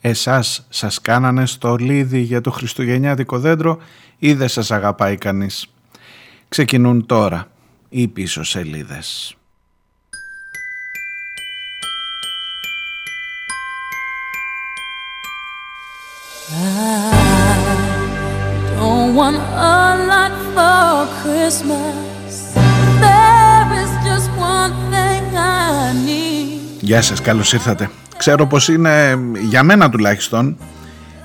Εσάς 0.00 0.66
σας 0.68 1.00
κάνανε 1.00 1.46
στο 1.46 1.76
λίδι 1.76 2.20
για 2.20 2.40
το 2.40 2.50
χριστουγεννιάτικο 2.50 3.38
δέντρο 3.38 3.78
ή 4.18 4.34
δεν 4.34 4.48
σας 4.48 4.70
αγαπάει 4.70 5.16
κανείς; 5.16 5.66
Ξεκινούν 6.48 7.06
τώρα 7.06 7.46
οι 7.88 8.08
πίσω 8.08 8.42
σελίδες. 8.42 9.36
Γεια 26.88 27.02
σας, 27.02 27.20
καλώς 27.20 27.52
ήρθατε. 27.52 27.90
Ξέρω 28.16 28.46
πως 28.46 28.68
είναι, 28.68 29.18
για 29.48 29.62
μένα 29.62 29.90
τουλάχιστον, 29.90 30.56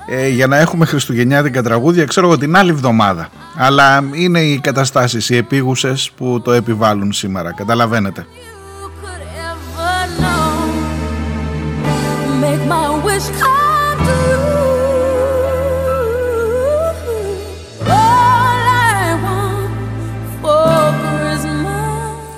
ε, 0.08 0.28
για 0.28 0.48
να 0.48 0.58
έχουμε 0.58 0.86
χριστουγεννιάτικα 0.86 1.64
τραγούδια, 1.64 2.06
ξέρω 2.06 2.28
εγώ 2.28 2.38
την 2.38 2.56
άλλη 2.56 2.70
εβδομάδα. 2.70 3.30
Αλλά 3.58 4.04
είναι 4.14 4.42
οι 4.42 4.60
καταστάσεις, 4.60 5.30
οι 5.30 5.38
επίγουσες 5.38 6.12
που 6.18 6.42
το 6.42 6.52
επιβάλλουν 6.52 7.12
σήμερα, 7.12 7.54
καταλαβαίνετε. 7.54 8.26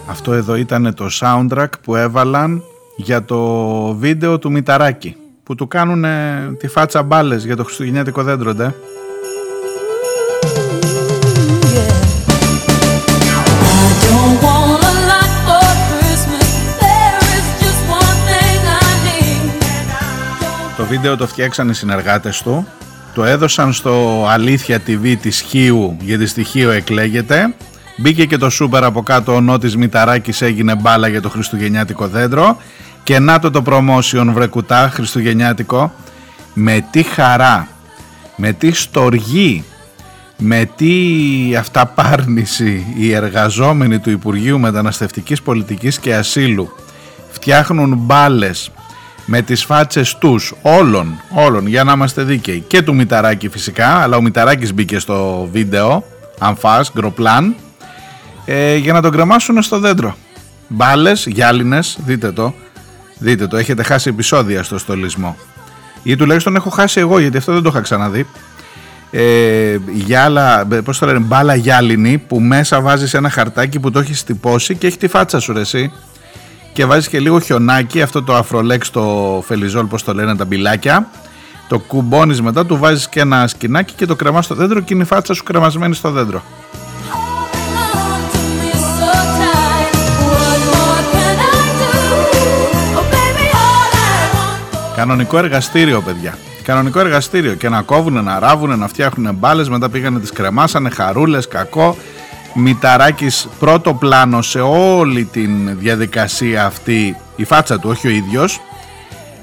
Αυτό 0.06 0.34
εδώ 0.34 0.56
ήταν 0.56 0.94
το 0.96 1.08
soundtrack 1.20 1.70
που 1.82 1.96
έβαλαν 1.96 2.64
για 2.96 3.24
το 3.24 3.94
βίντεο 3.96 4.40
του 4.40 4.52
Μηταράκη 4.52 5.16
που 5.44 5.56
του 5.56 5.68
κάνουν 5.68 6.06
τη 6.58 6.68
φάτσα 6.68 7.04
μπάλες 7.04 7.46
για 7.46 7.56
το 7.56 7.64
χριστουγεννιάτικο 7.64 8.24
δέντρο, 8.24 8.54
ντε. 8.54 8.74
Το 20.78 20.86
βίντεο 20.86 21.18
το 21.18 21.28
φτιάξαν 21.28 21.70
οι 21.70 21.74
συνεργάτες 21.74 22.42
του, 22.42 22.68
το 23.14 23.24
έδωσαν 23.24 23.74
στο 23.74 24.26
Αλήθεια 24.28 24.82
TV 24.88 25.16
της 25.22 25.42
Χίου, 25.42 25.98
γιατί 26.02 26.26
στη 26.26 26.44
Χίου 26.44 26.70
εκλέγεται 26.70 27.54
Μπήκε 27.98 28.26
και 28.26 28.38
το 28.38 28.50
σούπερ 28.50 28.84
από 28.84 29.04
κάτω, 29.04 29.36
ο 29.36 29.42
Νότης 29.42 29.76
Μηταράκης 29.76 30.42
έγινε 30.42 30.76
μπάλα 30.76 31.08
για 31.08 31.22
το 31.22 31.30
χριστουγεννιάτικο 31.30 32.08
δέντρο. 32.08 32.58
Και 33.04 33.20
να 33.20 33.40
το 33.40 33.52
το 33.52 33.64
promotion 33.66 34.26
βρεκουτά 34.34 34.90
χριστουγεννιάτικο. 34.94 35.94
Με 36.54 36.86
τι 36.92 37.04
χαρά, 37.04 37.68
με 38.36 38.54
τι 38.54 38.72
στοργή, 38.72 39.64
με 40.38 40.70
τι 40.76 40.94
αυταπάρνηση 41.60 42.86
οι 42.98 43.14
εργαζόμενοι 43.14 44.00
του 44.00 44.10
Υπουργείου 44.10 44.60
Μεταναστευτικής 44.60 45.42
Πολιτικής 45.42 46.00
και 46.00 46.16
Ασύλου 46.16 46.76
φτιάχνουν 47.32 47.96
μπάλες 47.98 48.72
με 49.26 49.42
τις 49.42 49.64
φάτσες 49.64 50.16
τους 50.18 50.54
όλων, 50.62 51.22
όλων 51.30 51.68
για 51.68 51.84
να 51.84 51.94
είμαστε 51.94 52.24
δίκαιοι. 52.24 52.64
Και 52.68 52.82
του 52.82 52.96
Μηταράκη 52.96 53.50
φυσικά 53.50 53.88
αλλά 53.88 54.18
ο 54.18 54.22
Μηταράκης 54.22 54.74
μπήκε 54.74 55.00
στο 55.00 55.48
βίντεο 55.52 56.04
αμφάς, 56.40 56.92
γκροπλάν 56.94 57.56
ε, 58.46 58.76
για 58.76 58.94
να 58.94 59.02
τον 59.02 59.12
κρεμάσουν 59.12 59.62
στο 59.62 59.80
δέντρο. 59.80 60.16
Μπάλες, 60.68 61.26
γυάλινες, 61.26 61.98
δείτε 62.06 62.32
το. 62.32 62.54
Δείτε 63.18 63.48
το, 63.48 63.58
έχετε 63.58 63.84
χάσει 63.84 64.10
επεισόδια 64.10 64.64
στο 64.64 64.78
στολισμό. 64.78 65.38
Ή 66.04 66.16
τουλάχιστον 66.16 66.56
έχω 66.56 66.70
χάσει 66.70 67.00
εγώ, 67.00 67.20
γιατί 67.20 67.38
αυτό 67.38 67.54
δεν 67.54 67.62
το 67.62 67.70
είχα 67.70 67.82
ξαναδεί. 67.82 68.28
Ε, 69.12 69.78
γυάλα, 69.94 70.68
πώς 70.84 71.00
το 71.00 71.06
λένε, 71.06 71.20
μπάλα 71.20 71.56
γυάλινη 71.56 72.18
που 72.18 72.40
μέσα 72.40 72.82
βάζεις 72.82 73.14
ένα 73.14 73.30
χαρτάκι 73.30 73.80
που 73.80 73.92
το 73.92 74.00
έχεις 74.00 74.24
τυπώσει 74.24 74.76
και 74.76 74.88
έχει 74.88 74.98
τη 74.98 75.08
φάτσα 75.08 75.40
σου 75.40 75.54
ρε 75.54 75.60
εσύ. 75.60 75.92
Και 76.74 76.86
βάζεις 76.86 77.08
και 77.08 77.20
λίγο 77.20 77.40
χιονάκι, 77.40 78.02
αυτό 78.02 78.24
το 78.24 78.36
αφρολέξ 78.36 78.92
το 78.92 79.44
φελιζόλ 79.46 79.86
πώς 79.86 80.04
το 80.04 80.14
λένε 80.14 80.36
τα 80.36 80.46
μπιλάκια. 80.46 81.08
Το 81.68 81.80
κουμπώνεις 81.80 82.42
μετά, 82.42 82.66
του 82.66 82.78
βάζεις 82.78 83.10
και 83.10 83.20
ένα 83.20 83.48
σκινάκι 83.48 83.94
και 83.94 84.06
το 84.06 84.16
κρεμάς 84.16 84.46
στο 84.46 84.56
δέντρο 84.56 84.80
και 84.80 84.94
είναι 84.94 85.04
η 85.04 85.06
φάτσα 85.06 85.34
σου 85.34 85.44
κρεμασμένη 85.44 85.96
στο 85.96 86.12
δέντρο. 86.12 86.44
Κανονικό 94.96 95.38
εργαστήριο, 95.38 96.02
παιδιά. 96.02 96.38
Κανονικό 96.64 97.00
εργαστήριο. 97.00 97.54
Και 97.54 97.70
να 97.70 97.82
κόβουν, 97.82 98.24
να 98.24 98.40
ράβουν, 98.40 98.80
να 98.80 98.88
φτιάχνουν 98.88 99.36
μπάλες. 99.36 99.70
Μετά 99.70 99.90
πήγανε, 99.90 100.20
τις 100.20 100.32
κρεμάσανε, 100.32 100.90
χαρούλες, 100.90 101.48
κακό. 101.48 101.98
Μηταράκης 102.54 103.48
πρώτο 103.60 103.94
πλάνο 103.94 104.42
σε 104.42 104.60
όλη 104.60 105.24
την 105.24 105.80
διαδικασία 105.80 106.66
αυτή. 106.66 107.18
Η 107.36 107.44
φάτσα 107.44 107.80
του, 107.80 107.90
όχι 107.90 108.08
ο 108.08 108.10
ίδιος. 108.10 108.62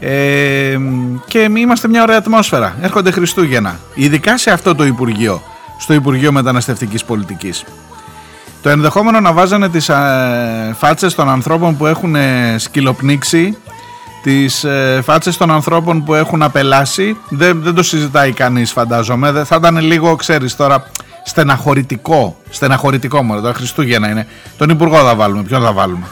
Ε, 0.00 0.78
και 1.26 1.38
είμαστε 1.38 1.88
μια 1.88 2.02
ωραία 2.02 2.16
ατμόσφαιρα. 2.16 2.76
Έρχονται 2.82 3.10
Χριστούγεννα. 3.10 3.78
Ειδικά 3.94 4.38
σε 4.38 4.50
αυτό 4.50 4.74
το 4.74 4.84
Υπουργείο, 4.84 5.42
στο 5.78 5.94
Υπουργείο 5.94 6.32
Μεταναστευτικής 6.32 7.04
Πολιτικής. 7.04 7.64
Το 8.62 8.68
ενδεχόμενο 8.68 9.20
να 9.20 9.32
βάζανε 9.32 9.68
τις 9.68 9.88
ε, 9.88 10.74
φάτσες 10.78 11.14
των 11.14 11.28
ανθρώπων 11.28 11.76
που 11.76 11.86
έχουν 11.86 12.16
σκυλοπνίξει 12.56 13.56
τις 14.22 14.64
ε, 14.64 15.00
φάτσες 15.04 15.36
των 15.36 15.50
ανθρώπων 15.50 16.04
που 16.04 16.14
έχουν 16.14 16.42
απελάσει. 16.42 17.16
Δεν, 17.28 17.62
δεν 17.62 17.74
το 17.74 17.82
συζητάει 17.82 18.32
κανείς 18.32 18.72
φαντάζομαι. 18.72 19.44
Θα 19.44 19.56
ήταν 19.56 19.78
λίγο 19.78 20.16
ξέρεις 20.16 20.56
τώρα 20.56 20.86
στεναχωρητικό 21.24 22.36
στεναχωρητικό 22.50 23.22
μόνο. 23.22 23.40
Το 23.40 23.52
Χριστούγεννα 23.52 24.10
είναι. 24.10 24.26
Τον 24.58 24.68
Υπουργό 24.70 24.96
θα 24.96 25.14
βάλουμε. 25.14 25.42
Ποιον 25.42 25.62
θα 25.62 25.72
βάλουμε; 25.72 26.06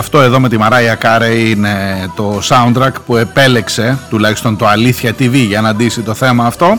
Αυτό 0.00 0.20
εδώ 0.20 0.40
με 0.40 0.48
τη 0.48 0.58
Μαράια 0.58 0.94
Κάρε 0.94 1.34
είναι 1.34 2.06
το 2.16 2.40
soundtrack 2.48 2.92
που 3.06 3.16
επέλεξε 3.16 3.98
τουλάχιστον 4.10 4.56
το 4.56 4.66
Αλήθεια 4.66 5.14
TV 5.18 5.32
για 5.32 5.60
να 5.60 5.68
αντίσει 5.68 6.00
το 6.00 6.14
θέμα 6.14 6.46
αυτό 6.46 6.78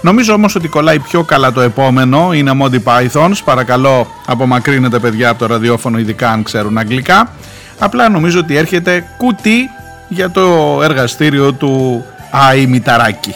Νομίζω 0.00 0.34
όμως 0.34 0.54
ότι 0.54 0.68
κολλάει 0.68 0.98
πιο 0.98 1.22
καλά 1.22 1.52
το 1.52 1.60
επόμενο, 1.60 2.32
είναι 2.32 2.52
Monty 2.62 2.78
Pythons, 2.84 3.36
παρακαλώ 3.44 4.06
απομακρύνετε 4.26 4.98
παιδιά 4.98 5.28
από 5.28 5.38
το 5.38 5.46
ραδιόφωνο 5.46 5.98
ειδικά 5.98 6.30
αν 6.30 6.42
ξέρουν 6.42 6.78
αγγλικά. 6.78 7.32
Απλά 7.78 8.08
νομίζω 8.08 8.38
ότι 8.38 8.56
έρχεται 8.56 9.04
κουτί 9.16 9.70
για 10.08 10.30
το 10.30 10.78
εργαστήριο 10.82 11.52
του 11.52 12.04
Άι 12.30 12.66
Μηταράκη. 12.66 13.34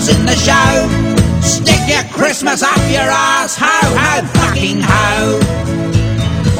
Stars 0.00 0.18
in 0.18 0.26
the 0.26 0.36
show. 0.36 1.40
Stick 1.40 1.80
your 1.88 2.04
Christmas 2.12 2.62
up 2.62 2.78
your 2.90 3.02
ass, 3.02 3.56
ho 3.56 3.66
ho 3.66 4.26
fucking 4.40 4.80
ho. 4.80 5.40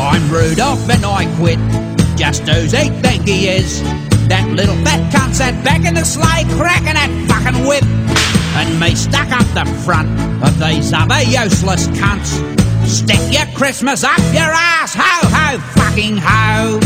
I'm 0.00 0.30
Rudolph 0.30 0.88
and 0.88 1.04
I 1.04 1.26
quit, 1.36 1.58
just 2.16 2.42
who's 2.48 2.72
he 2.72 2.90
think 3.00 3.26
he 3.26 3.48
is. 3.48 3.82
That 4.28 4.48
little 4.54 4.76
fat 4.84 5.12
cunt 5.12 5.34
sat 5.34 5.64
back 5.64 5.84
in 5.84 5.94
the 5.94 6.04
sleigh 6.04 6.44
cracking 6.56 6.94
that 6.94 7.10
fucking 7.28 7.66
whip. 7.66 7.84
And 8.56 8.80
me 8.80 8.94
stuck 8.94 9.30
up 9.30 9.46
the 9.54 9.66
front 9.84 10.08
of 10.42 10.58
these 10.58 10.92
other 10.92 11.22
useless 11.22 11.86
cunts. 11.98 12.32
Stick 12.86 13.20
your 13.30 13.46
Christmas 13.56 14.04
up 14.04 14.18
your 14.32 14.50
ass, 14.50 14.94
ho 14.94 15.02
ho 15.04 15.58
fucking 15.78 16.16
ho. 16.18 16.80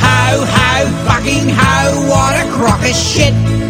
Ho 0.00 0.44
ho 0.44 0.74
fucking 1.06 1.48
ho, 1.48 2.08
what 2.08 2.34
a 2.36 2.50
crock 2.52 2.80
of 2.80 2.94
shit. 2.94 3.69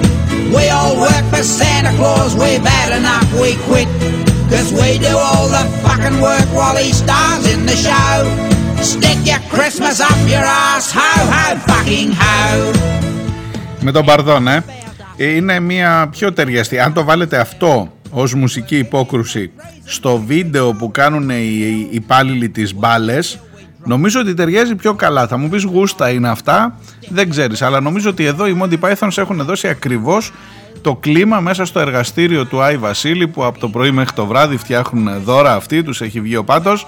We 0.57 0.65
all 0.77 0.95
work 1.07 1.25
for 1.33 1.45
Santa 1.59 1.93
Claus, 1.99 2.31
we've 2.43 2.67
had 2.77 2.91
enough, 3.01 3.29
we 3.43 3.51
quit. 3.69 3.89
Cause 4.53 4.69
we 4.81 4.91
do 5.07 5.15
all 5.27 5.47
the 5.57 5.65
fucking 5.85 6.19
work 6.29 6.49
while 6.59 6.77
he 6.85 6.91
stars 7.03 7.45
in 7.53 7.61
the 7.71 7.77
show. 7.87 8.17
Stick 8.93 9.19
your 9.31 9.43
Christmas 9.55 9.97
up 10.11 10.21
your 10.35 10.47
ass, 10.67 10.87
ho 10.99 11.11
ho 11.33 11.45
fucking 11.69 12.11
ho. 12.21 12.41
Με 13.81 13.93
τον 13.93 14.05
Παρδόν, 14.05 14.49
ε. 14.49 14.65
Είναι 15.17 15.61
μια 15.61 16.09
πιο 16.11 16.33
ταιριαστή. 16.33 16.79
Αν 16.79 16.93
το 16.93 17.05
βάλετε 17.05 17.39
αυτό 17.39 17.93
ως 18.11 18.35
μουσική 18.35 18.77
υπόκρουση 18.79 19.51
στο 19.85 20.23
βίντεο 20.27 20.73
που 20.73 20.91
κάνουν 20.91 21.31
οι 21.31 21.89
υπάλληλοι 21.91 22.49
της 22.49 22.75
μπάλε, 22.75 23.19
Νομίζω 23.85 24.21
ότι 24.21 24.35
ταιριάζει 24.35 24.75
πιο 24.75 24.95
καλά. 24.95 25.27
Θα 25.27 25.37
μου 25.37 25.49
πεις 25.49 25.63
γούστα 25.63 26.11
είναι 26.11 26.29
αυτά, 26.29 26.79
δεν 27.09 27.31
ξέρεις. 27.31 27.63
Αλλά 27.63 27.81
νομίζω 27.81 28.11
ότι 28.11 28.25
εδώ 28.25 28.47
οι 28.47 28.61
Monty 28.63 28.79
Pythons 28.81 29.17
έχουν 29.19 29.45
δώσει 29.45 29.69
ακριβώς 29.69 30.33
το 30.83 30.97
κλίμα 30.97 31.41
μέσα 31.41 31.65
στο 31.65 31.81
εργαστήριο 31.81 32.47
του 32.47 32.61
Άι 32.61 32.77
Βασίλη 32.77 33.29
που 33.29 33.45
από 33.45 33.59
το 33.59 33.69
πρωί 33.69 33.91
μέχρι 33.91 34.13
το 34.15 34.27
βράδυ 34.27 34.57
φτιάχνουν 34.57 35.23
δώρα 35.23 35.55
αυτοί, 35.55 35.83
τους 35.83 36.01
έχει 36.01 36.21
βγει 36.21 36.37
ο 36.37 36.45
πάτος 36.45 36.87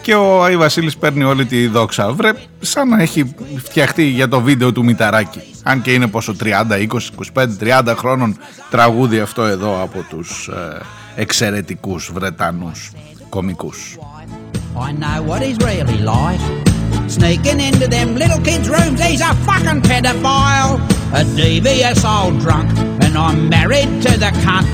και 0.00 0.14
ο 0.14 0.44
Άι 0.44 0.56
Βασίλης 0.56 0.96
παίρνει 0.96 1.24
όλη 1.24 1.46
τη 1.46 1.66
δόξα. 1.66 2.12
Βρε, 2.12 2.32
σαν 2.60 2.88
να 2.88 3.02
έχει 3.02 3.34
φτιαχτεί 3.56 4.04
για 4.04 4.28
το 4.28 4.40
βίντεο 4.40 4.72
του 4.72 4.84
Μηταράκη. 4.84 5.40
Αν 5.62 5.82
και 5.82 5.92
είναι 5.92 6.06
πόσο 6.06 6.36
30, 6.40 6.46
20, 6.70 6.86
25, 7.34 7.46
30 7.88 7.94
χρόνων 7.96 8.36
τραγούδι 8.70 9.20
αυτό 9.20 9.42
εδώ 9.42 9.82
από 9.82 10.04
τους 10.08 10.48
ε, 10.48 10.80
εξαιρετικούς 11.14 12.10
Βρετανούς 12.12 12.90
κομικούς. 13.28 13.98
I 14.76 14.92
know 14.92 15.22
what 15.22 15.42
he's 15.42 15.58
really 15.58 15.98
like. 15.98 16.40
Sneaking 17.08 17.60
into 17.60 17.88
them 17.88 18.14
little 18.14 18.40
kids' 18.40 18.68
rooms, 18.68 19.02
he's 19.02 19.20
a 19.20 19.34
fucking 19.46 19.82
pedophile. 19.82 20.78
A 21.12 21.24
devious 21.36 22.04
old 22.04 22.38
drunk, 22.40 22.70
and 23.02 23.16
I'm 23.16 23.48
married 23.48 24.02
to 24.02 24.16
the 24.16 24.30
cunt. 24.44 24.66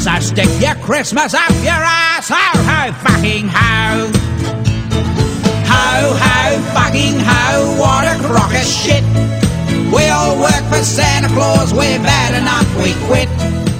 So 0.00 0.18
stick 0.20 0.48
your 0.60 0.74
Christmas 0.84 1.34
up 1.34 1.50
your 1.62 1.72
ass, 1.72 2.28
ho 2.28 2.36
ho 2.36 2.92
fucking 2.92 3.48
ho. 3.48 4.10
Ho 5.66 6.14
ho 6.14 6.60
fucking 6.74 7.18
ho, 7.18 7.80
what 7.80 8.04
a 8.04 8.22
crock 8.26 8.52
of 8.52 8.66
shit. 8.66 9.04
We 9.92 10.08
all 10.08 10.38
work 10.40 10.64
for 10.68 10.82
Santa 10.82 11.28
Claus, 11.28 11.72
we're 11.72 11.98
bad 12.00 12.34
enough, 12.34 12.66
we 12.82 12.94
quit. 13.06 13.28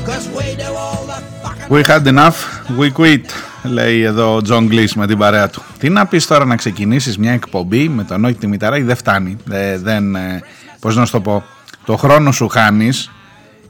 Cause 0.07 0.29
we 0.29 0.55
do 0.55 0.73
all 0.73 1.05
the 1.07 1.21
fucking... 1.43 1.69
We 1.69 1.83
had 1.83 2.07
enough, 2.07 2.71
we 2.71 2.91
quit. 2.91 3.33
Λέει 3.67 4.03
εδώ 4.03 4.35
ο 4.35 4.43
Τζον 4.43 4.67
Κλιζ 4.67 4.95
με 4.95 5.07
την 5.07 5.19
παρέα 5.19 5.49
του. 5.49 5.63
Τι 5.79 5.89
να 5.89 6.07
πεις 6.07 6.27
τώρα 6.27 6.45
να 6.45 6.57
ξεκινήσεις 6.57 7.19
μια 7.19 7.33
εκπομπή 7.33 7.89
με 7.89 8.05
τον 8.05 8.25
Όχι 8.25 8.35
τη 8.35 8.47
Μηταράκη 8.47 8.83
δεν 8.83 8.97
φτάνει. 8.97 9.37
Δεν, 9.45 9.81
δεν, 9.83 10.15
ε, 10.15 10.43
πώς 10.81 10.97
να 10.97 11.05
σου 11.05 11.13
το 11.13 11.21
πω, 11.21 11.45
το 11.85 11.97
χρόνο 11.97 12.33
σου 12.33 12.49
χάνεις. 12.49 13.11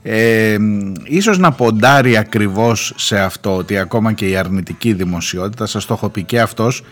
Ε, 0.03 0.57
ίσως 1.05 1.39
να 1.39 1.53
ποντάρει 1.53 2.17
ακριβώς 2.17 2.93
σε 2.97 3.19
αυτό 3.19 3.57
ότι 3.57 3.79
ακόμα 3.79 4.13
και 4.13 4.29
η 4.29 4.37
αρνητική 4.37 4.93
δημοσιότητα, 4.93 5.67
σας 5.67 5.85
το 5.85 5.95
έχω 5.95 6.09
πει 6.09 6.23
και 6.23 6.41
αυτός, 6.41 6.85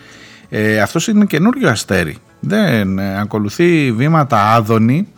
ε, 0.49 0.81
αυτός 0.81 1.09
είναι 1.09 1.25
καινούριο 1.25 1.69
αστέρι. 1.69 2.17
Δεν 2.41 2.99
ε, 2.99 3.21
ακολουθεί 3.21 3.93
βήματα 3.93 4.53
Άδωνη 4.53 5.09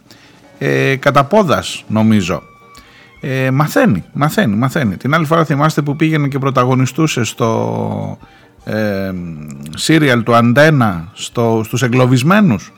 ε, 0.58 0.96
κατά 0.96 1.24
πόδας 1.24 1.84
νομίζω 1.88 2.42
ε, 3.28 3.50
μαθαίνει, 3.50 4.04
μαθαίνει, 4.12 4.56
μαθαίνει. 4.56 4.96
Την 4.96 5.14
άλλη 5.14 5.26
φορά 5.26 5.44
θυμάστε 5.44 5.82
που 5.82 5.96
πήγαινε 5.96 6.28
και 6.28 6.38
πρωταγωνιστούσε 6.38 7.24
στο 7.24 8.18
ε, 8.64 9.12
σύριαλ 9.74 10.22
του 10.22 10.34
Αντένα 10.34 11.08
στο, 11.12 11.62
στους 11.64 11.82
εγκλωβισμένους. 11.82 12.72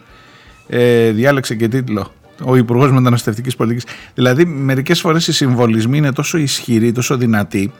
Ε, 0.69 1.11
διάλεξε 1.11 1.55
και 1.55 1.69
τίτλο 1.69 2.13
ο 2.45 2.57
Υπουργός 2.57 2.93
Μεταναστευτικής 2.93 3.57
Πολιτικής. 3.57 3.85
Δηλαδή 4.15 4.45
μερικές 4.45 5.01
φορές 5.01 5.27
οι 5.27 5.33
συμβολισμοί 5.33 5.97
είναι 5.97 6.13
τόσο 6.13 6.39
ισχυροί, 6.39 6.93
τόσο 6.93 7.17
δυνατοί 7.17 7.73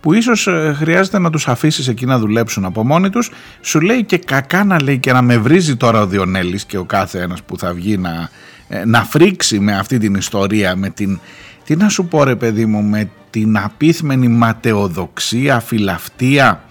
που 0.00 0.12
ίσως 0.12 0.46
ε, 0.46 0.74
χρειάζεται 0.76 1.18
να 1.18 1.30
τους 1.30 1.48
αφήσεις 1.48 1.88
εκεί 1.88 2.06
να 2.06 2.18
δουλέψουν 2.18 2.64
από 2.64 2.84
μόνοι 2.84 3.10
τους 3.10 3.30
σου 3.60 3.80
λέει 3.80 4.04
και 4.04 4.18
κακά 4.18 4.64
να 4.64 4.82
λέει 4.82 4.98
και 4.98 5.12
να 5.12 5.22
με 5.22 5.38
βρίζει 5.38 5.76
τώρα 5.76 6.00
ο 6.00 6.06
Διονέλης 6.06 6.64
και 6.64 6.78
ο 6.78 6.84
κάθε 6.84 7.20
ένας 7.20 7.42
που 7.42 7.58
θα 7.58 7.72
βγει 7.72 7.96
να, 7.96 8.30
ε, 8.68 8.84
να 8.84 9.04
φρίξει 9.04 9.60
με 9.60 9.76
αυτή 9.76 9.98
την 9.98 10.14
ιστορία 10.14 10.76
με 10.76 10.90
την 10.90 11.20
τι 11.72 11.78
να 11.78 11.88
σου 11.88 12.06
πω 12.06 12.24
ρε 12.24 12.36
παιδί 12.36 12.66
μου 12.66 12.82
με 12.82 13.10
την 13.30 13.58
απίθμενη 13.58 14.28
ματαιοδοξία, 14.28 15.60
φιλαυτία; 15.60 16.64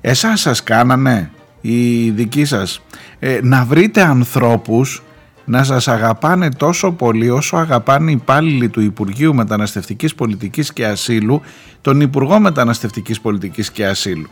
Εσάς 0.00 0.40
σας 0.40 0.62
κάνανε 0.62 1.30
οι 1.60 2.10
δικοί 2.10 2.44
σας 2.44 2.82
ε, 3.18 3.38
να 3.42 3.64
βρείτε 3.64 4.02
ανθρώπους 4.02 5.02
να 5.44 5.64
σας 5.64 5.88
αγαπάνε 5.88 6.48
τόσο 6.50 6.92
πολύ 6.92 7.30
όσο 7.30 7.56
αγαπάνε 7.56 8.10
οι 8.10 8.14
υπάλληλοι 8.14 8.68
του 8.68 8.80
Υπουργείου 8.80 9.34
Μεταναστευτικής 9.34 10.14
Πολιτικής 10.14 10.72
και 10.72 10.86
Ασύλου 10.86 11.40
τον 11.80 12.00
Υπουργό 12.00 12.40
Μεταναστευτικής 12.40 13.20
Πολιτικής 13.20 13.70
και 13.70 13.86
Ασύλου. 13.86 14.28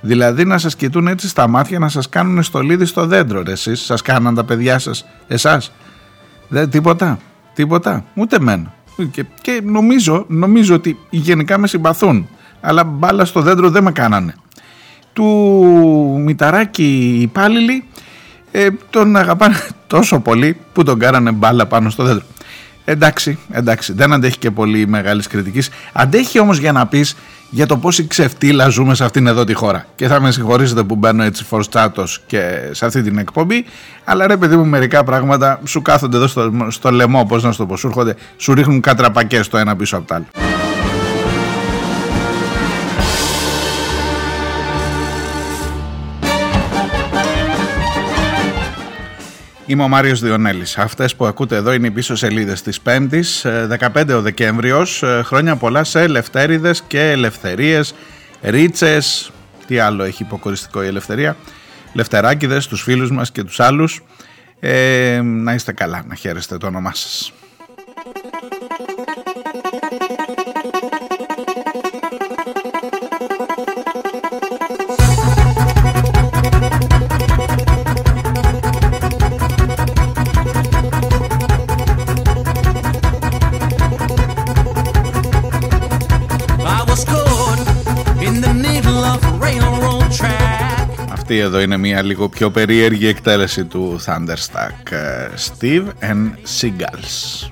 Δηλαδή 0.00 0.44
να 0.44 0.58
σας 0.58 0.76
κοιτούν 0.76 1.06
έτσι 1.06 1.28
στα 1.28 1.48
μάτια 1.48 1.78
να 1.78 1.88
σας 1.88 2.08
κάνουν 2.08 2.42
στολίδι 2.42 2.84
στο 2.84 3.06
δέντρο 3.06 3.42
ρε, 3.42 3.52
εσείς. 3.52 3.80
Σας 3.80 4.02
κάναν 4.02 4.34
τα 4.34 4.44
παιδιά 4.44 4.78
σας 4.78 5.06
εσάς. 5.28 5.72
Δεν, 6.48 6.70
τίποτα, 6.70 7.18
τίποτα, 7.54 8.04
ούτε 8.14 8.40
μένα 8.40 8.78
και, 9.04 9.24
και 9.40 9.60
νομίζω, 9.64 10.24
νομίζω 10.28 10.74
ότι 10.74 10.98
γενικά 11.10 11.58
με 11.58 11.66
συμπαθούν. 11.66 12.28
Αλλά 12.60 12.84
μπάλα 12.84 13.24
στο 13.24 13.40
δέντρο 13.40 13.70
δεν 13.70 13.82
με 13.82 13.92
κάνανε. 13.92 14.34
Του 15.12 15.26
Μηταράκη 16.24 16.82
οι 16.82 17.20
υπάλληλοι 17.20 17.84
ε, 18.50 18.68
τον 18.90 19.16
αγαπάνε 19.16 19.56
τόσο 19.86 20.20
πολύ 20.20 20.56
που 20.72 20.82
τον 20.82 20.98
κάνανε 20.98 21.30
μπάλα 21.30 21.66
πάνω 21.66 21.90
στο 21.90 22.04
δέντρο. 22.04 22.24
Εντάξει, 22.84 23.38
εντάξει, 23.50 23.92
δεν 23.92 24.12
αντέχει 24.12 24.38
και 24.38 24.50
πολύ 24.50 24.86
μεγάλης 24.86 25.26
κριτικής. 25.26 25.70
Αντέχει 25.92 26.38
όμως 26.38 26.58
για 26.58 26.72
να 26.72 26.86
πεις 26.86 27.16
για 27.50 27.66
το 27.66 27.76
πόση 27.76 28.06
ξεφτύλα 28.06 28.68
ζούμε 28.68 28.94
σε 28.94 29.04
αυτήν 29.04 29.26
εδώ 29.26 29.44
τη 29.44 29.54
χώρα. 29.54 29.86
Και 29.94 30.06
θα 30.06 30.20
με 30.20 30.30
συγχωρήσετε 30.30 30.82
που 30.82 30.96
μπαίνω 30.96 31.22
έτσι 31.22 31.44
φορστάτο 31.44 32.04
και 32.26 32.68
σε 32.70 32.86
αυτή 32.86 33.02
την 33.02 33.18
εκπομπή. 33.18 33.64
Αλλά 34.04 34.26
ρε 34.26 34.36
παιδί 34.36 34.56
μου, 34.56 34.66
μερικά 34.66 35.04
πράγματα 35.04 35.60
σου 35.64 35.82
κάθονται 35.82 36.16
εδώ 36.16 36.26
στο, 36.26 36.52
στο 36.68 36.90
λαιμό, 36.90 37.24
πώς 37.24 37.42
να 37.42 37.52
σου 37.52 37.58
το 37.58 37.66
πω, 37.66 37.76
σου 37.76 37.86
έρχονται, 37.86 38.16
σου 38.36 38.54
ρίχνουν 38.54 38.80
κατραπακές 38.80 39.48
το 39.48 39.58
ένα 39.58 39.76
πίσω 39.76 39.96
από 39.96 40.06
το 40.06 40.14
άλλο. 40.14 40.69
Είμαι 49.70 49.82
ο 49.82 49.88
Μάριος 49.88 50.20
Διονέλης. 50.20 50.78
Αυτές 50.78 51.16
που 51.16 51.26
ακούτε 51.26 51.56
εδώ 51.56 51.72
είναι 51.72 51.86
οι 51.86 51.90
πίσω 51.90 52.14
σελίδες 52.14 52.62
της 52.62 52.80
5ης, 52.84 53.44
15 53.68 54.08
ε, 54.08 54.12
ο 54.12 54.20
Δεκέμβριος. 54.22 55.02
Ε, 55.02 55.22
χρόνια 55.24 55.56
πολλά 55.56 55.84
σε 55.84 56.00
ελευθέριδες 56.00 56.82
και 56.86 57.10
ελευθερίες, 57.10 57.94
ρίτσες, 58.42 59.32
τι 59.66 59.78
άλλο 59.78 60.02
έχει 60.02 60.22
υποκοριστικό 60.22 60.82
η 60.82 60.86
ελευθερία, 60.86 61.36
λευτεράκιδες, 61.92 62.66
τους 62.66 62.82
φίλους 62.82 63.10
μας 63.10 63.32
και 63.32 63.42
τους 63.42 63.60
άλλους. 63.60 64.02
Ε, 64.60 65.20
να 65.22 65.54
είστε 65.54 65.72
καλά, 65.72 66.04
να 66.08 66.14
χαίρεστε 66.14 66.56
το 66.56 66.66
όνομά 66.66 66.94
σας. 66.94 67.32
Αυτή 91.30 91.42
εδώ 91.42 91.60
είναι 91.60 91.76
μια 91.76 92.02
λίγο 92.02 92.28
πιο 92.28 92.50
περίεργη 92.50 93.06
εκτέλεση 93.06 93.64
του 93.64 94.00
Thunderstack 94.06 94.92
ε, 94.92 95.28
Steve 95.36 95.84
and 96.00 96.30
Seagulls. 96.60 97.48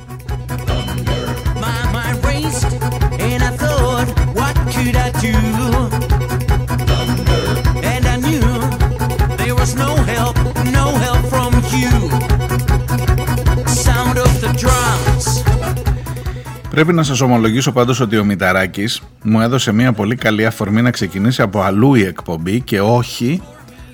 Πρέπει 16.71 16.93
να 16.93 17.03
σας 17.03 17.21
ομολογήσω 17.21 17.73
πάντως 17.73 18.01
ότι 18.01 18.19
ο 18.19 18.25
Μηταράκης 18.25 19.03
μου 19.23 19.41
έδωσε 19.41 19.73
μια 19.73 19.93
πολύ 19.93 20.15
καλή 20.15 20.47
αφορμή 20.47 20.83
να 20.83 20.91
ξεκινήσει 20.91 21.43
από 21.43 21.61
αλλού 21.61 21.95
η 21.95 22.03
εκπομπή 22.03 22.61
και 22.61 22.81
όχι 22.81 23.43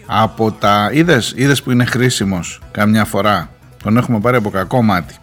από 0.07 0.53
τα 0.53 0.91
είδες, 0.93 1.33
είδες 1.37 1.63
που 1.63 1.71
είναι 1.71 1.85
χρήσιμος 1.85 2.61
καμιά 2.71 3.05
φορά; 3.05 3.49
Τον 3.83 3.97
έχουμε 3.97 4.21
πάρει 4.21 4.37
από 4.37 4.51
κακό 4.51 4.83
μάτι. 4.83 5.15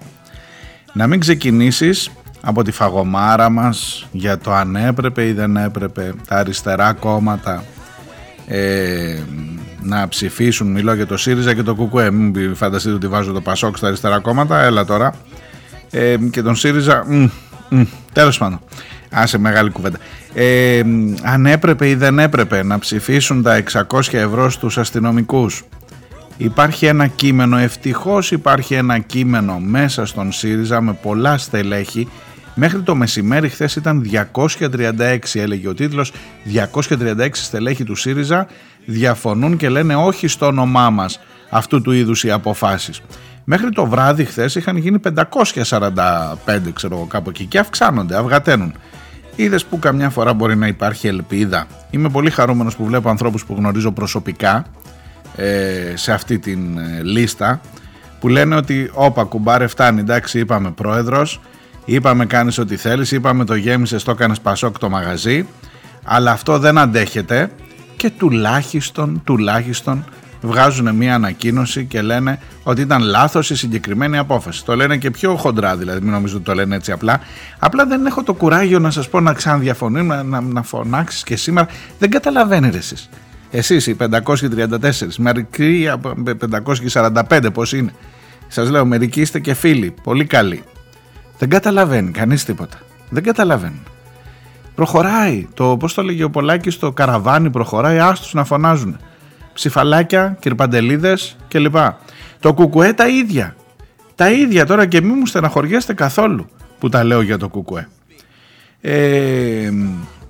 Να 0.94 1.08
μην 1.08 1.20
ξεκινήσεις 1.20 2.12
από 2.42 2.64
τη 2.64 2.72
φαγωμάρα 2.72 3.50
μας 3.50 4.08
για 4.12 4.38
το 4.38 4.54
αν 4.54 4.76
έπρεπε 4.76 5.28
ή 5.28 5.32
δεν 5.32 5.58
έπρεπε 5.58 6.14
τα 6.28 6.36
αριστερά 6.36 6.94
κόμματα 6.94 7.64
ε, 8.48 9.18
να 9.82 10.08
ψηφίσουν 10.08 10.72
μιλώ 10.72 10.94
για 10.94 11.08
το 11.08 11.18
ΣΥΡΙΖΑ 11.18 11.54
και 11.54 11.64
το 11.64 11.76
ΚΚΕ. 11.76 12.12
Μην 12.12 12.56
φανταστείτε 12.56 12.96
ότι 12.96 13.08
βάζω 13.08 13.32
το 13.32 13.42
ΠΑΣΟΚ 13.42 13.78
στα 13.78 13.88
αριστερά 13.88 14.20
κόμματα. 14.20 14.62
Έλα 14.62 14.86
τώρα. 14.86 15.14
Ε, 15.90 16.16
και 16.32 16.42
τον 16.42 16.56
ΣΥΡΙΖΑ 16.56 17.06
μ, 17.08 17.28
μ, 17.70 17.82
τέλος 18.14 18.38
πάντων 18.38 18.60
Άσε 19.12 19.38
μεγάλη 19.38 19.70
κουβέντα. 19.70 19.98
Ε, 20.34 20.82
αν 21.24 21.46
έπρεπε 21.46 21.90
ή 21.90 21.96
δεν 21.96 22.20
έπρεπε 22.20 22.64
να 22.64 22.80
ψηφίσουν 22.80 23.42
τα 23.42 23.64
600 23.72 24.00
ευρώ 24.12 24.50
στους 24.50 24.78
αστυνομικούς. 24.78 25.64
Υπάρχει 26.38 26.86
ένα 26.86 27.08
κείμενο, 27.08 27.58
ευτυχώς 27.58 28.32
υπάρχει 28.32 28.74
ένα 28.74 29.00
κείμενο 29.00 29.60
μέσα 29.60 30.06
στον 30.06 30.32
ΣΥΡΙΖΑ 30.32 30.82
με 30.82 30.94
πολλά 30.94 31.38
στελέχη 31.38 32.08
Μέχρι 32.56 32.82
το 32.82 32.96
μεσημέρι 32.96 33.50
χθες 33.50 33.76
ήταν 33.76 34.10
236 34.60 35.18
έλεγε 35.34 35.68
ο 35.68 35.74
τίτλος 35.74 36.14
236 36.88 37.30
στελέχη 37.32 37.84
του 37.84 37.96
ΣΥΡΙΖΑ 37.96 38.48
διαφωνούν 38.86 39.58
και 39.58 39.70
λένε 39.70 39.96
όχι 39.96 40.28
στο 40.28 40.46
όνομά 40.46 40.90
μας 40.90 41.20
αυτού 41.50 41.82
του 41.82 41.92
είδους 41.92 42.24
οι 42.24 42.32
αποφάσεις. 42.32 43.02
Μέχρι 43.44 43.70
το 43.70 43.86
βράδυ 43.86 44.26
χθες 44.26 44.56
είχαν 44.56 44.78
γίνει 44.78 45.00
545 45.00 46.74
ξέρω 46.74 46.96
εγώ 46.96 47.06
κάπου 47.06 47.30
εκεί 47.30 47.46
και 47.46 47.60
αυξάνονται, 47.60 48.18
αυγαταίνουν. 48.18 48.74
Είδες 49.42 49.66
που 49.66 49.80
καμιά 49.80 50.10
φορά 50.10 50.34
μπορεί 50.34 50.56
να 50.56 50.68
υπάρχει 50.68 51.08
ελπίδα. 51.08 51.68
Είμαι 51.90 52.10
πολύ 52.10 52.30
χαρούμενος 52.30 52.76
που 52.76 52.86
βλέπω 52.86 53.10
ανθρώπους 53.10 53.46
που 53.46 53.56
γνωρίζω 53.58 53.92
προσωπικά 53.92 54.66
ε, 55.36 55.94
σε 55.94 56.14
αυτή 56.14 56.40
την 56.40 56.78
ε, 56.78 57.02
λίστα 57.04 57.62
που 58.20 58.28
λένε 58.28 58.56
ότι 58.56 58.92
όπα 58.94 59.24
κουμπάρε 59.24 59.68
φτάνει 59.68 60.00
εντάξει 60.00 60.40
είπαμε 60.40 60.72
πρόεδρος 60.72 61.42
είπαμε 61.86 62.26
κάνεις 62.26 62.58
ό,τι 62.58 62.76
θέλεις 62.76 63.12
είπαμε 63.12 63.46
το 63.46 63.56
γέμισες 63.56 64.04
το 64.04 64.12
έκανες 64.12 64.40
πασόκ 64.40 64.78
το 64.78 64.90
μαγαζί 64.90 65.46
αλλά 66.04 66.32
αυτό 66.32 66.60
δεν 66.60 66.78
αντέχεται 66.78 67.52
και 67.98 68.10
τουλάχιστον 68.10 69.22
τουλάχιστον 69.24 70.06
βγάζουν 70.42 70.96
μια 70.96 71.16
ανακοίνωση 71.16 71.86
και 71.86 72.02
λένε 72.02 72.40
ότι 72.64 72.82
ήταν 72.82 73.02
λάθος 73.02 73.50
η 73.50 73.56
συγκεκριμένη 73.56 74.18
απόφαση. 74.18 74.66
Το 74.66 74.76
λένε 74.76 74.98
και 74.98 75.12
πιο 75.12 75.36
χοντρά 75.36 75.76
δηλαδή, 75.76 76.02
μην 76.02 76.12
νομίζω 76.12 76.36
ότι 76.36 76.46
το 76.46 76.54
λένε 76.54 76.76
έτσι 76.76 76.92
απλά. 76.92 77.20
Απλά 77.60 77.86
δεν 77.86 78.06
έχω 78.06 78.24
το 78.24 78.34
κουράγιο 78.34 78.80
να 78.80 78.92
σας 78.92 79.10
πω 79.10 79.20
να 79.20 79.34
ξαναδιαφωνούμε, 79.34 80.16
να, 80.16 80.24
να, 80.24 80.42
να 80.42 80.64
φωνάξεις 80.64 81.24
και 81.24 81.36
σήμερα. 81.36 81.68
Δεν 82.00 82.10
καταλαβαίνετε 82.10 82.78
εσείς. 82.78 83.10
Εσείς 83.52 83.88
οι 83.88 83.96
534, 84.00 85.16
μερικοί 85.18 85.90
545 86.92 87.48
πώς 87.54 87.74
είναι. 87.74 87.94
Σας 88.48 88.70
λέω 88.70 88.86
μερικοί 88.86 89.22
είστε 89.22 89.40
και 89.40 89.54
φίλοι, 89.54 89.94
πολύ 90.04 90.26
καλοί. 90.26 90.64
Δεν 91.38 91.50
καταλαβαίνει 91.50 92.12
κανείς 92.12 92.46
τίποτα. 92.46 92.78
Δεν 93.10 93.24
καταλαβαίνει. 93.24 93.82
Προχωράει. 94.76 95.48
Το, 95.54 95.78
πώς 95.78 95.94
το 95.94 96.04
λέγει 96.04 96.24
ο 96.24 96.30
Πολάκης, 96.30 96.80
το 96.80 96.92
καραβάνι 96.92 97.50
προχωράει, 97.50 98.00
άστους 98.00 98.34
να 98.34 98.44
φωνάζουν 98.44 98.98
ψηφαλάκια, 99.54 100.38
κυρπαντελίδες 100.40 101.36
κλπ. 101.48 101.76
Το 102.40 102.54
κουκουέ 102.54 102.94
τα 102.94 103.08
ίδια. 103.08 103.56
Τα 104.16 104.32
ίδια 104.32 104.66
τώρα 104.66 104.86
και 104.86 105.02
μη 105.02 105.14
μου 105.14 105.26
στεναχωριέστε 105.26 105.94
καθόλου 105.94 106.50
που 106.80 106.90
τα 106.90 107.04
λέω 107.04 107.22
για 107.22 107.38
το 107.38 107.50
κουκουέ. 107.50 107.88
Ε, 108.82 109.70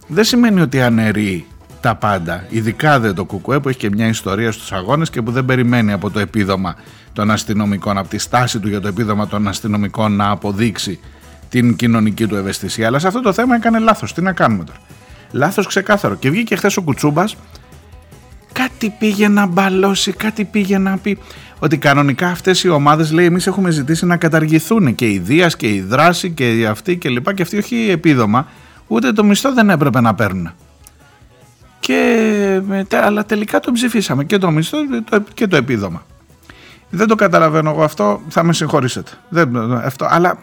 δεν 0.08 0.24
σημαίνει 0.24 0.62
ότι 0.62 0.82
αναιρεί 0.82 1.46
τα 1.82 1.96
πάντα, 1.96 2.46
ειδικά 2.50 3.00
δεν 3.00 3.16
το 3.16 3.26
κουκουέ 3.26 3.60
που 3.60 3.70
έχει 3.70 3.78
και 3.78 3.90
μια 3.90 4.08
ιστορία 4.08 4.52
στους 4.52 4.72
αγώνες 4.72 5.10
και 5.10 5.22
που 5.22 5.32
δεν 5.32 5.46
περιμένει 5.46 5.92
από 5.92 6.10
το 6.10 6.20
επίδομα 6.20 6.76
των 7.14 7.32
αστυνομικών, 7.32 7.98
από 7.98 8.10
τη 8.10 8.18
στάση 8.18 8.60
του 8.60 8.68
για 8.68 8.82
το 8.82 8.88
επίδομα 8.88 9.28
των 9.28 9.48
αστυνομικών 9.48 10.16
να 10.16 10.30
αποδείξει 10.30 11.00
την 11.50 11.76
κοινωνική 11.76 12.28
του 12.28 12.36
ευαισθησία. 12.36 12.88
Αλλά 12.88 13.00
σε 13.00 13.08
αυτό 13.08 13.22
το 13.22 13.34
θέμα 13.34 13.56
έκανε 13.56 13.80
λάθος. 13.80 14.14
Τι 14.14 14.22
να 14.22 14.32
κάνουμε 14.32 14.64
τώρα. 14.64 14.80
Λάθος 15.32 15.68
ξεκάθαρο. 15.68 16.16
Και 16.16 16.30
βγήκε 16.30 16.56
χθες 16.56 16.78
ο 16.78 16.82
Κουτσούμπας 16.82 17.36
κάτι 18.82 18.96
πήγε 19.00 19.28
να 19.28 19.46
μπαλώσει, 19.46 20.12
κάτι 20.12 20.46
πήγε 20.46 20.78
να 20.78 20.98
πει 20.98 21.18
ότι 21.60 21.78
κανονικά 21.78 22.28
αυτές 22.28 22.64
οι 22.64 22.70
ομάδες 22.70 23.12
λέει 23.12 23.26
εμείς 23.26 23.48
έχουμε 23.48 23.72
ζητήσει 23.72 24.06
να 24.06 24.18
καταργηθούν 24.18 24.96
και 24.96 25.10
η 25.10 25.20
Δίας 25.20 25.56
και 25.56 25.74
η 25.74 25.82
Δράση 25.82 26.32
και 26.32 26.58
η 26.58 26.66
αυτή 26.66 26.98
και 26.98 27.10
λοιπά 27.10 27.34
και 27.34 27.42
αυτοί 27.42 27.58
όχι 27.58 27.90
επίδομα 27.90 28.48
ούτε 28.88 29.12
το 29.12 29.24
μισθό 29.24 29.54
δεν 29.54 29.70
έπρεπε 29.70 30.02
να 30.02 30.16
παίρνουν. 30.16 30.52
Και, 31.80 32.62
αλλά 32.90 33.26
τελικά 33.26 33.60
το 33.60 33.72
ψηφίσαμε 33.72 34.24
και 34.24 34.38
το 34.38 34.52
μισθό 34.52 34.78
και 35.34 35.48
το 35.48 35.56
επίδομα. 35.56 36.06
Δεν 36.90 37.08
το 37.08 37.16
καταλαβαίνω 37.16 37.70
εγώ 37.70 37.84
αυτό, 37.84 38.22
θα 38.30 38.44
με 38.44 38.54
συγχωρήσετε. 38.54 39.12
Δεν, 39.30 39.74
αυτό, 39.74 40.08
αλλά 40.10 40.38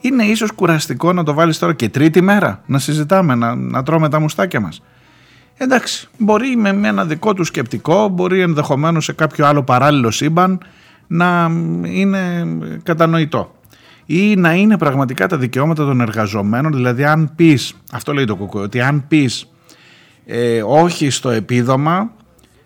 είναι 0.00 0.22
ίσως 0.22 0.52
κουραστικό 0.52 1.12
να 1.12 1.22
το 1.22 1.34
βάλεις 1.34 1.58
τώρα 1.58 1.72
και 1.72 1.88
τρίτη 1.88 2.20
μέρα, 2.20 2.62
να 2.66 2.78
συζητάμε, 2.78 3.34
να, 3.34 3.54
να 3.54 3.82
τρώμε 3.82 4.08
τα 4.08 4.20
μουστάκια 4.20 4.60
μας. 4.60 4.82
Εντάξει, 5.56 6.08
μπορεί 6.18 6.56
με 6.56 6.68
ένα 6.88 7.04
δικό 7.04 7.34
του 7.34 7.44
σκεπτικό, 7.44 8.08
μπορεί 8.08 8.40
ενδεχομένως 8.40 9.04
σε 9.04 9.12
κάποιο 9.12 9.46
άλλο 9.46 9.62
παράλληλο 9.62 10.10
σύμπαν 10.10 10.60
να 11.06 11.50
είναι 11.84 12.46
κατανοητό. 12.82 13.54
Ή 14.06 14.36
να 14.36 14.54
είναι 14.54 14.78
πραγματικά 14.78 15.26
τα 15.26 15.36
δικαιώματα 15.36 15.84
των 15.84 16.00
εργαζομένων, 16.00 16.72
δηλαδή 16.72 17.04
αν 17.04 17.32
πεις, 17.36 17.74
αυτό 17.92 18.12
λέει 18.12 18.24
το 18.24 18.36
κουκού, 18.36 18.58
ότι 18.58 18.80
αν 18.80 19.04
πεις 19.08 19.50
ε, 20.26 20.62
όχι 20.62 21.10
στο 21.10 21.30
επίδομα, 21.30 22.12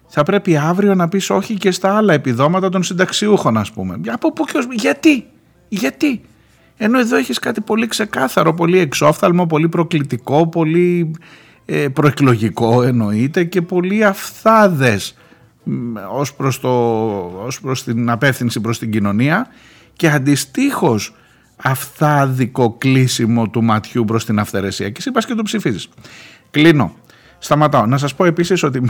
θα 0.06 0.22
πρέπει 0.22 0.56
αύριο 0.56 0.94
να 0.94 1.08
πεις 1.08 1.30
όχι 1.30 1.54
και 1.54 1.70
στα 1.70 1.96
άλλα 1.96 2.12
επιδόματα 2.12 2.68
των 2.68 2.82
συνταξιούχων 2.82 3.56
ας 3.56 3.72
πούμε. 3.72 4.00
Από 4.06 4.32
πού 4.32 4.44
και 4.44 4.58
γιατί, 4.70 5.26
γιατί. 5.68 6.20
Ενώ 6.76 6.98
εδώ 6.98 7.16
έχεις 7.16 7.38
κάτι 7.38 7.60
πολύ 7.60 7.86
ξεκάθαρο, 7.86 8.54
πολύ 8.54 8.78
εξόφθαλμο, 8.78 9.46
πολύ 9.46 9.68
προκλητικό, 9.68 10.48
πολύ 10.48 11.10
ε, 11.66 11.88
προεκλογικό 11.88 12.82
εννοείται 12.82 13.44
και 13.44 13.62
πολύ 13.62 14.04
αφθάδες 14.04 15.16
ως 16.12 16.34
προς, 16.34 16.60
το, 16.60 16.68
ως 17.46 17.60
προς 17.60 17.84
την 17.84 18.10
απεύθυνση 18.10 18.60
προς 18.60 18.78
την 18.78 18.90
κοινωνία 18.90 19.46
και 19.92 20.10
αντιστοίχως 20.10 21.14
αφθάδικο 21.56 22.76
κλείσιμο 22.78 23.48
του 23.48 23.64
ματιού 23.64 24.04
προς 24.04 24.24
την 24.24 24.38
αυθαιρεσία 24.38 24.88
και 24.88 24.96
εσύ 24.98 25.10
πας 25.10 25.26
και 25.26 25.34
το 25.34 25.42
ψηφίζεις. 25.42 25.88
Κλείνω. 26.50 26.94
Σταματάω. 27.38 27.86
Να 27.86 27.98
σας 27.98 28.14
πω 28.14 28.24
επίσης 28.24 28.62
ότι 28.62 28.82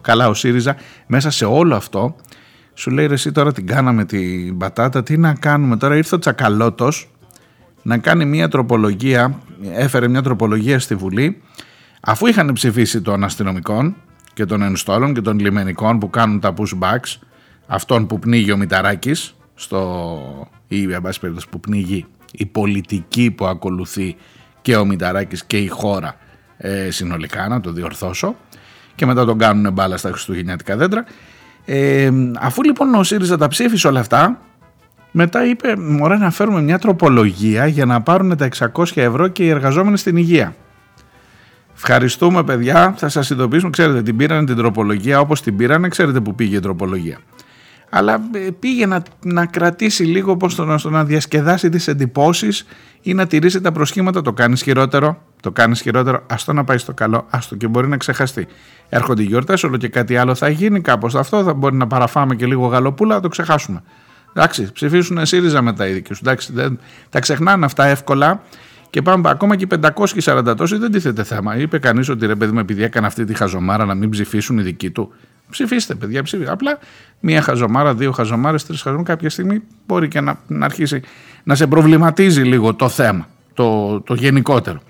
καλά 0.00 0.28
ο 0.28 0.34
ΣΥΡΙΖΑ 0.34 0.76
μέσα 1.06 1.30
σε 1.30 1.44
όλο 1.44 1.74
αυτό 1.76 2.16
σου 2.74 2.90
λέει 2.90 3.06
ρε 3.06 3.14
εσύ 3.14 3.32
τώρα 3.32 3.52
την 3.52 3.66
κάναμε 3.66 4.04
την 4.04 4.58
πατάτα 4.58 5.02
τι 5.02 5.16
να 5.16 5.34
κάνουμε 5.34 5.76
τώρα 5.76 5.96
ήρθε 5.96 6.14
ο 6.14 6.18
Τσακαλώτος 6.18 7.08
να 7.82 7.98
κάνει 7.98 8.24
μια 8.24 8.48
τροπολογία 8.48 9.40
έφερε 9.72 10.08
μια 10.08 10.22
τροπολογία 10.22 10.78
στη 10.78 10.94
Βουλή 10.94 11.42
Αφού 12.06 12.26
είχαν 12.26 12.52
ψηφίσει 12.52 13.02
των 13.02 13.24
αστυνομικών 13.24 13.96
και 14.34 14.44
των 14.44 14.62
ενστόλων 14.62 15.14
και 15.14 15.20
των 15.20 15.38
λιμενικών 15.38 15.98
που 15.98 16.10
κάνουν 16.10 16.40
τα 16.40 16.54
pushbacks, 16.56 17.18
αυτόν 17.66 18.06
που 18.06 18.18
πνίγει 18.18 18.52
ο 18.52 18.56
Μηταράκης, 18.56 19.34
στο, 19.54 20.48
ή 20.68 20.86
που 21.50 21.60
πνίγει 21.60 22.06
η 22.32 22.46
πολιτική 22.46 23.30
που 23.30 23.46
ακολουθεί 23.46 24.16
και 24.62 24.76
ο 24.76 24.84
Μηταράκης 24.84 25.44
και 25.44 25.58
η 25.58 25.66
χώρα 25.68 26.16
ε, 26.56 26.90
συνολικά, 26.90 27.48
να 27.48 27.60
το 27.60 27.72
διορθώσω, 27.72 28.36
και 28.94 29.06
μετά 29.06 29.24
τον 29.24 29.38
κάνουν 29.38 29.72
μπάλα 29.72 29.96
στα 29.96 30.08
χριστουγεννιάτικα 30.08 30.76
δέντρα. 30.76 31.04
Ε, 31.64 32.10
αφού 32.38 32.62
λοιπόν 32.62 32.94
ο 32.94 33.02
ΣΥΡΙΖΑ 33.02 33.36
τα 33.36 33.48
ψήφισε 33.48 33.88
όλα 33.88 34.00
αυτά, 34.00 34.40
μετά 35.10 35.46
είπε: 35.46 35.76
Μωρέ, 35.76 36.16
να 36.16 36.30
φέρουμε 36.30 36.62
μια 36.62 36.78
τροπολογία 36.78 37.66
για 37.66 37.86
να 37.86 38.02
πάρουν 38.02 38.36
τα 38.36 38.48
600 38.74 38.84
ευρώ 38.94 39.28
και 39.28 39.44
οι 39.44 39.48
εργαζόμενοι 39.48 39.98
στην 39.98 40.16
υγεία. 40.16 40.54
Ευχαριστούμε 41.76 42.44
παιδιά, 42.44 42.94
θα 42.96 43.08
σας 43.08 43.30
ειδοποιήσουμε, 43.30 43.70
ξέρετε 43.70 44.02
την 44.02 44.16
πήραν 44.16 44.46
την 44.46 44.56
τροπολογία 44.56 45.20
όπως 45.20 45.42
την 45.42 45.56
πήραν, 45.56 45.88
ξέρετε 45.88 46.20
που 46.20 46.34
πήγε 46.34 46.56
η 46.56 46.60
τροπολογία. 46.60 47.18
Αλλά 47.90 48.20
ε, 48.32 48.50
πήγε 48.58 48.86
να, 48.86 49.02
να 49.24 49.46
κρατήσει 49.46 50.04
λίγο 50.04 50.36
πώς 50.36 50.54
το, 50.54 50.78
στο 50.78 50.90
να 50.90 51.04
διασκεδάσει 51.04 51.68
τις 51.68 51.88
εντυπώσεις 51.88 52.66
ή 53.00 53.14
να 53.14 53.26
τηρήσει 53.26 53.60
τα 53.60 53.72
προσχήματα, 53.72 54.22
το 54.22 54.32
κάνεις 54.32 54.62
χειρότερο, 54.62 55.22
το 55.40 55.50
κάνεις 55.50 55.80
χειρότερο, 55.80 56.26
το 56.44 56.52
να 56.52 56.64
πάει 56.64 56.78
στο 56.78 56.94
καλό, 56.94 57.26
άστο 57.30 57.56
και 57.56 57.68
μπορεί 57.68 57.88
να 57.88 57.96
ξεχαστεί. 57.96 58.46
Έρχονται 58.88 59.22
οι 59.22 59.26
γιορτές, 59.26 59.64
όλο 59.64 59.76
και 59.76 59.88
κάτι 59.88 60.16
άλλο 60.16 60.34
θα 60.34 60.48
γίνει, 60.48 60.80
κάπως 60.80 61.14
αυτό 61.14 61.42
θα 61.42 61.54
μπορεί 61.54 61.76
να 61.76 61.86
παραφάμε 61.86 62.34
και 62.34 62.46
λίγο 62.46 62.66
γαλοπούλα, 62.66 63.14
θα 63.14 63.20
το 63.20 63.28
ξεχάσουμε. 63.28 63.82
Εντάξει, 64.32 64.72
ψηφίσουν 64.72 65.26
ΣΥΡΙΖΑ 65.26 65.62
μετά 65.62 65.88
οι 65.88 65.92
δικοί 65.92 66.14
σου. 66.14 66.20
Εντάξει, 66.22 66.52
δεν, 66.52 66.78
τα 67.10 67.20
ξεχνάνε 67.20 67.64
αυτά 67.64 67.84
εύκολα 67.84 68.42
και 68.94 69.02
πάμε 69.02 69.30
ακόμα 69.30 69.56
και 69.56 69.66
540 70.24 70.54
τόσοι 70.56 70.76
δεν 70.76 70.90
τίθεται 70.90 71.22
θέμα. 71.22 71.56
Είπε 71.56 71.78
κανείς 71.78 72.08
ότι 72.08 72.26
ρε 72.26 72.34
παιδί 72.34 72.52
μου, 72.52 72.58
επειδή 72.58 72.82
έκανε 72.82 73.06
αυτή 73.06 73.24
τη 73.24 73.34
χαζομάρα 73.34 73.84
να 73.84 73.94
μην 73.94 74.10
ψηφίσουν 74.10 74.58
οι 74.58 74.62
δικοί 74.62 74.90
του. 74.90 75.12
Ψηφίστε, 75.50 75.94
παιδιά, 75.94 76.22
ψηφίστε. 76.22 76.52
Απλά 76.52 76.78
μία 77.20 77.42
χαζομάρα, 77.42 77.94
δύο 77.94 78.12
χαζομάρες, 78.12 78.66
τρεις 78.66 78.82
χαζομάρες. 78.82 79.08
Κάποια 79.08 79.30
στιγμή 79.30 79.62
μπορεί 79.86 80.08
και 80.08 80.20
να, 80.20 80.38
να 80.46 80.64
αρχίσει 80.64 81.00
να 81.44 81.54
σε 81.54 81.66
προβληματίζει 81.66 82.42
λίγο 82.42 82.74
το 82.74 82.88
θέμα, 82.88 83.28
το, 83.54 84.00
το 84.00 84.14
γενικότερο. 84.14 84.80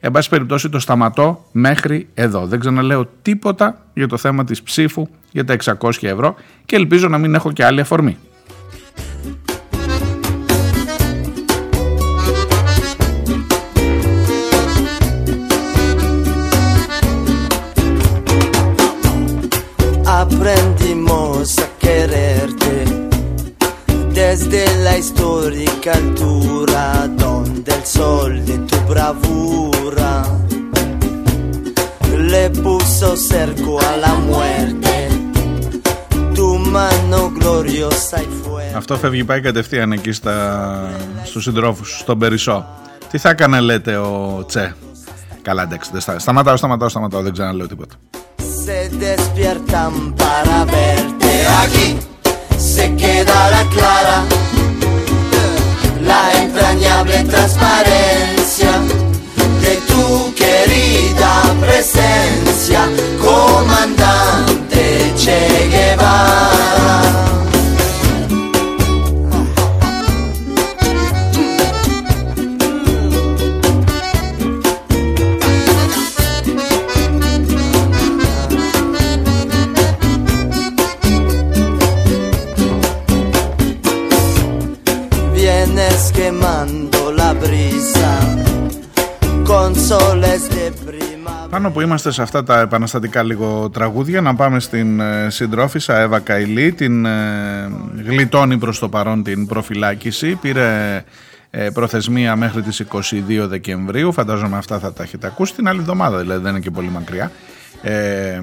Εν 0.00 0.10
πάση 0.10 0.28
περιπτώσει 0.28 0.68
το 0.68 0.78
σταματώ 0.78 1.44
μέχρι 1.52 2.08
εδώ. 2.14 2.46
Δεν 2.46 2.60
ξαναλέω 2.60 3.08
τίποτα 3.22 3.86
για 3.94 4.08
το 4.08 4.16
θέμα 4.16 4.44
της 4.44 4.62
ψήφου 4.62 5.08
για 5.32 5.44
τα 5.44 5.56
600 5.80 5.90
ευρώ 6.00 6.34
και 6.64 6.76
ελπίζω 6.76 7.08
να 7.08 7.18
μην 7.18 7.34
έχω 7.34 7.52
και 7.52 7.64
άλλη 7.64 7.80
αφορμή. 7.80 8.18
Desde 24.32 24.62
la 24.86 24.94
histórica 25.02 25.92
altura 26.02 26.84
donde 27.24 27.70
el 27.78 27.84
sol 27.96 28.30
de 28.48 28.56
tu 28.68 28.78
bravura 28.90 30.12
le 32.32 32.44
puso 32.64 33.08
cerco 33.30 33.72
a 33.90 33.92
la 34.04 34.14
muerte. 34.28 34.94
Tu 36.36 36.48
mano 36.76 37.20
gloriosa 37.38 38.16
y 38.26 38.28
fuerte. 38.42 38.76
Αυτό 38.76 38.96
φεύγει 38.96 39.24
πάει 39.24 39.40
κατευθείαν 39.40 39.92
εκεί 39.92 40.12
στα, 40.12 40.36
στους 41.24 41.42
συντρόφους, 41.42 41.98
στον 41.98 42.18
Περισσό. 42.18 42.66
Τι 43.10 43.18
θα 43.18 43.28
έκανε 43.28 43.60
λέτε 43.60 43.96
ο 43.96 44.44
Τσε; 44.48 44.74
Καλά 45.42 45.62
εντάξει, 45.62 45.90
σταματάω, 46.16 46.56
σταματάω, 46.56 46.88
σταματάω, 46.88 47.22
δεν 47.22 47.32
ξαναλέω 47.32 47.66
τίποτα. 47.66 47.94
Se 48.66 48.80
despiertan 49.06 49.92
para 50.22 50.58
verte 50.74 51.32
aquí, 51.62 51.88
se 52.74 52.84
queda 53.00 53.38
la 53.54 53.62
clara, 53.74 54.01
entrañable 57.32 57.42
transparencia 57.42 58.72
de 59.60 59.76
tu 59.88 60.34
querida 60.34 61.42
presencia, 61.60 62.88
comandante 63.20 65.12
Che 65.16 65.71
Πάνω 91.62 91.74
που 91.74 91.80
είμαστε 91.80 92.10
σε 92.10 92.22
αυτά 92.22 92.42
τα 92.44 92.60
επαναστατικά 92.60 93.22
λίγο 93.22 93.70
τραγούδια 93.72 94.20
να 94.20 94.34
πάμε 94.34 94.60
στην 94.60 95.00
ε, 95.00 95.30
συντρόφισσα 95.30 95.98
Εύα 95.98 96.18
Καηλή 96.18 96.72
την 96.72 97.04
ε, 97.04 97.70
γλιτώνει 98.04 98.58
προς 98.58 98.78
το 98.78 98.88
παρόν 98.88 99.22
την 99.22 99.46
προφυλάκηση. 99.46 100.34
Πήρε 100.34 101.04
ε, 101.50 101.70
προθεσμία 101.70 102.36
μέχρι 102.36 102.62
τις 102.62 102.84
22 102.92 103.02
Δεκεμβρίου. 103.48 104.12
Φαντάζομαι 104.12 104.56
αυτά 104.56 104.78
θα 104.78 104.92
τα 104.92 105.02
έχετε 105.02 105.26
ακούσει. 105.26 105.54
Την 105.54 105.68
άλλη 105.68 105.80
εβδομάδα 105.80 106.18
δηλαδή 106.18 106.42
δεν 106.42 106.50
είναι 106.50 106.60
και 106.60 106.70
πολύ 106.70 106.88
μακριά. 106.88 107.32
Ε, 107.82 108.40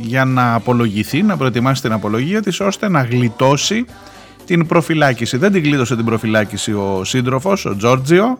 για 0.00 0.24
να 0.24 0.54
απολογηθεί, 0.54 1.22
να 1.22 1.36
προετοιμάσει 1.36 1.82
την 1.82 1.92
απολογία 1.92 2.42
της 2.42 2.60
ώστε 2.60 2.88
να 2.88 3.02
γλιτώσει 3.02 3.84
την 4.44 4.66
προφυλάκηση. 4.66 5.36
Δεν 5.36 5.52
την 5.52 5.62
γλίτωσε 5.62 5.96
την 5.96 6.04
προφυλάκηση 6.04 6.72
ο 6.72 7.04
σύντροφος, 7.04 7.64
ο 7.64 7.76
Τζόρτζιο, 7.76 8.38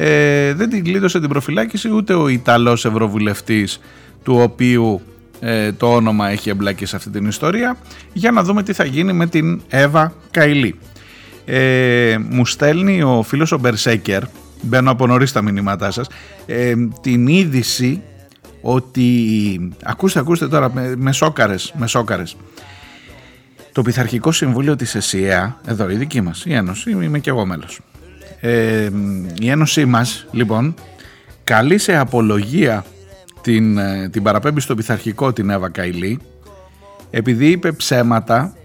ε, 0.00 0.54
δεν 0.54 0.68
την 0.70 0.84
κλείδωσε 0.84 1.20
την 1.20 1.28
προφυλάκηση 1.28 1.90
ούτε 1.90 2.14
ο 2.14 2.28
Ιταλός 2.28 2.84
Ευρωβουλευτής 2.84 3.80
του 4.22 4.38
οποίου 4.40 5.00
ε, 5.40 5.72
το 5.72 5.94
όνομα 5.94 6.28
έχει 6.28 6.50
εμπλακεί 6.50 6.86
σε 6.86 6.96
αυτή 6.96 7.10
την 7.10 7.26
ιστορία 7.26 7.76
για 8.12 8.30
να 8.30 8.42
δούμε 8.42 8.62
τι 8.62 8.72
θα 8.72 8.84
γίνει 8.84 9.12
με 9.12 9.26
την 9.26 9.60
Εύα 9.68 10.12
Καηλή. 10.30 10.78
Ε, 11.44 12.16
μου 12.30 12.46
στέλνει 12.46 13.02
ο 13.02 13.22
φίλος 13.22 13.52
ο 13.52 13.58
Μπερσέκερ, 13.58 14.22
μπαίνω 14.62 14.90
από 14.90 15.06
νωρίς 15.06 15.32
τα 15.32 15.42
μηνύματά 15.42 15.90
σας, 15.90 16.06
ε, 16.46 16.74
την 17.00 17.26
είδηση 17.26 18.02
ότι, 18.60 19.70
ακούστε 19.82 20.18
ακούστε 20.18 20.48
τώρα 20.48 20.72
με, 20.74 20.94
με 20.96 21.12
σόκαρες, 21.12 21.72
με 21.76 21.86
σόκαρες. 21.86 22.36
Το 23.72 23.82
Πειθαρχικό 23.82 24.32
Συμβούλιο 24.32 24.76
της 24.76 24.94
ΕΣΥΑ, 24.94 25.60
εδώ 25.66 25.90
η 25.90 25.94
δική 25.94 26.20
μας, 26.20 26.44
η 26.44 26.54
Ένωση, 26.54 26.90
είμαι 26.90 27.18
και 27.18 27.30
εγώ 27.30 27.46
μέλος, 27.46 27.80
ε, 28.40 28.90
η 29.40 29.50
Ένωσή 29.50 29.84
μας 29.84 30.26
λοιπόν 30.30 30.74
καλεί 31.44 31.78
σε 31.78 31.96
απολογία 31.96 32.84
την, 33.40 33.78
ε, 33.78 34.08
την 34.08 34.22
παραπέμπει 34.22 34.60
στο 34.60 34.74
πειθαρχικό 34.74 35.32
την 35.32 35.50
Εύα 35.50 35.70
Καηλή 35.70 36.20
επειδή 37.10 37.46
είπε 37.50 37.72
ψέματα 37.72 38.56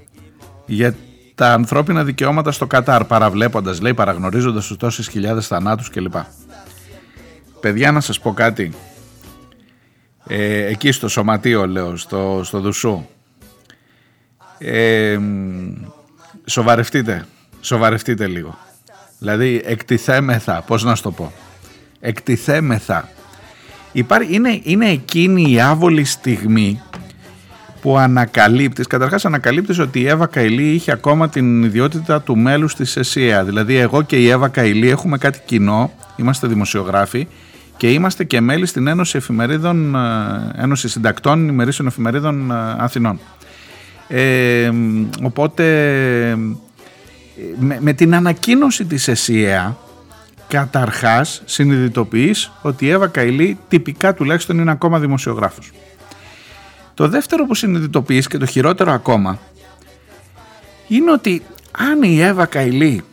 για 0.65 0.96
τα 1.36 1.53
ανθρώπινα 1.53 2.03
δικαιώματα 2.03 2.51
στο 2.51 2.68
Κατάρ 2.68 3.06
παραβλέποντας 3.06 3.82
λέει 3.82 3.94
παραγνωρίζοντας 3.94 4.68
τους 4.68 4.77
τόσες 4.77 5.08
χιλιάδες 5.08 5.48
θανάτους 5.48 5.89
κλπ. 5.89 6.15
Παιδιά 7.60 7.92
να 7.92 8.00
σας 8.00 8.20
πω 8.20 8.34
κάτι. 8.34 8.72
Ε, 10.27 10.65
εκεί 10.65 10.92
στο 10.92 11.08
σωματείο 11.08 11.68
λέω 11.68 11.96
στο, 11.96 12.42
στο 12.44 12.60
Δουσού. 12.60 13.06
Ε, 14.58 15.20
σοβαρευτείτε 16.46 17.25
σοβαρευτείτε 17.62 18.27
λίγο 18.27 18.58
Δηλαδή 19.24 19.62
εκτιθέμεθα, 19.65 20.64
πώς 20.68 20.83
να 20.83 20.96
σου 20.96 21.03
το 21.03 21.12
πω. 21.12 21.31
Εκτιθέμεθα. 22.00 23.09
Υπάρχει, 23.92 24.33
είναι, 24.36 24.59
είναι 24.64 24.90
εκείνη 24.90 25.51
η 25.51 25.62
άβολη 25.62 26.03
στιγμή 26.03 26.81
που 27.81 27.98
ανακαλύπτεις, 27.98 28.88
καταρχάς 28.88 29.25
ανακαλύπτεις 29.25 29.79
ότι 29.79 30.00
η 30.00 30.07
Εύα 30.07 30.25
Καηλή 30.25 30.72
είχε 30.72 30.92
ακόμα 30.92 31.29
την 31.29 31.64
ιδιότητα 31.64 32.22
του 32.22 32.38
μέλους 32.38 32.75
της 32.75 32.96
ΕΣΥΑ. 32.96 33.44
Δηλαδή 33.44 33.75
εγώ 33.75 34.01
και 34.01 34.16
η 34.16 34.29
Εύα 34.29 34.48
Καηλή 34.48 34.90
έχουμε 34.90 35.18
κάτι 35.18 35.42
κοινό, 35.46 35.92
είμαστε 36.16 36.48
δημοσιογράφοι 36.48 37.27
και 37.77 37.92
είμαστε 37.92 38.24
και 38.24 38.42
μέλη 38.42 38.66
στην 38.66 38.88
Ένωση 38.88 39.18
Εφημερίδων, 39.18 39.96
ε, 39.96 40.00
Ένωση 40.55 40.88
Συντακτών 40.88 41.48
Ημερήσεων 41.48 41.88
Εφημερίδων 41.88 42.51
ε, 42.51 42.55
Αθηνών. 42.77 43.20
Ε, 44.07 44.72
οπότε 45.24 45.64
με, 47.79 47.93
την 47.93 48.15
ανακοίνωση 48.15 48.85
της 48.85 49.07
ΕΣΥΑ 49.07 49.77
καταρχάς 50.48 51.41
συνειδητοποιείς 51.46 52.51
ότι 52.61 52.85
η 52.85 52.89
Εύα 52.89 53.07
Καηλή 53.07 53.57
τυπικά 53.67 54.13
τουλάχιστον 54.13 54.59
είναι 54.59 54.72
ακόμα 54.72 55.00
δημοσιογράφος. 55.00 55.72
Το 56.93 57.07
δεύτερο 57.07 57.46
που 57.46 57.55
συνειδητοποιείς 57.55 58.27
και 58.27 58.37
το 58.37 58.46
χειρότερο 58.46 58.91
ακόμα 58.91 59.39
είναι 60.87 61.11
ότι 61.11 61.41
αν 61.77 62.03
η 62.03 62.22
Εύα 62.22 62.46
Καηλή 62.46 63.03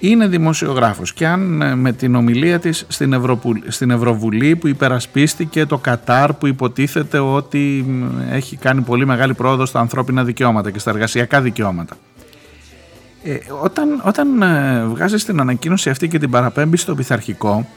είναι 0.00 0.26
δημοσιογράφος 0.26 1.12
και 1.12 1.26
αν 1.26 1.62
ε, 1.62 1.74
με 1.74 1.92
την 1.92 2.14
ομιλία 2.14 2.58
της 2.58 2.84
στην, 2.88 3.22
στην 3.68 3.90
Ευρωβουλή 3.90 4.56
που 4.56 4.68
υπερασπίστηκε 4.68 5.66
το 5.66 5.78
Κατάρ 5.78 6.32
που 6.32 6.46
υποτίθεται 6.46 7.18
ότι 7.18 7.86
έχει 8.30 8.56
κάνει 8.56 8.80
πολύ 8.80 9.06
μεγάλη 9.06 9.34
πρόοδο 9.34 9.66
στα 9.66 9.80
ανθρώπινα 9.80 10.24
δικαιώματα 10.24 10.70
και 10.70 10.78
στα 10.78 10.90
εργασιακά 10.90 11.40
δικαιώματα 11.40 11.96
ε, 13.26 13.38
όταν 13.62 14.00
όταν 14.04 14.42
ε, 14.42 14.84
βγάζεις 14.84 15.24
την 15.24 15.40
ανακοίνωση 15.40 15.90
αυτή 15.90 16.08
και 16.08 16.18
την 16.18 16.30
παραπέμπεις 16.30 16.80
στο 16.80 16.94
πειθαρχικό 16.94 17.68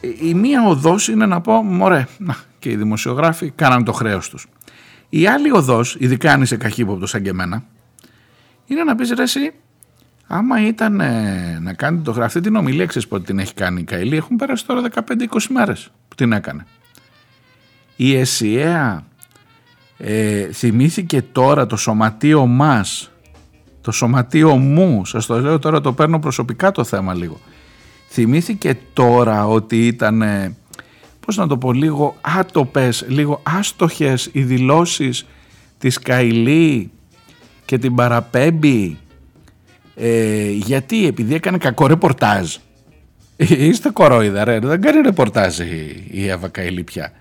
ε, 0.00 0.08
η 0.28 0.34
μία 0.34 0.66
οδός 0.66 1.08
είναι 1.08 1.26
να 1.26 1.40
πω 1.40 1.62
μωρέ 1.62 2.06
να, 2.18 2.36
και 2.58 2.70
οι 2.70 2.76
δημοσιογράφοι 2.76 3.50
κάναν 3.50 3.84
το 3.84 3.92
χρέος 3.92 4.28
τους 4.28 4.46
η 5.08 5.26
άλλη 5.26 5.50
οδός, 5.50 5.96
ειδικά 5.98 6.32
αν 6.32 6.42
είσαι 6.42 6.56
καχύποπτος 6.56 7.10
σαν 7.10 7.22
και 7.22 7.28
εμένα 7.28 7.62
είναι 8.66 8.84
να 8.84 8.94
πεις 8.94 9.10
ρε 9.10 9.22
εσύ 9.22 9.52
άμα 10.26 10.66
ήταν 10.66 11.00
ε, 11.00 11.58
να 11.60 11.72
κάνει 11.72 12.00
το 12.00 12.22
αυτή 12.22 12.40
την 12.40 12.56
ομιλία 12.56 12.86
ξέρεις 12.86 13.08
πότε 13.08 13.24
την 13.24 13.38
έχει 13.38 13.54
κάνει 13.54 13.80
η 13.80 13.84
Καηλή; 13.84 14.16
Έχουν 14.16 14.36
περάσει 14.36 14.66
τώρα 14.66 14.82
15-20 14.94 15.02
μέρες 15.48 15.90
που 16.08 16.14
την 16.14 16.32
έκανε. 16.32 16.66
Η 17.96 18.16
ΕΣΥΑ 18.16 19.06
ε, 19.98 20.52
θυμήθηκε 20.52 21.22
τώρα 21.22 21.66
το 21.66 21.76
σωματείο 21.76 22.46
μας 22.46 23.11
το 23.82 23.92
σωματείο 23.92 24.56
μου, 24.56 25.04
σας 25.04 25.26
το 25.26 25.40
λέω 25.40 25.58
τώρα 25.58 25.80
το 25.80 25.92
παίρνω 25.92 26.18
προσωπικά 26.18 26.70
το 26.70 26.84
θέμα 26.84 27.14
λίγο. 27.14 27.40
Θυμήθηκε 28.08 28.78
τώρα 28.92 29.46
ότι 29.46 29.86
ήταν, 29.86 30.22
πώς 31.20 31.36
να 31.36 31.46
το 31.46 31.56
πω, 31.56 31.72
λίγο 31.72 32.16
άτοπες, 32.20 33.04
λίγο 33.08 33.40
άστοχες 33.42 34.30
οι 34.32 34.42
δηλώσεις 34.42 35.26
της 35.78 35.98
Καηλή 35.98 36.90
και 37.64 37.78
την 37.78 37.94
παραπέμπει 37.94 38.98
ε, 39.94 40.50
γιατί 40.50 41.06
επειδή 41.06 41.34
έκανε 41.34 41.58
κακό 41.58 41.86
ρεπορτάζ. 41.86 42.56
Είστε 43.36 43.90
κορόιδα 43.90 44.44
ρε, 44.44 44.58
δεν 44.58 44.80
κάνει 44.80 45.00
ρεπορτάζ 45.00 45.58
η, 45.58 46.06
η 46.10 46.28
Εύα 46.28 46.48
Καηλή 46.48 46.82
πια. 46.82 47.12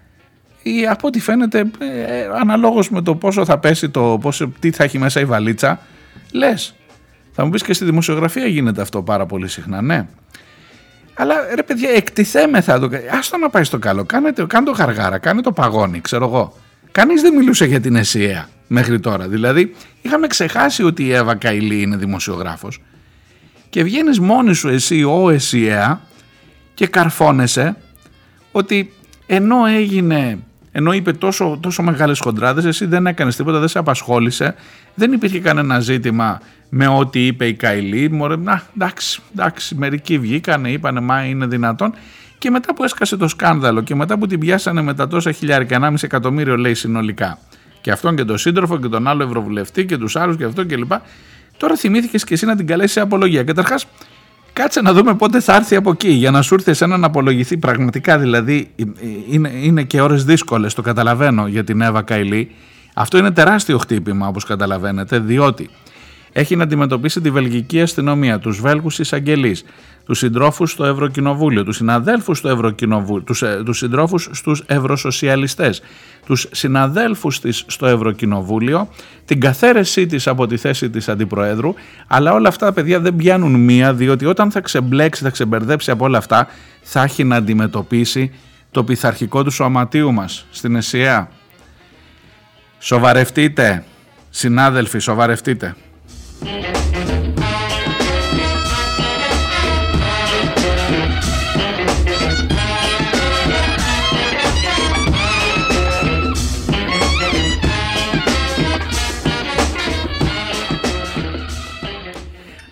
Ή 0.63 0.88
από 0.88 1.08
ό,τι 1.08 1.19
φαίνεται 1.19 1.60
ε, 1.60 2.28
αναλόγως 2.41 2.89
με 2.89 3.02
το 3.02 3.15
πόσο 3.15 3.45
θα 3.45 3.60
πέσει 3.60 3.89
το, 3.89 4.17
πόσο, 4.21 4.52
τι 4.60 4.71
θα 4.71 4.84
έχει 4.84 4.97
μέσα 4.97 5.19
η 5.19 5.26
βαλίτσα 5.26 5.80
Λες. 6.32 6.76
Θα 7.32 7.44
μου 7.44 7.50
πεις 7.50 7.63
και 7.63 7.74
στη 7.74 7.86
δημοσιογραφία 7.86 8.46
γίνεται 8.46 8.82
αυτό 8.82 9.02
πάρα 9.02 9.26
πολύ 9.26 9.48
συχνά, 9.48 9.82
ναι. 9.82 10.08
Αλλά 11.13 11.36
ρε 11.56 11.63
παιδιά, 11.63 11.89
εκτιθέμεθα 11.89 12.80
το. 12.80 12.89
Άστο 13.20 13.38
να 13.38 13.50
πάει 13.50 13.63
στο 13.63 13.80
καλό. 13.80 14.04
Κάνε 14.04 14.34
το, 14.34 14.48
κάνε 14.48 14.65
το 14.65 14.72
γαργάρα, 14.72 15.17
κάνε 15.17 15.41
το 15.41 15.52
παγόνι, 15.52 16.02
ξέρω 16.02 16.26
εγώ. 16.26 16.56
Κανείς 16.91 17.22
δεν 17.22 17.36
μιλούσε 17.36 17.65
για 17.65 17.80
την 17.80 17.96
ΕΣΥΑ 17.96 18.50
μέχρι 18.67 19.00
τώρα. 19.00 19.28
Δηλαδή, 19.28 19.76
είχαμε 20.02 20.28
ξεχάσει 20.28 20.84
ότι 20.84 21.04
η 21.04 21.13
Εύα 21.13 21.36
Καηλή 21.36 21.82
είναι 21.82 21.96
δημοσιογράφος 21.96 22.82
και 23.70 23.84
βγαίνεις 23.84 24.20
μόνη 24.20 24.54
σου 24.54 24.67
εσύ, 24.70 25.04
ο 25.04 25.30
ΕΣΥΑ, 25.30 26.02
και 26.74 26.88
καρφώνεσαι 26.88 27.76
ότι 28.52 28.94
ενώ 29.26 29.65
έγινε 29.65 30.39
ενώ 30.72 30.94
είπε 30.94 31.12
τόσο, 31.12 31.58
τόσο 31.62 31.84
μεγάλες 31.84 32.20
χοντράδες, 32.20 32.66
εσύ 32.66 32.86
δεν 32.86 33.08
έκανες 33.08 33.36
τίποτα, 33.36 33.60
δεν 33.60 33.68
σε 33.68 33.80
απασχόλησε, 33.80 34.56
δεν 34.96 35.12
υπήρχε 35.12 35.40
κανένα 35.40 35.80
ζήτημα 35.80 36.42
με 36.70 36.88
ό,τι 36.88 37.26
είπε 37.26 37.48
η 37.48 37.54
Καηλή, 37.54 38.12
μωρέ, 38.12 38.36
να, 38.36 38.64
εντάξει, 38.76 39.22
εντάξει, 39.34 39.76
μερικοί 39.76 40.18
βγήκανε, 40.18 40.72
είπανε, 40.72 41.00
μα 41.00 41.26
είναι 41.26 41.46
δυνατόν, 41.46 41.94
και 42.38 42.50
μετά 42.50 42.74
που 42.74 42.84
έσκασε 42.84 43.18
το 43.18 43.28
σκάνδαλο 43.28 43.82
και 43.82 43.96
μετά 43.96 44.18
που 44.18 44.28
την 44.28 44.40
πιάσανε 44.40 44.82
με 44.82 44.94
τα 44.94 45.08
τόσα 45.08 45.32
χιλιάρικα, 45.32 45.80
1,5 45.82 45.94
εκατομμύριο 46.02 46.58
λέει 46.58 46.74
συνολικά, 46.74 47.38
και 47.82 47.92
αυτόν 47.92 48.16
και 48.16 48.24
τον 48.24 48.38
σύντροφο 48.38 48.80
και 48.80 48.88
τον 48.88 49.08
άλλο 49.08 49.24
ευρωβουλευτή 49.24 49.86
και 49.86 49.98
τους 49.98 50.16
άλλους 50.16 50.38
και 50.38 50.44
αυτό 50.44 50.66
κλπ. 50.66 50.92
Τώρα 51.58 51.76
θυμήθηκες 51.76 52.24
και 52.24 52.34
εσύ 52.34 52.46
να 52.46 52.56
την 52.56 52.68
καλέσεις 52.68 52.92
σε 52.92 53.00
απολογία. 53.00 53.44
Καταρχάς, 53.44 53.88
Κάτσε 54.54 54.82
να 54.82 54.94
δούμε 54.94 55.16
πότε 55.16 55.40
θα 55.40 55.56
έρθει 55.56 55.76
από 55.76 55.92
εκεί 55.92 56.10
για 56.10 56.32
να 56.32 56.42
σου 56.42 56.54
έρθει 56.54 56.72
εσένα 56.72 56.98
να 56.98 57.08
απολογηθεί 57.08 57.58
πραγματικά. 57.58 58.18
Δηλαδή 58.18 58.72
είναι, 59.30 59.50
είναι 59.50 59.84
και 59.84 60.02
ώρες 60.02 60.26
δύσκολες, 60.26 60.74
το 60.74 60.82
καταλαβαίνω 60.82 61.48
για 61.48 61.64
την 61.64 61.82
Εύα 61.82 62.02
Καηλή. 62.02 62.52
Αυτό 62.94 63.18
είναι 63.18 63.32
τεράστιο 63.32 63.78
χτύπημα 63.78 64.28
όπως 64.28 64.44
καταλαβαίνετε 64.46 65.20
διότι 65.20 65.70
έχει 66.32 66.56
να 66.56 66.63
αντιμετωπίσει 66.63 67.22
τη 67.22 67.32
βελγική 67.32 67.82
αστυνομία, 67.82 68.39
τους 68.39 68.62
Βέλγους 68.62 69.00
εισαγγελείς, 69.00 69.63
τους 70.06 70.17
συντρόφους 70.17 70.72
στο 70.72 70.86
Ευρωκοινοβούλιο, 70.86 71.63
τους 71.63 71.76
συναδέλφους 71.76 72.38
στο 72.38 72.50
Ευρωκοινοβούλιο, 72.50 73.24
τους, 73.24 73.41
ε, 73.41 73.62
τους 73.65 73.78
συντρόφους 73.78 74.30
στους 74.32 74.63
Ευρωσοσιαλιστές, 74.65 75.82
τους 76.26 76.48
συναδέλφους 76.52 77.39
της 77.39 77.63
στο 77.67 77.86
Ευρωκοινοβούλιο, 77.86 78.88
την 79.26 79.39
καθαίρεσή 79.39 80.06
της 80.06 80.28
από 80.28 80.48
τη 80.48 80.58
θέση 80.58 80.89
της 80.89 81.10
Αντιπροέδρου, 81.10 81.74
αλλά 82.08 82.34
όλα 82.34 82.48
αυτά 82.48 82.74
παιδιά 82.74 83.00
δεν 83.00 83.15
πιάνουν 83.15 83.56
μία, 83.56 83.94
διότι 83.94 84.26
όταν 84.26 84.52
θα 84.52 84.62
ξεμπλέξει, 84.62 85.24
θα 85.24 85.30
ξεμπερδέψει 85.30 85.91
από 85.91 86.06
όλα 86.06 86.17
αυτά, 86.17 86.48
θα 86.82 87.04
έχει 87.04 87.24
να 87.24 87.36
αντιμετωπίσει 87.36 88.32
το 88.72 88.84
πειθαρχικό 88.84 89.44
του 89.44 89.52
σωματείου 89.52 90.13
μας 90.13 90.46
στην 90.52 90.76
ΕΣΥΑ. 90.76 91.30
Σοβαρευτείτε, 92.80 93.84
συνάδελφοι, 94.30 95.00
σοβαρευτείτε. 95.00 95.76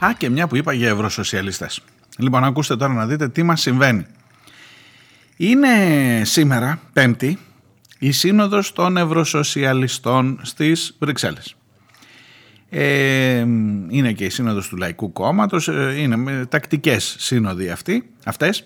Α, 0.05 0.13
και 0.17 0.29
μια 0.29 0.47
που 0.47 0.55
είπα 0.55 0.73
για 0.73 0.89
ευρωσοσιαλιστές. 0.89 1.81
Λοιπόν, 2.17 2.43
ακούστε 2.43 2.75
τώρα 2.75 2.93
να 2.93 3.05
δείτε 3.05 3.29
τι 3.29 3.43
μας 3.43 3.61
συμβαίνει. 3.61 4.05
Είναι 5.37 5.67
σήμερα, 6.23 6.81
πέμπτη, 6.93 7.37
η 7.99 8.11
σύνοδος 8.11 8.73
των 8.73 8.97
ευρωσοσιαλιστών 8.97 10.39
στις 10.43 10.95
Βρυξέλλες. 10.99 11.55
Ε, 12.69 13.37
είναι 13.89 14.11
και 14.11 14.25
η 14.25 14.29
σύνοδος 14.29 14.67
του 14.67 14.77
Λαϊκού 14.77 15.11
Κόμματος, 15.11 15.67
ε, 15.67 15.93
είναι 15.97 16.45
τακτικές 16.45 17.15
σύνοδοι 17.19 17.69
αυτοί, 17.69 18.09
αυτές. 18.25 18.63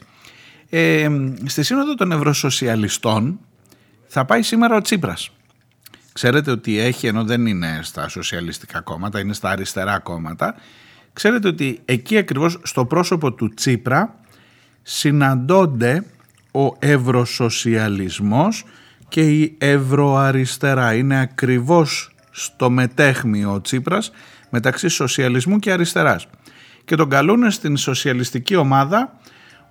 Ε, 0.70 1.10
στη 1.46 1.64
σύνοδο 1.64 1.96
των 1.96 2.12
ευρωσοσιαλιστών 2.12 3.40
θα 4.08 4.26
πάει 4.26 4.42
σήμερα 4.42 4.76
ο 4.76 4.82
Τσίπρας. 4.82 5.32
Ξέρετε 6.14 6.52
ότι 6.52 6.80
έχει, 6.80 7.08
ενώ 7.08 7.24
δεν 7.24 7.46
είναι 7.46 7.80
στα 7.82 8.08
σοσιαλιστικά 8.08 8.82
κόμματα, 8.82 9.20
είναι 9.20 9.34
στα 9.34 9.50
αριστερά 9.50 10.00
κόμματα, 10.00 10.56
Ξέρετε 11.14 11.48
ότι 11.48 11.80
εκεί 11.86 12.18
ακριβώς 12.18 12.60
στο 12.64 12.86
πρόσωπο 12.86 13.34
του 13.34 13.54
Τσίπρα 13.54 14.16
συναντώνται 14.82 16.06
ο 16.52 16.76
ευρωσοσιαλισμός 16.80 18.66
και 19.08 19.22
η 19.22 19.56
ευρωαριστερά. 19.58 20.94
Είναι 20.94 21.20
ακριβώς 21.20 22.13
στο 22.36 22.70
μετέχμιο 22.70 23.54
ο 23.54 23.62
Τσίπρας 23.62 24.12
μεταξύ 24.50 24.88
σοσιαλισμού 24.88 25.60
και 25.60 25.72
αριστεράς. 25.72 26.28
Και 26.86 26.96
τον 26.96 27.10
καλούν 27.10 27.52
στην 27.52 27.78
σοσιαλιστική 27.78 28.56
ομάδα 28.56 29.20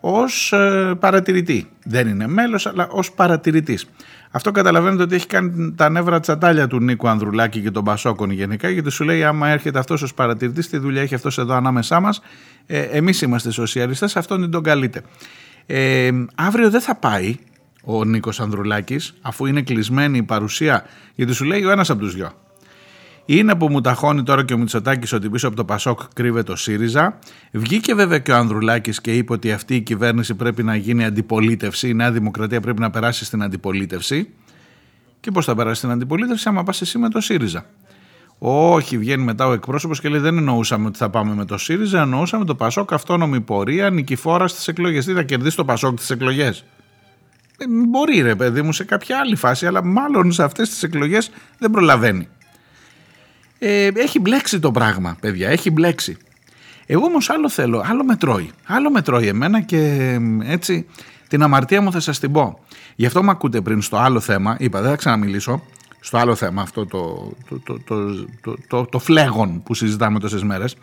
ως 0.01 0.53
ε, 0.53 0.95
παρατηρητή. 1.01 1.71
Δεν 1.85 2.09
είναι 2.09 2.27
μέλος 2.27 2.67
αλλά 2.67 2.89
ως 2.91 3.13
παρατηρητής. 3.13 3.87
Αυτό 4.31 4.51
καταλαβαίνετε 4.51 5.03
ότι 5.03 5.15
έχει 5.15 5.27
κάνει 5.27 5.73
τα 5.75 5.89
νεύρα 5.89 6.21
τσατάλια 6.21 6.67
του 6.67 6.81
Νίκου 6.81 7.09
Ανδρουλάκη 7.09 7.61
και 7.61 7.71
των 7.71 7.85
Πασόκων 7.85 8.31
γενικά, 8.31 8.69
γιατί 8.69 8.91
σου 8.91 9.05
λέει: 9.05 9.25
Άμα 9.25 9.49
έρχεται 9.49 9.79
αυτός 9.79 10.03
ως 10.03 10.15
παρατηρητής, 10.15 10.69
τι 10.69 10.79
δουλειά 10.79 11.03
έχει 11.03 11.15
αυτός 11.15 11.39
εδώ 11.39 11.55
ανάμεσά 11.55 12.01
μας. 12.01 12.23
Ε, 12.67 12.81
Εμείς 12.81 13.23
είμαστε 13.23 13.51
σοσιαλιστές, 13.51 14.17
αυτόν 14.17 14.41
δεν 14.41 14.51
τον 14.51 14.63
καλείται. 14.63 15.03
Ε, 15.67 16.11
αύριο 16.35 16.71
δεν 16.71 16.81
θα 16.81 16.95
πάει 16.95 17.37
ο 17.85 18.05
Νίκος 18.05 18.41
Ανδρουλάκης, 18.41 19.15
αφού 19.21 19.47
είναι 19.47 19.63
κλεισμένη 19.63 20.19
η 20.19 20.23
παρουσία, 20.23 20.85
γιατί 21.15 21.33
σου 21.33 21.45
λέει 21.45 21.65
ο 21.65 21.71
ένας 21.71 21.91
από 21.91 22.01
τους 22.01 22.15
δυο. 22.15 22.33
Είναι 23.27 23.55
που 23.55 23.69
μου 23.69 23.81
ταχώνει 23.81 24.23
τώρα 24.23 24.45
και 24.45 24.55
ο 24.55 24.59
Μητσοτάκης 24.59 25.13
ότι 25.13 25.31
πίσω 25.31 25.47
από 25.47 25.57
το 25.57 25.65
Πασόκ 25.65 26.01
κρύβεται 26.15 26.53
ο 26.53 26.57
ΣΥΡΙΖΑ. 26.57 27.19
Βγήκε 27.53 27.95
βέβαια 27.95 28.19
και 28.19 28.33
ο 28.33 28.37
Ανδρουλάκης 28.37 29.01
και 29.01 29.17
είπε 29.17 29.33
ότι 29.33 29.53
αυτή 29.53 29.75
η 29.75 29.81
κυβέρνηση 29.81 30.35
πρέπει 30.35 30.63
να 30.63 30.77
γίνει 30.77 31.05
αντιπολίτευση. 31.05 31.89
Η 31.89 31.95
Νέα 31.95 32.13
Δημοκρατία 32.13 32.61
πρέπει 32.61 32.81
να 32.81 32.91
περάσει 32.91 33.25
στην 33.25 33.43
αντιπολίτευση. 33.43 34.29
Και 35.21 35.31
πώς 35.31 35.45
θα 35.45 35.55
περάσει 35.55 35.79
στην 35.79 35.91
αντιπολίτευση, 35.91 36.49
άμα 36.49 36.63
πας 36.63 36.81
εσύ 36.81 36.99
με 36.99 37.09
το 37.09 37.21
ΣΥΡΙΖΑ. 37.21 37.65
Όχι, 38.39 38.99
βγαίνει 38.99 39.25
μετά 39.25 39.47
ο 39.47 39.53
εκπρόσωπος 39.53 40.01
και 40.01 40.09
λέει: 40.09 40.21
Δεν 40.21 40.37
εννοούσαμε 40.37 40.87
ότι 40.87 40.99
θα 40.99 41.11
πάμε 41.11 41.35
με 41.35 41.45
το 41.45 41.59
ΣΥΡΙΖΑ, 41.59 42.01
εννοούσαμε 42.01 42.45
το 42.45 42.55
Πασόκ 42.55 42.93
αυτόνομη 42.93 43.41
πορεία, 43.41 43.91
νικηφόρα 43.91 44.49
στις 44.49 44.69
εκλογές. 44.69 45.05
Τι 45.05 45.13
θα 45.13 45.23
κερδίσει 45.23 45.57
το 45.57 45.65
Πασόκ 45.65 45.97
τις 45.97 46.11
εκλογές; 46.11 46.65
Ε, 47.59 47.65
μπορεί 47.89 48.21
ρε 48.21 48.35
παιδί 48.35 48.63
μου 48.63 48.73
σε 48.73 48.85
κάποια 48.85 49.19
άλλη 49.19 49.37
φάση, 49.37 49.67
αλλά 49.67 49.85
μάλλον 49.85 50.33
σε 50.33 50.43
αυτές 50.43 50.69
τις 50.69 50.83
εκλογές 50.83 51.31
δεν 51.59 51.71
προλαβαίνει. 51.71 52.29
Ε, 53.65 53.89
έχει 53.95 54.21
μπλέξει 54.21 54.59
το 54.59 54.71
πράγμα, 54.71 55.17
παιδιά, 55.21 55.49
έχει 55.49 55.71
μπλέξει. 55.71 56.17
Εγώ 56.87 57.05
όμως 57.05 57.31
άλλο 57.31 57.49
θέλω, 57.49 57.85
άλλο 57.87 58.05
με 58.05 58.17
τρώει. 58.17 58.51
Άλλο 58.67 58.91
με 58.91 59.03
τρώει 59.03 59.27
εμένα 59.27 59.61
και 59.61 60.19
έτσι 60.43 60.87
την 61.29 61.43
αμαρτία 61.43 61.83
μου 61.83 61.93
θα 61.93 62.01
σας 62.01 62.19
την 62.19 62.33
πω. 62.33 62.59
Γι' 62.95 63.07
αυτό 63.07 63.23
με 63.23 63.31
ακούτε 63.31 63.61
πριν 63.61 63.83
στο 63.83 63.97
άλλο 63.97 64.21
θέμα, 64.21 64.57
είπα 64.59 64.81
δεν 64.81 64.91
θα 64.91 64.97
ξαναμιλήσω, 64.97 65.63
στο 66.01 66.19
άλλο 66.19 66.35
θέμα 66.35 66.63
αυτό 66.63 66.87
το, 66.87 67.33
το, 67.49 67.59
το, 67.65 67.81
το, 68.41 68.57
το, 68.69 68.85
το 68.85 68.99
φλέγον 68.99 69.63
που 69.63 69.75
συζητάμε 69.75 70.19
τόσες 70.19 70.43
μέρες. 70.43 70.77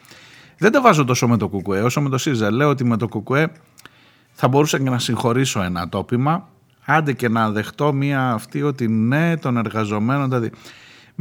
Δεν 0.57 0.71
το 0.71 0.81
βάζω 0.81 1.05
τόσο 1.05 1.27
με 1.27 1.37
το 1.37 1.47
κουκουέ 1.47 1.81
όσο 1.81 2.01
με 2.01 2.09
το 2.09 2.17
ΣΥΡΙΖΑ. 2.17 2.51
Λέω 2.51 2.69
ότι 2.69 2.83
με 2.83 2.97
το 2.97 3.07
κουκουέ 3.07 3.51
θα 4.31 4.47
μπορούσα 4.47 4.77
και 4.77 4.89
να 4.89 4.99
συγχωρήσω 4.99 5.61
ένα 5.61 5.89
τόπιμα, 5.89 6.49
άντε 6.85 7.13
και 7.13 7.29
να 7.29 7.51
δεχτώ 7.51 7.93
μία 7.93 8.31
αυτή 8.31 8.61
ότι 8.61 8.87
ναι 8.87 9.37
των 9.37 9.57
εργαζομένων, 9.57 10.29
δηλαδή 10.29 10.51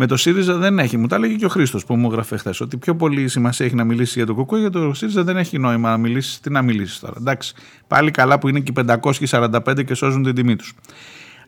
με 0.01 0.07
το 0.07 0.17
ΣΥΡΙΖΑ 0.17 0.55
δεν 0.55 0.79
έχει. 0.79 0.97
Μου 0.97 1.07
τα 1.07 1.17
έλεγε 1.17 1.35
και 1.35 1.45
ο 1.45 1.49
Χρήστος 1.49 1.85
που 1.85 1.97
μου 1.97 2.11
έγραφε 2.11 2.37
χθες. 2.37 2.61
Ότι 2.61 2.77
πιο 2.77 2.97
πολύ 2.97 3.29
σημασία 3.29 3.67
έχει 3.67 3.75
να 3.75 3.85
μιλήσει 3.85 4.13
για 4.17 4.27
το 4.27 4.35
Κουκού, 4.35 4.57
για 4.57 4.71
το 4.71 4.95
ΣΥΡΙΖΑ 4.95 5.23
δεν 5.23 5.37
έχει 5.37 5.59
νόημα 5.59 5.91
να 5.91 5.97
μιλήσει. 5.97 6.43
Τι 6.43 6.51
να 6.51 6.63
μιλήσεις 6.63 6.99
τώρα. 6.99 7.15
Εντάξει, 7.19 7.55
πάλι 7.87 8.11
καλά 8.11 8.39
που 8.39 8.49
είναι 8.49 8.61
και 8.61 8.73
545 9.31 9.85
και 9.85 9.95
σώζουν 9.95 10.23
την 10.23 10.35
τιμή 10.35 10.57
τους. 10.57 10.75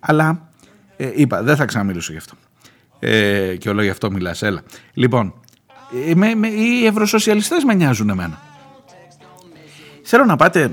Αλλά 0.01 0.49
ε, 0.97 1.11
είπα, 1.15 1.43
δεν 1.43 1.57
θα 1.57 1.65
ξαναμιλήσω 1.65 2.13
γι' 2.13 2.19
αυτό. 2.19 2.35
Ε, 2.99 3.57
και 3.57 3.69
όλο 3.69 3.83
γι' 3.83 3.89
αυτό 3.89 4.11
μιλάς. 4.11 4.43
Έλα. 4.43 4.63
Λοιπόν, 4.93 5.35
ε, 6.09 6.15
με, 6.15 6.35
με, 6.35 6.49
οι 6.49 6.87
ευρωσοσιαλιστές 6.87 7.65
με 7.65 7.75
νοιάζουν 7.75 8.11
εμένα. 8.11 8.41
Θέλω 10.03 10.25
να 10.25 10.37
πάτε 10.37 10.71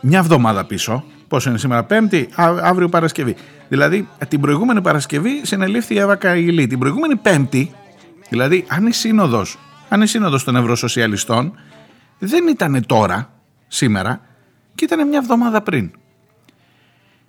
μια 0.00 0.18
εβδομάδα 0.18 0.64
πίσω. 0.64 1.04
Πόσο 1.28 1.48
είναι 1.48 1.58
σήμερα, 1.58 1.84
Πέμπτη, 1.84 2.28
αύριο 2.62 2.88
Παρασκευή. 2.88 3.36
Δηλαδή, 3.68 4.08
την 4.28 4.40
προηγούμενη 4.40 4.80
Παρασκευή 4.80 5.40
συνελήφθη 5.42 5.94
η 5.94 5.98
Εύα 5.98 6.16
Καηλή. 6.16 6.66
Την 6.66 6.78
προηγούμενη 6.78 7.16
Πέμπτη, 7.16 7.72
δηλαδή, 8.28 8.64
αν 8.68 8.86
η 8.86 8.92
σύνοδος 8.92 9.58
αν 9.88 10.02
η 10.02 10.06
σύνοδος 10.06 10.44
των 10.44 10.56
Ευρωσοσιαλιστών 10.56 11.52
δεν 12.18 12.48
ήταν 12.48 12.86
τώρα, 12.86 13.32
σήμερα, 13.68 14.20
και 14.74 14.84
ήταν 14.84 15.08
μια 15.08 15.18
εβδομάδα 15.18 15.62
πριν. 15.62 15.90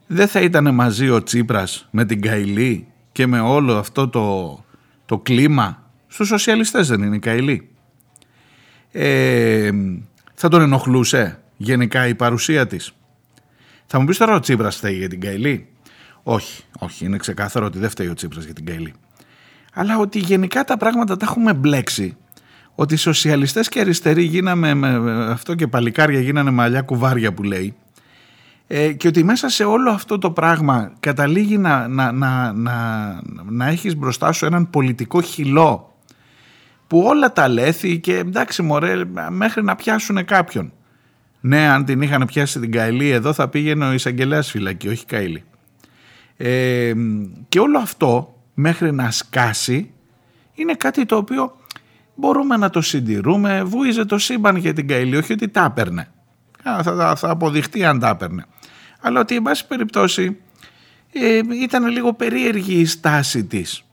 Δεν 0.07 0.27
θα 0.27 0.41
ήταν 0.41 0.73
μαζί 0.73 1.09
ο 1.09 1.23
Τσίπρας 1.23 1.87
με 1.91 2.05
την 2.05 2.21
Καηλή 2.21 2.87
και 3.11 3.27
με 3.27 3.39
όλο 3.39 3.77
αυτό 3.77 4.07
το, 4.07 4.57
το 5.05 5.17
κλίμα; 5.17 5.91
Στους 6.07 6.27
σοσιαλιστές 6.27 6.87
δεν 6.87 7.01
είναι 7.01 7.15
η 7.15 7.19
Καηλή. 7.19 7.69
Ε, 8.91 9.71
θα 10.33 10.47
τον 10.47 10.61
ενοχλούσε 10.61 11.39
γενικά 11.57 12.07
η 12.07 12.15
παρουσία 12.15 12.67
της; 12.67 12.93
Θα 13.91 13.99
μου 13.99 14.05
πεις 14.05 14.17
τώρα 14.17 14.35
ο 14.35 14.39
Τσίπρας 14.39 14.75
φταίει 14.75 14.95
για 14.95 15.09
την 15.09 15.21
Καηλή. 15.21 15.67
Όχι, 16.23 16.63
όχι, 16.79 17.05
είναι 17.05 17.17
ξεκάθαρο 17.17 17.65
ότι 17.65 17.79
δεν 17.79 17.89
φταίει 17.89 18.07
ο 18.07 18.13
Τσίπρας 18.13 18.43
για 18.43 18.53
την 18.53 18.65
Καηλή. 18.65 18.93
Αλλά 19.73 19.97
ότι 19.97 20.19
γενικά 20.19 20.63
τα 20.63 20.77
πράγματα 20.77 21.17
τα 21.17 21.25
έχουμε 21.29 21.53
μπλέξει. 21.53 22.17
Ότι 22.75 22.93
οι 22.93 22.97
σοσιαλιστές 22.97 23.69
και 23.69 23.79
αριστεροί 23.79 24.23
γίναμε 24.23 24.73
με 24.73 25.31
αυτό 25.31 25.55
και 25.55 25.67
παλικάρια 25.67 26.19
γίνανε 26.19 26.51
μαλλιά 26.51 26.81
κουβάρια 26.81 27.33
που 27.33 27.43
λέει. 27.43 27.75
Ε, 28.67 28.93
και 28.93 29.07
ότι 29.07 29.23
μέσα 29.23 29.49
σε 29.49 29.63
όλο 29.63 29.91
αυτό 29.91 30.17
το 30.17 30.31
πράγμα 30.31 30.93
καταλήγει 30.99 31.57
να, 31.57 31.87
να, 31.87 32.11
να, 32.11 32.53
να, 32.53 33.19
να 33.49 33.67
έχεις 33.67 33.95
μπροστά 33.95 34.31
σου 34.31 34.45
έναν 34.45 34.69
πολιτικό 34.69 35.21
χυλό 35.21 35.93
που 36.87 36.99
όλα 36.99 37.33
τα 37.33 37.47
λέθη 37.47 37.99
και 37.99 38.17
εντάξει 38.17 38.61
μωρέ 38.61 39.01
μέχρι 39.29 39.63
να 39.63 39.75
πιάσουν 39.75 40.25
κάποιον. 40.25 40.73
Ναι, 41.41 41.67
αν 41.67 41.85
την 41.85 42.01
είχαν 42.01 42.25
πιάσει 42.25 42.59
την 42.59 42.71
Καηλή 42.71 43.09
εδώ 43.09 43.33
θα 43.33 43.47
πήγαινε 43.47 43.87
ο 43.87 43.93
εισαγγελέας 43.93 44.51
φυλακή, 44.51 44.87
όχι 44.87 45.05
Καηλή. 45.05 45.43
Ε, 46.37 46.93
και 47.49 47.59
όλο 47.59 47.77
αυτό 47.77 48.41
μέχρι 48.53 48.91
να 48.91 49.11
σκάσει 49.11 49.91
είναι 50.53 50.73
κάτι 50.73 51.05
το 51.05 51.15
οποίο 51.15 51.57
μπορούμε 52.15 52.57
να 52.57 52.69
το 52.69 52.81
συντηρούμε. 52.81 53.63
Βούιζε 53.63 54.05
το 54.05 54.17
σύμπαν 54.17 54.55
για 54.55 54.73
την 54.73 54.87
Καηλή, 54.87 55.17
όχι 55.17 55.33
ότι 55.33 55.47
τα 55.47 55.63
έπαιρνε. 55.63 56.11
Θα, 56.63 57.15
θα 57.15 57.29
αποδειχτεί 57.29 57.85
αν 57.85 57.99
τα 57.99 58.09
έπαιρνε. 58.09 58.45
Αλλά 59.01 59.19
ότι 59.19 59.35
εν 59.35 59.41
πάση 59.41 59.67
περιπτώσει 59.67 60.37
ε, 61.11 61.41
ήταν 61.61 61.87
λίγο 61.87 62.13
περίεργη 62.13 62.79
η 62.79 62.85
στάση 62.85 63.43
της. 63.45 63.83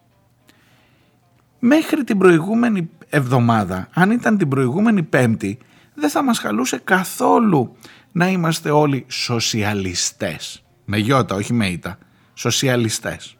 Μέχρι 1.58 2.04
την 2.04 2.18
προηγούμενη 2.18 2.90
εβδομάδα, 3.08 3.88
αν 3.92 4.10
ήταν 4.10 4.38
την 4.38 4.48
προηγούμενη 4.48 5.02
πέμπτη, 5.02 5.58
δεν 5.96 6.10
θα 6.10 6.22
μας 6.22 6.38
χαλούσε 6.38 6.80
καθόλου 6.84 7.76
να 8.12 8.28
είμαστε 8.28 8.70
όλοι 8.70 9.04
σοσιαλιστές. 9.08 10.64
Με 10.84 10.96
γιώτα, 10.96 11.34
όχι 11.34 11.52
με 11.52 11.66
ήττα. 11.66 11.98
Σοσιαλιστές. 12.34 13.36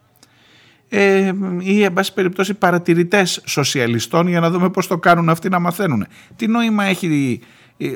Ε, 0.89 1.33
ή 1.59 1.83
εν 1.83 1.93
πάση 1.93 2.13
περιπτώσει 2.15 2.55
παρατηρητές 2.55 3.43
σοσιαλιστών 3.45 4.29
για 4.29 4.41
να 4.41 4.51
δούμε 4.51 4.71
πώς 4.71 4.87
το 4.87 4.99
κάνουν 4.99 5.29
αυτοί 5.29 5.49
να 5.49 5.59
μαθαίνουν. 5.59 6.07
Τι 6.37 6.47
νόημα 6.47 6.85
έχει 6.85 7.41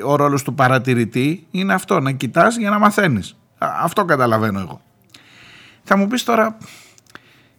ο 0.05 0.15
ρόλος 0.15 0.43
του 0.43 0.53
παρατηρητή 0.53 1.47
είναι 1.51 1.73
αυτό, 1.73 1.99
να 1.99 2.11
κοιτάς 2.11 2.57
για 2.57 2.69
να 2.69 2.79
μαθαίνεις. 2.79 3.37
Αυτό 3.57 4.05
καταλαβαίνω 4.05 4.59
εγώ. 4.59 4.81
Θα 5.83 5.97
μου 5.97 6.07
πεις 6.07 6.23
τώρα, 6.23 6.57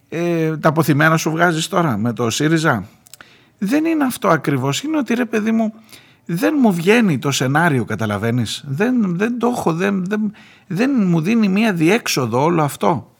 ε, 0.09 0.57
τα 0.57 0.69
αποθυμένα 0.69 1.17
σου 1.17 1.31
βγάζεις 1.31 1.67
τώρα 1.67 1.97
με 1.97 2.13
το 2.13 2.29
ΣΥΡΙΖΑ; 2.29 2.85
Δεν 3.57 3.85
είναι 3.85 4.03
αυτό 4.03 4.27
ακριβώς, 4.27 4.81
είναι 4.81 4.97
ότι 4.97 5.13
ρε 5.13 5.25
παιδί 5.25 5.51
μου 5.51 5.73
δεν 6.25 6.55
μου 6.61 6.73
βγαίνει 6.73 7.19
το 7.19 7.31
σενάριο 7.31 7.85
καταλαβαίνεις. 7.85 8.63
Δεν, 8.67 9.17
δεν 9.17 9.39
το 9.39 9.47
έχω, 9.47 9.73
δεν, 9.73 10.05
δεν, 10.05 10.33
δεν 10.67 10.91
μου 11.07 11.21
δίνει 11.21 11.47
μία 11.47 11.73
διέξοδο 11.73 12.43
όλο 12.43 12.63
αυτό. 12.63 13.11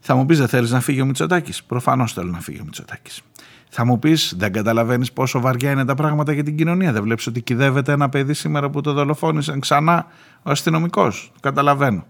Θα 0.00 0.14
μου 0.14 0.26
πεις 0.26 0.38
δεν 0.38 0.48
θέλεις 0.48 0.70
να 0.70 0.80
φύγει 0.80 1.00
ο 1.00 1.06
Μητσοτάκης; 1.06 1.62
Προφανώς 1.64 2.12
θέλω 2.12 2.30
να 2.30 2.40
φύγει 2.40 2.60
ο 2.60 2.64
Μητσοτάκης. 2.64 3.22
Θα 3.68 3.84
μου 3.84 3.98
πεις 3.98 4.34
δεν 4.36 4.52
καταλαβαίνεις 4.52 5.12
πόσο 5.12 5.40
βαριά 5.40 5.70
είναι 5.70 5.84
τα 5.84 5.94
πράγματα 5.94 6.32
για 6.32 6.42
την 6.42 6.56
κοινωνία. 6.56 6.92
Δεν 6.92 7.02
βλέπεις 7.02 7.26
ότι 7.26 7.40
κυδεύεται 7.40 7.92
ένα 7.92 8.08
παιδί 8.08 8.34
σήμερα 8.34 8.70
που 8.70 8.80
το 8.80 8.92
δολοφόνησαν 8.92 9.60
ξανά 9.60 10.06
ο 10.42 10.50
αστυνομικός. 10.50 11.32
Καταλαβαίνω. 11.40 12.06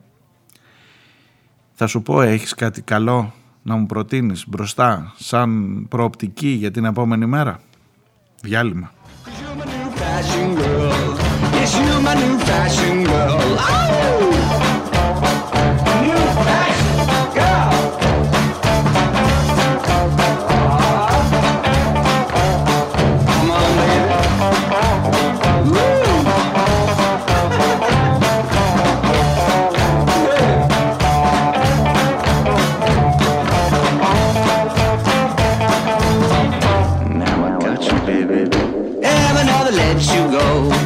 Θα 1.73 1.87
σου 1.87 2.03
πω 2.03 2.21
έχεις 2.21 2.55
κάτι 2.55 2.83
καλό 2.83 3.33
να 3.62 3.77
μου 3.77 3.87
προτείνεις 3.87 4.49
μπροστά 4.49 5.12
σαν 5.17 5.81
προοπτική 5.89 6.49
για 6.49 6.71
την 6.71 6.85
επόμενη 6.85 7.27
μέρα; 7.27 7.61
Διάλειμμα. 8.43 8.91
fashion 10.22 10.55
girl. 10.55 11.14
Yes, 11.52 11.76
you're 11.76 12.00
my 12.00 12.14
new 12.14 12.38
fashion 12.38 13.05
girl. 13.05 13.57
Oh! 13.59 14.65
let 39.77 40.07
you 40.07 40.31
go. 40.31 40.86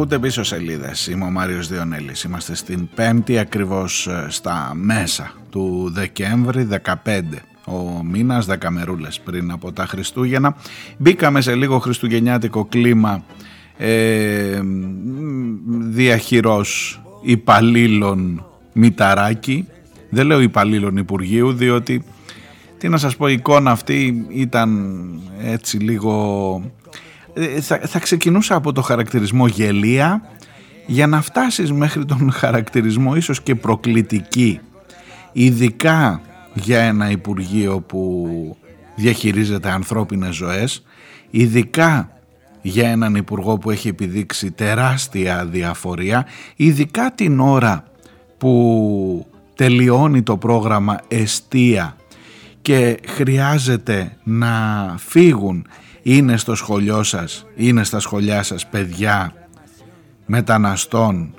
Ακούτε 0.00 0.18
πίσω 0.18 0.42
σελίδες. 0.42 1.06
Είμαι 1.06 1.24
ο 1.24 1.30
Μάριος 1.30 1.68
Διονέλης. 1.68 2.22
Είμαστε 2.22 2.54
στην 2.54 2.88
πέμπτη 2.94 3.38
ακριβώς 3.38 4.06
ε, 4.06 4.26
στα 4.28 4.72
μέσα 4.74 5.32
του 5.50 5.90
Δεκέμβρη 5.92 6.68
15 6.84 6.94
ο 7.66 8.04
μήνας, 8.04 8.46
δέκα 8.46 8.70
μερούλες 8.70 9.20
πριν 9.20 9.50
από 9.50 9.72
τα 9.72 9.86
Χριστούγεννα. 9.86 10.56
Μπήκαμε 10.96 11.40
σε 11.40 11.54
λίγο 11.54 11.78
χριστουγεννιάτικο 11.78 12.64
κλίμα 12.64 13.24
ε, 13.76 14.60
διαχειρός 15.66 17.00
υπαλλήλων 17.22 18.46
Μηταράκη. 18.72 19.66
Δεν 20.10 20.26
λέω 20.26 20.40
υπαλλήλων 20.40 20.96
Υπουργείου 20.96 21.52
διότι 21.52 22.04
τι 22.78 22.88
να 22.88 22.96
σας 22.96 23.16
πω 23.16 23.28
η 23.28 23.32
εικόνα 23.32 23.70
αυτή 23.70 24.26
ήταν 24.28 24.98
έτσι 25.42 25.76
λίγο 25.76 26.62
ε, 26.64 26.79
θα, 27.60 27.78
θα 27.78 27.98
ξεκινούσα 27.98 28.54
από 28.54 28.72
το 28.72 28.82
χαρακτηρισμό 28.82 29.46
γελία. 29.46 30.22
Για 30.86 31.06
να 31.06 31.20
φτάσεις 31.20 31.72
μέχρι 31.72 32.04
τον 32.04 32.30
χαρακτηρισμό 32.32 33.16
ίσως 33.16 33.42
και 33.42 33.54
προκλητική 33.54 34.60
ειδικά 35.32 36.20
για 36.54 36.80
ένα 36.80 37.10
Υπουργείο 37.10 37.80
που 37.80 38.28
διαχειρίζεται 38.94 39.70
ανθρώπινες 39.70 40.34
ζωές 40.34 40.82
ειδικά 41.30 42.10
για 42.62 42.88
έναν 42.88 43.14
Υπουργό 43.14 43.58
που 43.58 43.70
έχει 43.70 43.88
επιδείξει 43.88 44.50
τεράστια 44.50 45.46
διαφορία 45.46 46.26
ειδικά 46.56 47.12
την 47.14 47.40
ώρα 47.40 47.84
που 48.38 49.26
τελειώνει 49.54 50.22
το 50.22 50.36
πρόγραμμα 50.36 50.98
εστία 51.08 51.96
και 52.62 52.98
χρειάζεται 53.06 54.16
να 54.22 54.94
φύγουν 54.98 55.66
είναι 56.02 56.36
στο 56.36 56.54
σχολείο 56.54 57.02
σας, 57.02 57.46
είναι 57.54 57.84
στα 57.84 58.00
σχολιά 58.00 58.42
σας 58.42 58.66
παιδιά 58.66 59.34
μεταναστών 60.26 61.34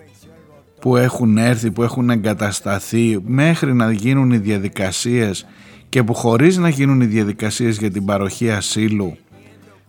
που 0.81 0.97
έχουν 0.97 1.37
έρθει, 1.37 1.71
που 1.71 1.83
έχουν 1.83 2.09
εγκατασταθεί 2.09 3.19
μέχρι 3.25 3.73
να 3.73 3.91
γίνουν 3.91 4.31
οι 4.31 4.37
διαδικασίες 4.37 5.45
και 5.89 6.03
που 6.03 6.13
χωρίς 6.13 6.57
να 6.57 6.69
γίνουν 6.69 7.01
οι 7.01 7.05
διαδικασίες 7.05 7.77
για 7.77 7.91
την 7.91 8.05
παροχή 8.05 8.51
ασύλου 8.51 9.17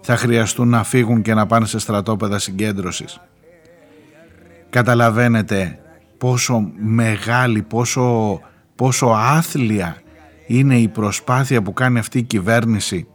θα 0.01 0.17
χρειαστούν 0.17 0.69
να 0.69 0.85
φύγουν 0.85 1.23
και 1.23 1.35
να 1.35 1.47
πάνε 1.47 1.67
σε 1.67 1.79
στρατόπεδα 1.79 2.39
συγκέντρωσης. 2.39 3.21
Καταλαβαίνετε 4.71 5.79
πόσο 6.19 6.71
μεγάλη, 6.79 7.63
πόσο, 7.63 8.41
πόσο 8.75 9.07
άθλια 9.07 9.97
είναι 10.47 10.79
η 10.79 10.89
προσπάθεια 10.89 11.63
που 11.63 11.73
κάνει 11.73 11.99
αυτή 11.99 12.19
η 12.19 12.23
κυβέρνηση 12.23 13.07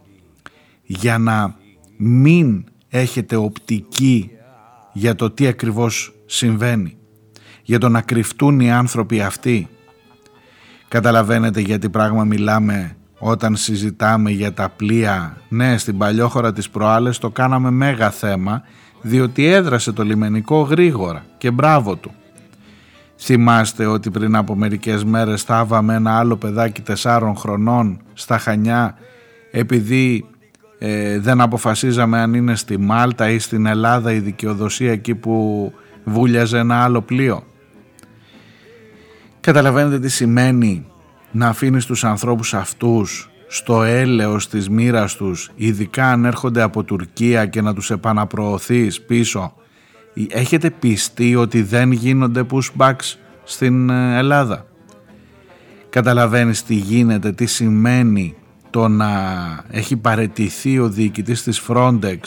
για 0.90 1.18
να 1.18 1.54
μην 1.96 2.64
έχετε 2.88 3.36
οπτική 3.36 4.30
για 4.92 5.14
το 5.14 5.30
τι 5.30 5.46
ακριβώς 5.46 6.14
συμβαίνει, 6.26 6.96
για 7.62 7.78
το 7.78 7.88
να 7.88 8.00
κρυφτούν 8.00 8.60
οι 8.60 8.72
άνθρωποι 8.72 9.20
αυτοί. 9.20 9.68
Καταλαβαίνετε 10.88 11.60
γιατί 11.60 11.88
πράγμα 11.88 12.24
μιλάμε 12.24 12.96
όταν 13.18 13.56
συζητάμε 13.56 14.30
για 14.30 14.52
τα 14.52 14.68
πλοία. 14.68 15.36
Ναι, 15.48 15.78
στην 15.78 15.98
παλιόχώρα 15.98 16.52
της 16.52 16.70
προάλλες 16.70 17.18
το 17.18 17.30
κάναμε 17.30 17.70
μέγα 17.70 18.10
θέμα, 18.10 18.62
διότι 19.02 19.46
έδρασε 19.46 19.92
το 19.92 20.04
λιμενικό 20.04 20.60
γρήγορα 20.60 21.24
και 21.38 21.50
μπράβο 21.50 21.96
του. 21.96 22.10
Θυμάστε 23.18 23.86
ότι 23.86 24.10
πριν 24.10 24.36
από 24.36 24.54
μερικές 24.54 25.04
μέρες 25.04 25.42
θάβαμε 25.42 25.94
ένα 25.94 26.18
άλλο 26.18 26.36
παιδάκι 26.36 26.82
τεσσάρων 26.82 27.36
χρονών 27.36 28.00
στα 28.12 28.38
Χανιά 28.38 28.94
επειδή 29.50 30.26
ε, 30.78 31.18
δεν 31.18 31.40
αποφασίζαμε 31.40 32.18
αν 32.20 32.34
είναι 32.34 32.56
στη 32.56 32.78
Μάλτα 32.78 33.30
ή 33.30 33.38
στην 33.38 33.66
Ελλάδα 33.66 34.12
η 34.12 34.18
δικαιοδοσία 34.18 34.92
εκεί 34.92 35.14
που 35.14 35.72
βούλιαζε 36.04 36.58
ένα 36.58 36.82
άλλο 36.82 37.02
πλοίο. 37.02 37.42
Καταλαβαίνετε 39.40 39.98
τι 39.98 40.08
σημαίνει 40.08 40.86
να 41.30 41.48
αφήνεις 41.48 41.86
τους 41.86 42.04
ανθρώπους 42.04 42.54
αυτούς 42.54 43.30
στο 43.48 43.82
έλεος 43.82 44.48
της 44.48 44.68
μοίρας 44.68 45.16
τους, 45.16 45.50
ειδικά 45.54 46.10
αν 46.10 46.24
έρχονται 46.24 46.62
από 46.62 46.82
Τουρκία 46.82 47.46
και 47.46 47.60
να 47.60 47.74
τους 47.74 47.90
επαναπροωθείς 47.90 49.00
πίσω. 49.00 49.52
Έχετε 50.28 50.70
πιστεί 50.70 51.36
ότι 51.36 51.62
δεν 51.62 51.92
γίνονται 51.92 52.44
pushbacks 52.50 53.14
στην 53.44 53.90
ε, 53.90 54.18
Ελλάδα; 54.18 54.66
Καταλαβαίνεις 55.90 56.64
τι 56.64 56.74
γίνεται, 56.74 57.32
τι 57.32 57.46
σημαίνει 57.46 58.36
το 58.70 58.88
να 58.88 59.10
έχει 59.70 59.96
παρετηθεί 59.96 60.78
ο 60.78 60.88
διοικητής 60.88 61.42
της 61.42 61.62
Frontex 61.68 62.18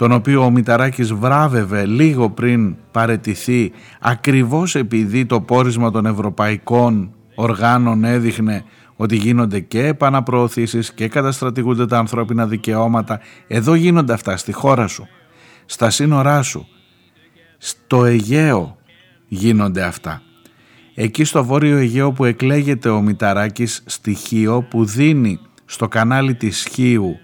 τον 0.00 0.12
οποίο 0.12 0.44
ο 0.44 0.50
Μηταράκης 0.50 1.12
βράβευε 1.12 1.86
λίγο 1.86 2.30
πριν 2.30 2.76
παρετηθεί 2.90 3.72
ακριβώς 4.00 4.74
επειδή 4.74 5.26
το 5.26 5.40
πόρισμα 5.40 5.90
των 5.90 6.06
ευρωπαϊκών 6.06 7.14
οργάνων 7.34 8.04
έδειχνε 8.04 8.64
ότι 8.96 9.16
γίνονται 9.16 9.60
και 9.60 9.86
επαναπροωθήσεις 9.86 10.92
και 10.92 11.08
καταστρατηγούνται 11.08 11.86
τα 11.86 11.98
ανθρώπινα 11.98 12.46
δικαιώματα. 12.46 13.20
Εδώ 13.46 13.74
γίνονται 13.74 14.12
αυτά 14.12 14.36
στη 14.36 14.52
χώρα 14.52 14.86
σου, 14.86 15.06
στα 15.66 15.90
σύνορά 15.90 16.42
σου, 16.42 16.66
στο 17.58 18.04
Αιγαίο 18.04 18.76
γίνονται 19.28 19.82
αυτά. 19.82 20.22
Εκεί 21.02 21.24
στο 21.24 21.44
Βόρειο 21.44 21.76
Αιγαίο 21.76 22.12
που 22.12 22.24
εκλέγεται 22.24 22.88
ο 22.88 23.00
Μηταράκης 23.00 23.82
στοιχείο 23.86 24.62
που 24.62 24.84
δίνει 24.84 25.38
στο 25.64 25.88
κανάλι 25.88 26.34
της 26.34 26.66
Χίου 26.72 27.16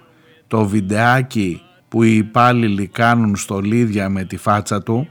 το 0.46 0.64
βιντεάκι 0.66 1.62
που 1.88 2.02
οι 2.02 2.16
υπάλληλοι 2.16 2.86
κάνουν 2.86 3.36
στολίδια 3.36 4.08
με 4.08 4.24
τη 4.24 4.36
φάτσα 4.36 4.82
του 4.82 5.08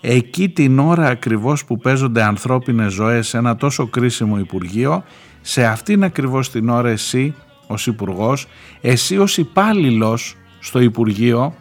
εκεί 0.00 0.48
την 0.48 0.78
ώρα 0.78 1.06
ακριβώς 1.06 1.64
που 1.64 1.78
παίζονται 1.78 2.22
ανθρώπινες 2.22 2.92
ζωές 2.92 3.28
σε 3.28 3.36
ένα 3.38 3.56
τόσο 3.56 3.86
κρίσιμο 3.86 4.38
Υπουργείο 4.38 5.04
σε 5.40 5.64
αυτήν 5.64 6.04
ακριβώς 6.04 6.50
την 6.50 6.68
ώρα 6.68 6.88
εσύ 6.88 7.34
ως 7.66 7.86
υπουργός, 7.86 8.46
εσύ 8.80 9.18
ως 9.18 9.36
υπάλληλος 9.36 10.36
στο 10.58 10.80
Υπουργείο 10.80 11.54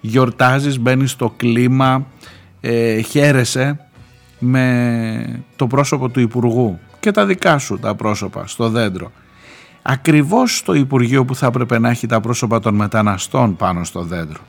γιορτάζεις, 0.00 0.78
μπαίνεις 0.78 1.10
στο 1.10 1.34
κλίμα, 1.36 2.06
ε, 2.60 3.00
χαίρεσαι 3.00 3.83
με 4.44 5.44
το 5.56 5.66
πρόσωπο 5.66 6.08
του 6.08 6.20
Υπουργού 6.20 6.78
και 7.00 7.10
τα 7.10 7.26
δικά 7.26 7.58
σου 7.58 7.78
τα 7.78 7.94
πρόσωπα 7.94 8.46
στο 8.46 8.68
δέντρο. 8.68 9.12
Ακριβώς 9.82 10.56
στο 10.56 10.74
Υπουργείο 10.74 11.24
που 11.24 11.34
θα 11.34 11.46
έπρεπε 11.46 11.78
να 11.78 11.90
έχει 11.90 12.06
τα 12.06 12.20
πρόσωπα 12.20 12.60
των 12.60 12.74
μεταναστών 12.74 13.56
πάνω 13.56 13.84
στο 13.84 14.02
δέντρο. 14.02 14.40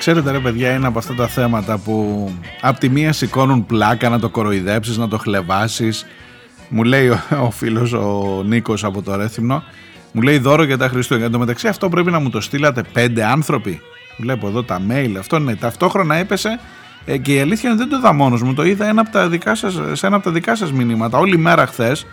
Ξέρετε 0.00 0.30
ρε 0.30 0.38
παιδιά 0.38 0.72
είναι 0.72 0.86
από 0.86 0.98
αυτά 0.98 1.14
τα 1.14 1.26
θέματα 1.26 1.78
που 1.78 2.28
απ' 2.60 2.78
τη 2.78 2.88
μία 2.88 3.12
σηκώνουν 3.12 3.66
πλάκα 3.66 4.08
να 4.08 4.18
το 4.18 4.28
κοροϊδέψεις, 4.28 4.96
να 4.96 5.08
το 5.08 5.18
χλεβάσεις. 5.18 6.06
Μου 6.68 6.82
λέει 6.82 7.08
ο, 7.08 7.18
ο 7.42 7.50
φίλος 7.50 7.92
ο 7.92 8.42
Νίκος 8.44 8.84
από 8.84 9.02
το 9.02 9.16
Ρέθυμνο, 9.16 9.62
μου 10.12 10.22
λέει 10.22 10.38
δώρο 10.38 10.62
για 10.62 10.78
τα 10.78 10.88
Χριστούγεννα. 10.88 11.26
Εν 11.26 11.32
τω 11.32 11.38
μεταξύ 11.38 11.68
αυτό 11.68 11.88
πρέπει 11.88 12.10
να 12.10 12.18
μου 12.18 12.30
το 12.30 12.40
στείλατε 12.40 12.82
πέντε 12.92 13.24
άνθρωποι. 13.24 13.80
Βλέπω 14.18 14.46
εδώ 14.46 14.62
τα 14.62 14.80
mail, 14.90 15.14
αυτό 15.18 15.38
ναι. 15.38 15.54
Ταυτόχρονα 15.54 16.14
έπεσε 16.14 16.60
ε, 17.04 17.16
και 17.16 17.34
η 17.34 17.40
αλήθεια 17.40 17.70
είναι 17.70 17.78
δεν 17.78 17.88
το 17.88 17.96
είδα 17.96 18.12
μόνος 18.12 18.42
μου. 18.42 18.54
Το 18.54 18.64
είδα 18.64 18.86
ένα 18.86 19.00
από 19.00 19.10
τα 19.10 19.28
δικά 19.28 19.54
σας, 19.54 19.80
σε 19.92 20.06
ένα 20.06 20.16
από 20.16 20.24
τα 20.24 20.30
δικά 20.30 20.56
σας 20.56 20.72
μηνύματα. 20.72 21.18
Όλη 21.18 21.38
μέρα 21.38 21.66
χθες 21.66 22.06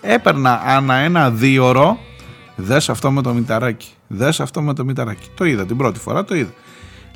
έπαιρνα 0.00 0.62
ανά 0.64 0.94
ένα 0.94 1.30
δίωρο 1.30 1.98
Δες 2.56 2.88
αυτό 2.88 3.10
με 3.10 3.22
το 3.22 3.34
μηταράκι. 3.34 3.88
Δες 4.08 4.40
αυτό 4.40 4.62
με 4.62 4.74
το 4.74 4.84
μηταράκι. 4.84 5.28
Το 5.34 5.44
είδα 5.44 5.66
την 5.66 5.76
πρώτη 5.76 5.98
φορά, 5.98 6.24
το 6.24 6.34
είδα. 6.34 6.52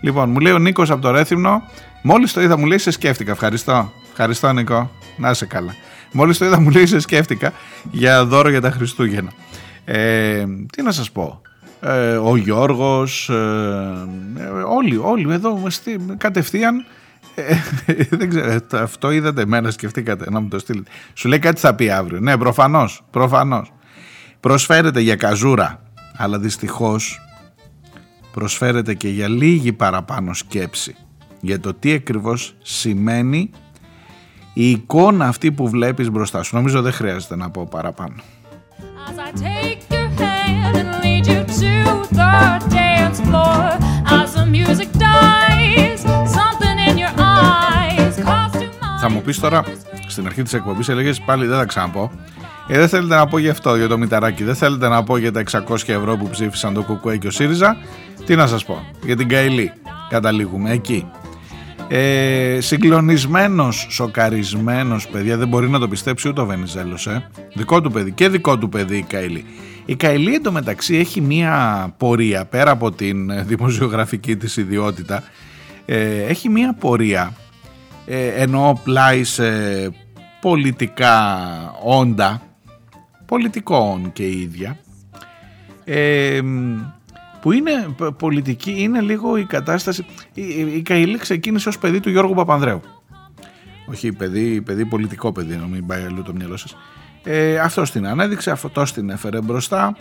Λοιπόν, 0.00 0.30
μου 0.30 0.38
λέει 0.38 0.52
ο 0.52 0.58
Νίκος 0.58 0.90
από 0.90 1.02
το 1.02 1.10
Ρέθυμνο, 1.10 1.62
μόλις 2.02 2.32
το 2.32 2.40
είδα, 2.40 2.58
μου 2.58 2.66
λέει 2.66 2.78
σε 2.78 2.90
σκέφτηκα. 2.90 3.32
Ευχαριστώ. 3.32 3.92
Ευχαριστώ, 4.10 4.52
Νίκο. 4.52 4.90
Να 5.16 5.30
είσαι 5.30 5.46
καλά. 5.46 5.74
Μόλις 6.12 6.38
το 6.38 6.44
είδα, 6.44 6.60
μου 6.60 6.70
λέει 6.70 6.86
σε 6.86 7.00
σκέφτηκα 7.00 7.52
για 7.90 8.24
δώρο 8.24 8.48
για 8.48 8.60
τα 8.60 8.70
Χριστούγεννα. 8.70 9.32
Ε, 9.84 10.44
τι 10.72 10.82
να 10.82 10.92
σας 10.92 11.10
πω. 11.10 11.40
Ε, 11.80 12.16
ο 12.16 12.36
Γιώργος, 12.36 13.28
ε, 13.28 13.34
όλοι, 14.66 14.96
όλοι 14.96 15.32
εδώ 15.32 15.62
κατευθείαν 16.16 16.84
ε, 17.34 17.54
δεν 18.18 18.28
ξέρω, 18.28 18.60
αυτό 18.72 19.10
είδατε 19.10 19.42
εμένα, 19.42 19.70
σκεφτήκατε 19.70 20.30
να 20.30 20.40
μου 20.40 20.48
το 20.48 20.58
στείλετε. 20.58 20.90
Σου 21.14 21.28
λέει 21.28 21.38
κάτι 21.38 21.60
θα 21.60 21.74
πει 21.74 21.90
αύριο. 21.90 22.20
Ναι, 22.20 22.36
προφανώς, 22.36 23.02
προφανώς. 23.10 23.72
Προσφέρεται 24.40 25.00
για 25.00 25.16
καζούρα, 25.16 25.82
αλλά 26.16 26.38
δυστυχώς 26.38 27.20
προσφέρεται 28.38 28.94
και 28.94 29.08
για 29.08 29.28
λίγη 29.28 29.72
παραπάνω 29.72 30.34
σκέψη 30.34 30.96
για 31.40 31.60
το 31.60 31.74
τι 31.74 31.92
ακριβώς 31.92 32.54
σημαίνει 32.62 33.50
η 34.52 34.70
εικόνα 34.70 35.26
αυτή 35.26 35.52
που 35.52 35.68
βλέπεις 35.68 36.10
μπροστά 36.10 36.42
σου. 36.42 36.56
Νομίζω 36.56 36.82
δεν 36.82 36.92
χρειάζεται 36.92 37.36
να 37.36 37.50
πω 37.50 37.66
παραπάνω. 37.70 38.14
As 44.10 44.38
πεις 49.24 49.40
τώρα 49.40 49.64
στην 50.06 50.26
αρχή 50.26 50.42
της 50.42 50.52
εκπομπής, 50.52 50.88
έλεγες 50.88 51.20
πάλι 51.20 51.46
δεν 51.46 51.58
θα 51.58 51.64
ξαναπώ. 51.64 52.10
Ε, 52.70 52.78
δεν 52.78 52.88
θέλετε 52.88 53.14
να 53.14 53.26
πω 53.26 53.38
γι' 53.38 53.48
αυτό, 53.48 53.76
για 53.76 53.88
το 53.88 53.98
Μηταράκι. 53.98 54.44
Δεν 54.44 54.54
θέλετε 54.54 54.88
να 54.88 55.02
πω 55.02 55.16
για 55.16 55.32
τα 55.32 55.42
600 55.50 55.74
ευρώ 55.86 56.16
που 56.16 56.28
ψήφισαν 56.28 56.74
το 56.74 56.82
Κουκουέ 56.82 57.16
και 57.16 57.26
ο 57.26 57.30
ΣΥΡΙΖΑ. 57.30 57.76
Τι 58.24 58.36
να 58.36 58.46
σας 58.46 58.64
πω. 58.64 58.86
Για 59.04 59.16
την 59.16 59.28
Καηλή. 59.28 59.72
Καταλήγουμε 60.08 60.70
εκεί. 60.70 61.06
Ε, 61.88 62.58
Συγκλονισμένος, 62.60 63.86
σοκαρισμένος, 63.90 65.08
παιδιά, 65.08 65.36
δεν 65.36 65.48
μπορεί 65.48 65.68
να 65.68 65.78
το 65.78 65.88
πιστέψει 65.88 66.28
ούτε 66.28 66.40
ο 66.40 66.46
Βενιζέλος. 66.46 67.06
Ε. 67.06 67.28
Δικό 67.54 67.80
του 67.80 67.90
παιδί 67.90 68.12
και 68.12 68.28
δικό 68.28 68.58
του 68.58 68.68
παιδί 68.68 68.96
η 68.96 69.04
Καηλή. 69.08 69.44
Η 69.84 69.96
Καηλή 69.96 70.34
εντωμεταξύ 70.34 70.96
έχει 70.96 71.20
μία 71.20 71.94
πορεία 71.96 72.44
πέρα 72.44 72.70
από 72.70 72.92
την 72.92 73.46
δημοσιογραφική 73.46 74.36
της 74.36 74.56
ιδιότητα. 74.56 75.22
Ε, 75.84 76.22
έχει 76.22 76.48
μία 76.48 76.74
πορεία 76.74 77.32
ε, 78.06 78.26
ενώ 78.26 78.80
πλάι 78.84 79.24
σε 79.24 79.50
πολιτικά 80.40 81.48
όντα 81.84 82.42
πολιτικών 83.28 84.12
και 84.12 84.22
η 84.22 84.40
ίδια 84.40 84.78
ε, 85.84 86.40
που 87.40 87.52
είναι 87.52 87.94
πολιτική, 88.18 88.74
είναι 88.78 89.00
λίγο 89.00 89.36
η 89.36 89.44
κατάσταση. 89.44 90.06
Η, 90.34 90.42
η 90.74 90.82
Καηλή 90.82 91.18
ξεκίνησε 91.18 91.68
ως 91.68 91.78
παιδί 91.78 92.00
του 92.00 92.10
Γιώργου 92.10 92.34
Παπανδρέου. 92.34 92.80
Όχι 93.86 94.12
παιδί, 94.12 94.60
παιδί 94.60 94.84
πολιτικό 94.84 95.32
παιδί 95.32 95.56
να 95.56 95.66
μην 95.66 95.86
πάει 95.86 96.02
αλλού 96.02 96.22
το 96.22 96.32
μυαλό 96.32 96.56
σας. 96.56 96.76
Ε, 97.24 97.58
αυτός 97.58 97.90
την 97.90 98.06
ανέδειξε, 98.06 98.50
αυτός 98.50 98.92
την 98.92 99.10
έφερε 99.10 99.40
μπροστά. 99.40 99.96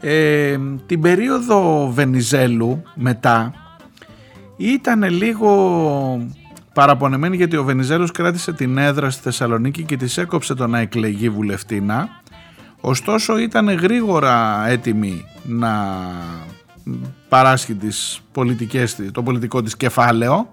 Ε, 0.00 0.58
την 0.86 1.00
περίοδο 1.00 1.90
Βενιζέλου 1.90 2.82
μετά 2.94 3.54
ήταν 4.56 5.02
λίγο 5.02 6.26
παραπονεμένη 6.72 7.36
γιατί 7.36 7.56
ο 7.56 7.64
Βενιζέλος 7.64 8.10
κράτησε 8.10 8.52
την 8.52 8.78
έδρα 8.78 9.10
στη 9.10 9.22
Θεσσαλονίκη 9.22 9.82
και 9.82 9.96
της 9.96 10.18
έκοψε 10.18 10.54
το 10.54 10.66
να 10.66 10.78
εκλεγεί 10.78 11.28
βουλευτήνα 11.28 12.08
ωστόσο 12.80 13.38
ήταν 13.38 13.68
γρήγορα 13.68 14.66
έτοιμη 14.68 15.24
να 15.42 15.98
παράσχει 17.28 17.74
τις 17.74 18.20
πολιτικές, 18.32 18.96
το 19.12 19.22
πολιτικό 19.22 19.62
της 19.62 19.76
κεφάλαιο 19.76 20.52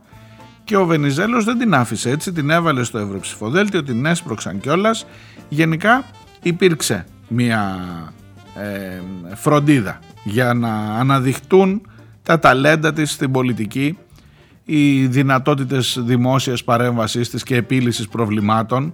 και 0.64 0.78
ο 0.78 0.86
Βενιζέλος 0.86 1.46
δεν 1.46 1.58
την 1.58 1.74
άφησε 1.74 2.10
έτσι, 2.10 2.32
την 2.32 2.50
έβαλε 2.50 2.84
στο 2.84 2.98
ευρωψηφοδέλτιο, 2.98 3.84
την 3.84 4.06
έσπρωξαν 4.06 4.60
κιόλας. 4.60 5.06
Γενικά 5.50 6.06
υπήρξε 6.42 7.06
μια 7.28 7.78
ε, 8.56 9.02
φροντίδα 9.36 10.00
για 10.24 10.54
να 10.54 10.70
αναδειχτούν 10.74 11.82
τα 12.24 12.40
ταλέντα 12.40 12.94
της 12.94 13.12
στην 13.12 13.32
πολιτική 13.32 13.98
οι 14.66 15.06
δυνατότητες 15.06 16.00
δημόσιας 16.02 16.64
παρέμβασης 16.64 17.30
της 17.30 17.44
και 17.44 17.56
επίλυσης 17.56 18.08
προβλημάτων 18.08 18.94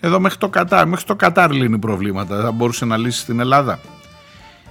εδώ 0.00 0.20
μέχρι 0.20 0.38
το 0.38 0.48
Κατάρ, 0.48 0.86
μέχρι 0.86 1.04
το 1.04 1.16
Κατάρ 1.16 1.52
λύνει 1.52 1.78
προβλήματα, 1.78 2.40
θα 2.40 2.52
μπορούσε 2.52 2.84
να 2.84 2.96
λύσει 2.96 3.18
στην 3.18 3.40
Ελλάδα. 3.40 3.78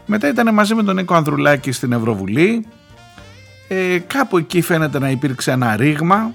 Μετά 0.06 0.28
ήταν 0.28 0.54
μαζί 0.54 0.76
με 0.76 0.84
τον 0.84 0.96
Νίκο 0.96 1.14
Ανδρουλάκη 1.14 1.72
στην 1.72 1.92
Ευρωβουλή, 1.92 2.66
ε, 3.68 4.00
κάπου 4.08 4.38
εκεί 4.38 4.62
φαίνεται 4.62 5.00
να 5.00 5.10
υπήρξε 5.10 5.52
ένα 5.52 5.76
ρήγμα. 5.76 6.32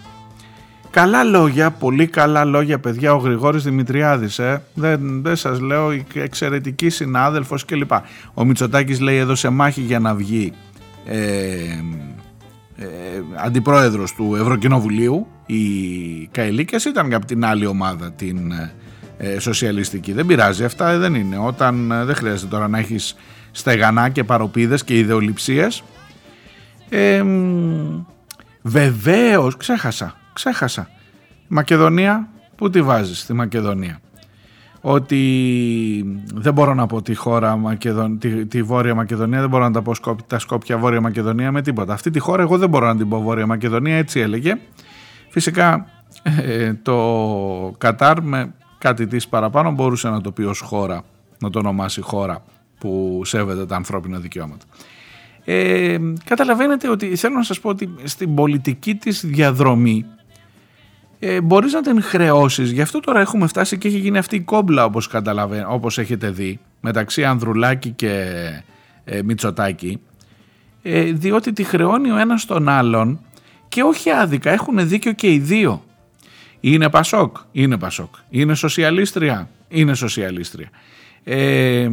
Καλά 0.90 1.24
λόγια, 1.24 1.70
πολύ 1.70 2.06
καλά 2.06 2.44
λόγια 2.44 2.78
παιδιά 2.78 3.14
ο 3.14 3.16
Γρηγόρης 3.16 3.62
Δημητριάδης 3.62 4.38
ε. 4.38 4.62
δεν, 4.74 5.22
δεν 5.22 5.36
σας 5.36 5.60
λέω 5.60 5.90
εξαιρετική 6.14 6.88
συνάδελφος 6.88 7.64
κλπ. 7.64 7.90
Ο 8.34 8.44
Μητσοτάκης 8.44 9.00
λέει 9.00 9.16
έδωσε 9.16 9.48
μάχη 9.48 9.80
για 9.80 9.98
να 9.98 10.14
βγει 10.14 10.52
ε, 11.04 11.18
ε, 12.76 12.86
αντιπρόεδρος 13.44 14.12
του 14.12 14.34
Ευρωκοινοβουλίου 14.34 15.26
η 15.46 15.62
Καηλίκιας 16.30 16.84
ήταν 16.84 17.14
από 17.14 17.26
την 17.26 17.44
άλλη 17.44 17.66
ομάδα 17.66 18.12
την 18.12 18.52
ε, 19.22 19.38
σοσιαλιστική 19.38 20.12
δεν 20.12 20.26
πειράζει 20.26 20.64
αυτά 20.64 20.98
δεν 20.98 21.14
είναι 21.14 21.38
όταν 21.38 21.90
ε, 21.90 22.04
δεν 22.04 22.14
χρειάζεται 22.14 22.50
τώρα 22.50 22.68
να 22.68 22.78
έχεις 22.78 23.16
στεγανά 23.50 24.08
και 24.08 24.24
παροπίδες 24.24 24.84
και 24.84 24.98
ιδεολειψίες 24.98 25.82
ε, 26.88 27.24
βεβαίως 28.62 29.56
ξέχασα 29.56 30.14
ξέχασα 30.32 30.88
Μακεδονία 31.52 32.28
που 32.56 32.70
τη 32.70 32.82
βάζεις 32.82 33.20
στη 33.20 33.32
Μακεδονία; 33.32 34.00
Ότι 34.80 36.22
δεν 36.34 36.52
μπορώ 36.52 36.74
να 36.74 36.86
πω 36.86 37.02
τη 37.02 37.14
χώρα 37.14 37.56
Μακεδον... 37.56 38.18
τη, 38.18 38.46
τη 38.46 38.62
Βόρεια 38.62 38.94
Μακεδονία, 38.94 39.40
δεν 39.40 39.48
μπορώ 39.48 39.64
να 39.64 39.70
τα 39.70 39.82
πω 39.82 39.92
τα 40.26 40.38
Σκόπια 40.38 40.78
Βόρεια 40.78 41.00
Μακεδονία 41.00 41.52
με 41.52 41.62
τίποτα. 41.62 41.92
Αυτή 41.92 42.10
τη 42.10 42.18
χώρα 42.18 42.42
εγώ 42.42 42.58
δεν 42.58 42.68
μπορώ 42.68 42.86
να 42.86 42.96
την 42.96 43.08
πω 43.08 43.20
Βόρεια 43.20 43.46
Μακεδονία, 43.46 43.96
έτσι 43.96 44.20
έλεγε. 44.20 44.58
Φυσικά 45.28 45.86
ε, 46.42 46.74
το 46.74 47.74
Κατάρ 47.78 48.22
με 48.22 48.54
κάτι 48.80 49.06
της 49.06 49.28
παραπάνω 49.28 49.70
μπορούσε 49.70 50.08
να 50.08 50.20
το 50.20 50.32
πει 50.32 50.42
ως 50.42 50.60
χώρα, 50.60 51.02
να 51.38 51.50
το 51.50 51.58
ονομάσει 51.58 52.00
χώρα 52.00 52.44
που 52.78 53.20
σέβεται 53.24 53.66
τα 53.66 53.76
ανθρώπινα 53.76 54.18
δικαιώματα. 54.18 54.64
Ε, 55.44 55.98
καταλαβαίνετε 56.24 56.88
ότι 56.88 57.16
θέλω 57.16 57.34
να 57.34 57.42
σας 57.42 57.60
πω 57.60 57.68
ότι 57.68 57.94
στην 58.04 58.34
πολιτική 58.34 58.94
της 58.94 59.26
διαδρομή 59.26 60.04
ε, 61.18 61.40
μπορείς 61.40 61.72
να 61.72 61.82
την 61.82 62.02
χρεώσεις. 62.02 62.70
Γι' 62.70 62.80
αυτό 62.80 63.00
τώρα 63.00 63.20
έχουμε 63.20 63.46
φτάσει 63.46 63.78
και 63.78 63.88
έχει 63.88 63.98
γίνει 63.98 64.18
αυτή 64.18 64.36
η 64.36 64.40
κόμπλα 64.40 64.84
όπως, 64.84 65.10
όπως 65.68 65.98
έχετε 65.98 66.30
δει 66.30 66.58
μεταξύ 66.80 67.24
Ανδρουλάκη 67.24 67.90
και 67.90 68.34
ε, 69.04 69.22
Μητσοτάκη 69.22 70.00
ε, 70.82 71.02
διότι 71.02 71.52
τη 71.52 71.64
χρεώνει 71.64 72.10
ο 72.10 72.16
ένας 72.16 72.44
τον 72.44 72.68
άλλον 72.68 73.20
και 73.68 73.82
όχι 73.82 74.10
άδικα, 74.10 74.50
έχουν 74.50 74.88
δίκιο 74.88 75.12
και 75.12 75.32
οι 75.32 75.38
δύο. 75.38 75.82
Είναι 76.60 76.88
Πασόκ, 76.88 77.36
είναι 77.52 77.78
Πασόκ. 77.78 78.14
Είναι 78.30 78.54
σοσιαλίστρια, 78.54 79.48
είναι 79.68 79.94
σοσιαλίστρια. 79.94 80.68
Ε, 81.24 81.88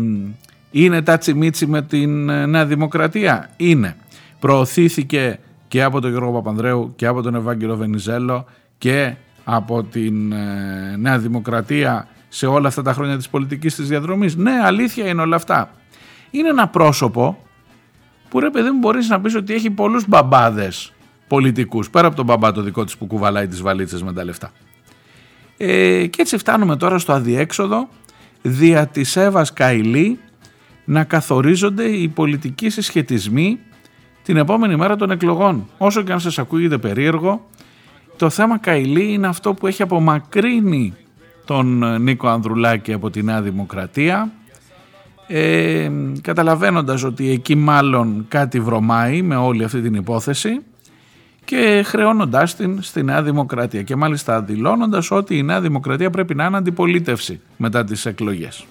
είναι 0.72 1.02
τάτσι 1.02 1.34
μίτσι 1.34 1.68
με 1.68 1.82
την 1.82 2.30
ε, 2.30 2.46
Νέα 2.46 2.66
Δημοκρατία, 2.66 3.50
είναι. 3.58 3.96
Προωθήθηκε 4.40 5.40
και 5.68 5.84
από 5.84 6.02
τον 6.02 6.10
Γιώργο 6.10 6.32
Παπανδρέου 6.32 6.94
και 6.96 7.06
από 7.06 7.22
τον 7.22 7.36
Ευάγγελο 7.36 7.76
Βενιζέλο 7.76 8.46
και 8.78 9.16
από 9.44 9.84
την 9.84 10.32
ε, 10.32 10.96
Νέα 10.98 11.20
Δημοκρατία 11.20 12.08
σε 12.30 12.46
όλα 12.46 12.68
αυτά 12.68 12.82
τα 12.82 12.94
χρόνια 12.94 13.18
της 13.18 13.30
πολιτικής 13.30 13.76
της 13.76 13.88
διαδρομής. 13.88 14.36
Ναι, 14.36 14.52
αλήθεια 14.64 15.08
είναι 15.08 15.22
όλα 15.22 15.36
αυτά. 15.36 15.72
Είναι 16.32 16.50
ένα 16.50 16.68
πρόσωπο 16.68 17.38
που 18.30 18.40
ρε 18.40 18.50
παιδί 18.50 18.70
μου 18.70 18.78
μπορείς 18.78 19.10
να 19.10 19.22
πεις 19.22 19.36
ότι 19.36 19.54
έχει 19.54 19.70
πολλούς 19.70 20.08
μπαμπάδες 20.08 20.94
πολιτικούς, 21.28 21.90
πέρα 21.90 22.08
από 22.08 22.16
τον 22.16 22.26
μπαμπά 22.26 22.52
το 22.52 22.62
δικό 22.62 22.84
της 22.84 22.98
που 22.98 23.06
κουβαλάει 23.06 23.48
τις 23.48 23.62
βαλίτσες 23.62 24.04
με 24.04 24.14
τα 24.14 24.24
λεφτά. 24.24 24.52
Ε, 25.58 26.06
και 26.06 26.22
έτσι 26.22 26.38
φτάνουμε 26.38 26.76
τώρα 26.76 26.98
στο 26.98 27.14
αδιέξοδο 27.14 27.88
δια 28.42 28.88
της 28.88 29.16
Εύας 29.16 29.54
Καηλή 29.54 30.20
να 30.86 31.04
καθορίζονται 31.04 31.84
οι 31.84 32.08
πολιτικοί 32.08 32.70
συσχετισμοί 32.70 33.60
την 34.24 34.38
επόμενη 34.38 34.76
μέρα 34.76 34.96
των 34.96 35.12
εκλογών. 35.12 35.70
Όσο 35.78 36.02
και 36.02 36.12
αν 36.12 36.20
σας 36.20 36.40
ακούγεται 36.40 36.78
περίεργο, 36.78 37.50
το 38.18 38.30
θέμα 38.30 38.58
Καηλή 38.58 39.14
είναι 39.14 39.28
αυτό 39.28 39.54
που 39.54 39.68
έχει 39.68 39.82
απομακρύνει 39.82 40.94
τον 41.46 41.84
ε, 41.84 41.98
Νίκο 41.98 42.28
Ανδρουλάκη 42.28 42.94
από 42.94 43.10
τη 43.10 43.24
Νέα 43.24 43.42
Δημοκρατία 43.42 44.32
ε, 45.28 45.92
καταλαβαίνοντας 46.22 47.04
ότι 47.04 47.30
εκεί 47.32 47.56
μάλλον 47.56 48.26
κάτι 48.28 48.60
βρωμάει 48.60 49.22
με 49.22 49.36
όλη 49.36 49.64
αυτή 49.64 49.82
την 49.82 49.94
υπόθεση 49.94 50.60
και 51.48 51.84
χρεώνοντα 51.86 52.44
την 52.58 52.82
στην 52.82 53.06
Δημοκρατία 53.24 53.82
και 53.82 53.96
μάλιστα 53.96 54.42
δηλώνοντας 54.42 55.12
ότι 55.12 55.38
η 55.38 55.44
νέα 55.44 55.62
δημοκρατία 55.62 56.10
να 56.34 56.46
είναι 56.46 56.58
αντιπολίτευση 56.58 57.40
μετά 57.58 57.84
τις 57.84 58.06
εκλογές. 58.06 58.66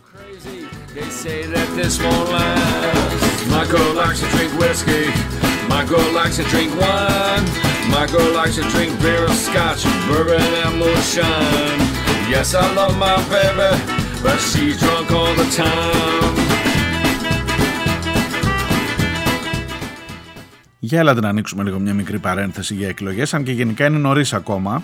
Για 20.87 20.99
έλατε 20.99 21.21
να 21.21 21.29
ανοίξουμε 21.29 21.63
λίγο 21.63 21.79
μια 21.79 21.95
μικρή 21.95 22.19
παρένθεση 22.19 22.75
για 22.75 22.89
εκλογές, 22.89 23.35
αν 23.35 23.43
και 23.43 23.53
γενικά 23.53 23.87
είναι 23.87 23.99
νωρίς 23.99 24.33
ακόμα. 24.33 24.83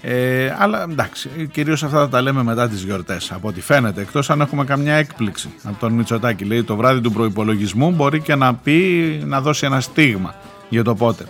Ε, 0.00 0.54
αλλά 0.58 0.82
εντάξει, 0.82 1.48
κυρίως 1.52 1.82
αυτά 1.82 1.98
θα 1.98 2.08
τα 2.08 2.22
λέμε 2.22 2.42
μετά 2.42 2.68
τις 2.68 2.82
γιορτές 2.82 3.32
από 3.32 3.48
ό,τι 3.48 3.60
φαίνεται, 3.60 4.00
εκτός 4.00 4.30
αν 4.30 4.40
έχουμε 4.40 4.64
καμιά 4.64 4.94
έκπληξη 4.94 5.48
από 5.62 5.80
τον 5.80 5.92
Μητσοτάκη. 5.92 6.44
Λέει 6.44 6.62
το 6.62 6.76
βράδυ 6.76 7.00
του 7.00 7.12
προϋπολογισμού 7.12 7.90
μπορεί 7.90 8.20
και 8.20 8.34
να 8.34 8.54
πει, 8.54 9.22
να 9.24 9.40
δώσει 9.40 9.66
ένα 9.66 9.80
στίγμα 9.80 10.34
για 10.68 10.84
το 10.84 10.94
πότε 10.94 11.24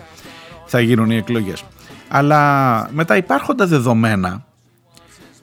θα 0.65 0.79
γίνουν 0.79 1.11
οι 1.11 1.15
εκλογές. 1.15 1.63
Αλλά 2.07 2.89
μετά 2.93 3.17
υπάρχοντα 3.17 3.67
δεδομένα, 3.67 4.45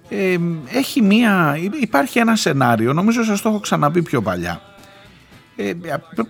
ε, 0.08 0.36
έχει 0.72 1.02
μία, 1.02 1.58
υπάρχει 1.80 2.18
ένα 2.18 2.36
σενάριο, 2.36 2.92
νομίζω 2.92 3.24
σας 3.24 3.40
το 3.40 3.48
έχω 3.48 3.60
ξαναπεί 3.60 4.02
πιο 4.02 4.22
παλιά. 4.22 4.60
Ε, 5.57 5.72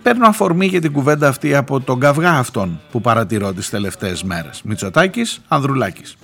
παίρνω 0.01 0.27
αφορμή 0.27 0.65
για 0.65 0.81
την 0.81 0.91
κουβέντα 0.91 1.27
αυτή 1.27 1.55
από 1.55 1.79
τον 1.79 1.99
καυγά 1.99 2.31
αυτόν 2.31 2.81
που 2.91 3.01
παρατηρώ 3.01 3.53
τις 3.53 3.69
τελευταίες 3.69 4.23
μέρες. 4.23 4.61
Μητσοτάκης, 4.63 5.41
Ανδρουλάκης 5.47 6.15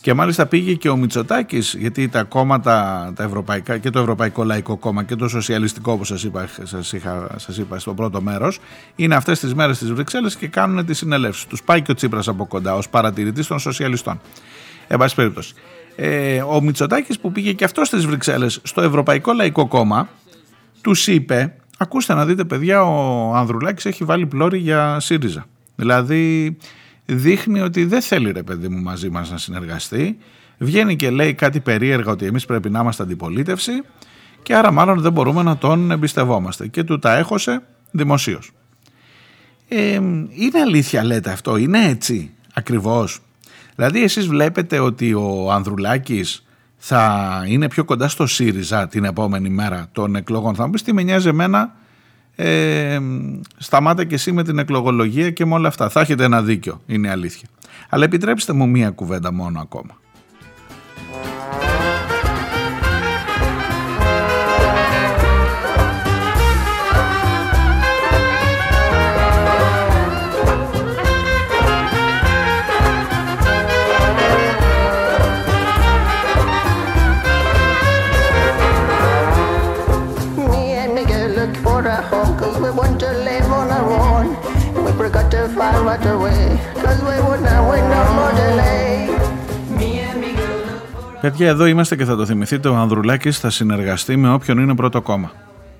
Και 0.00 0.14
μάλιστα 0.14 0.46
πήγε 0.46 0.74
και 0.74 0.88
ο 0.88 0.96
Μητσοτάκης, 0.96 1.74
γιατί 1.78 2.08
τα 2.08 2.22
κόμματα, 2.22 3.12
τα 3.16 3.22
ευρωπαϊκά 3.22 3.78
και 3.78 3.90
το 3.90 3.98
Ευρωπαϊκό 3.98 4.44
Λαϊκό 4.44 4.76
Κόμμα 4.76 5.02
και 5.02 5.16
το 5.16 5.28
Σοσιαλιστικό, 5.28 5.92
όπως 5.92 6.06
σας 6.08 6.24
είπα, 6.24 6.48
σας 6.62 6.92
είχα, 6.92 7.26
σας 7.36 7.58
είπα 7.58 7.78
στο 7.78 7.94
πρώτο 7.94 8.20
μέρος, 8.20 8.58
είναι 8.96 9.14
αυτές 9.14 9.40
τις 9.40 9.54
μέρες 9.54 9.76
στις 9.76 9.92
Βρυξέλλες 9.92 10.36
και 10.36 10.48
κάνουν 10.48 10.86
τις 10.86 10.98
συνελεύσεις. 10.98 11.44
Τους 11.44 11.62
πάει 11.62 11.82
και 11.82 11.90
ο 11.90 11.94
Τσίπρας 11.94 12.28
από 12.28 12.46
κοντά 12.46 12.74
ως 12.74 12.88
παρατηρητής 12.88 13.46
των 13.46 13.58
Σοσιαλιστών. 13.58 14.20
Εν 14.88 14.98
πάση 14.98 15.14
περίπτωση. 15.14 15.54
Ε, 15.96 16.42
ο 16.42 16.60
Μητσοτάκης 16.60 17.18
που 17.18 17.32
πήγε 17.32 17.52
και 17.52 17.64
αυτός 17.64 17.86
στις 17.86 18.06
Βρυξέλλες 18.06 18.60
στο 18.62 18.82
Ευρωπαϊκό 18.82 19.32
Λαϊκό 19.32 19.66
Κόμμα, 19.66 20.08
τους 20.80 21.06
είπε, 21.06 21.54
ακούστε 21.82 22.14
να 22.14 22.26
δείτε 22.26 22.44
παιδιά, 22.44 22.82
ο 22.82 23.32
Ανδρουλάκης 23.34 23.86
έχει 23.86 24.04
βάλει 24.04 24.26
πλώρη 24.26 24.58
για 24.58 25.00
ΣΥΡΙΖΑ. 25.00 25.44
Δηλαδή 25.76 26.56
δείχνει 27.06 27.60
ότι 27.60 27.84
δεν 27.84 28.00
θέλει 28.02 28.30
ρε 28.30 28.42
παιδί 28.42 28.68
μου 28.68 28.82
μαζί 28.82 29.10
μας 29.10 29.30
να 29.30 29.38
συνεργαστεί. 29.38 30.18
Βγαίνει 30.58 30.96
και 30.96 31.10
λέει 31.10 31.34
κάτι 31.34 31.60
περίεργα 31.60 32.10
ότι 32.10 32.26
εμείς 32.26 32.44
πρέπει 32.44 32.70
να 32.70 32.80
είμαστε 32.80 33.02
αντιπολίτευση 33.02 33.72
και 34.42 34.54
άρα 34.54 34.70
μάλλον 34.70 35.00
δεν 35.00 35.12
μπορούμε 35.12 35.42
να 35.42 35.56
τον 35.58 35.90
εμπιστευόμαστε. 35.90 36.66
Και 36.66 36.82
του 36.82 36.98
τα 36.98 37.16
έχωσε 37.16 37.62
δημοσίως. 37.90 38.50
Ε, 39.68 39.94
είναι 40.30 40.60
αλήθεια 40.64 41.04
λέτε 41.04 41.30
αυτό, 41.30 41.56
είναι 41.56 41.88
έτσι 41.88 42.30
ακριβώς. 42.54 43.20
Δηλαδή 43.74 44.02
εσείς 44.02 44.26
βλέπετε 44.26 44.78
ότι 44.78 45.14
ο 45.14 45.52
Ανδρουλάκης 45.52 46.44
θα 46.84 47.44
είναι 47.46 47.68
πιο 47.68 47.84
κοντά 47.84 48.08
στο 48.08 48.26
ΣΥΡΙΖΑ 48.26 48.88
την 48.88 49.04
επόμενη 49.04 49.48
μέρα 49.48 49.88
των 49.92 50.16
εκλογών. 50.16 50.54
Θα 50.54 50.64
μου 50.64 50.70
πεις 50.70 50.82
τι 50.82 50.92
με 50.92 51.02
νοιάζει 51.02 51.28
εμένα 51.28 51.74
ε, 52.36 52.98
σταμάτα 53.56 54.04
και 54.04 54.14
εσύ 54.14 54.32
με 54.32 54.44
την 54.44 54.58
εκλογολογία 54.58 55.30
και 55.30 55.46
με 55.46 55.54
όλα 55.54 55.68
αυτά. 55.68 55.88
Θα 55.88 56.00
έχετε 56.00 56.24
ένα 56.24 56.42
δίκιο, 56.42 56.80
είναι 56.86 57.10
αλήθεια. 57.10 57.48
Αλλά 57.88 58.04
επιτρέψτε 58.04 58.52
μου 58.52 58.68
μία 58.68 58.90
κουβέντα 58.90 59.32
μόνο 59.32 59.60
ακόμα. 59.60 60.00
Παιδιά, 91.22 91.48
εδώ 91.48 91.66
είμαστε 91.66 91.96
και 91.96 92.04
θα 92.04 92.16
το 92.16 92.26
θυμηθείτε. 92.26 92.68
Ο 92.68 92.74
Ανδρουλάκης 92.74 93.38
θα 93.38 93.50
συνεργαστεί 93.50 94.16
με 94.16 94.32
όποιον 94.32 94.58
είναι 94.58 94.74
πρώτο 94.74 95.02
κόμμα. 95.02 95.32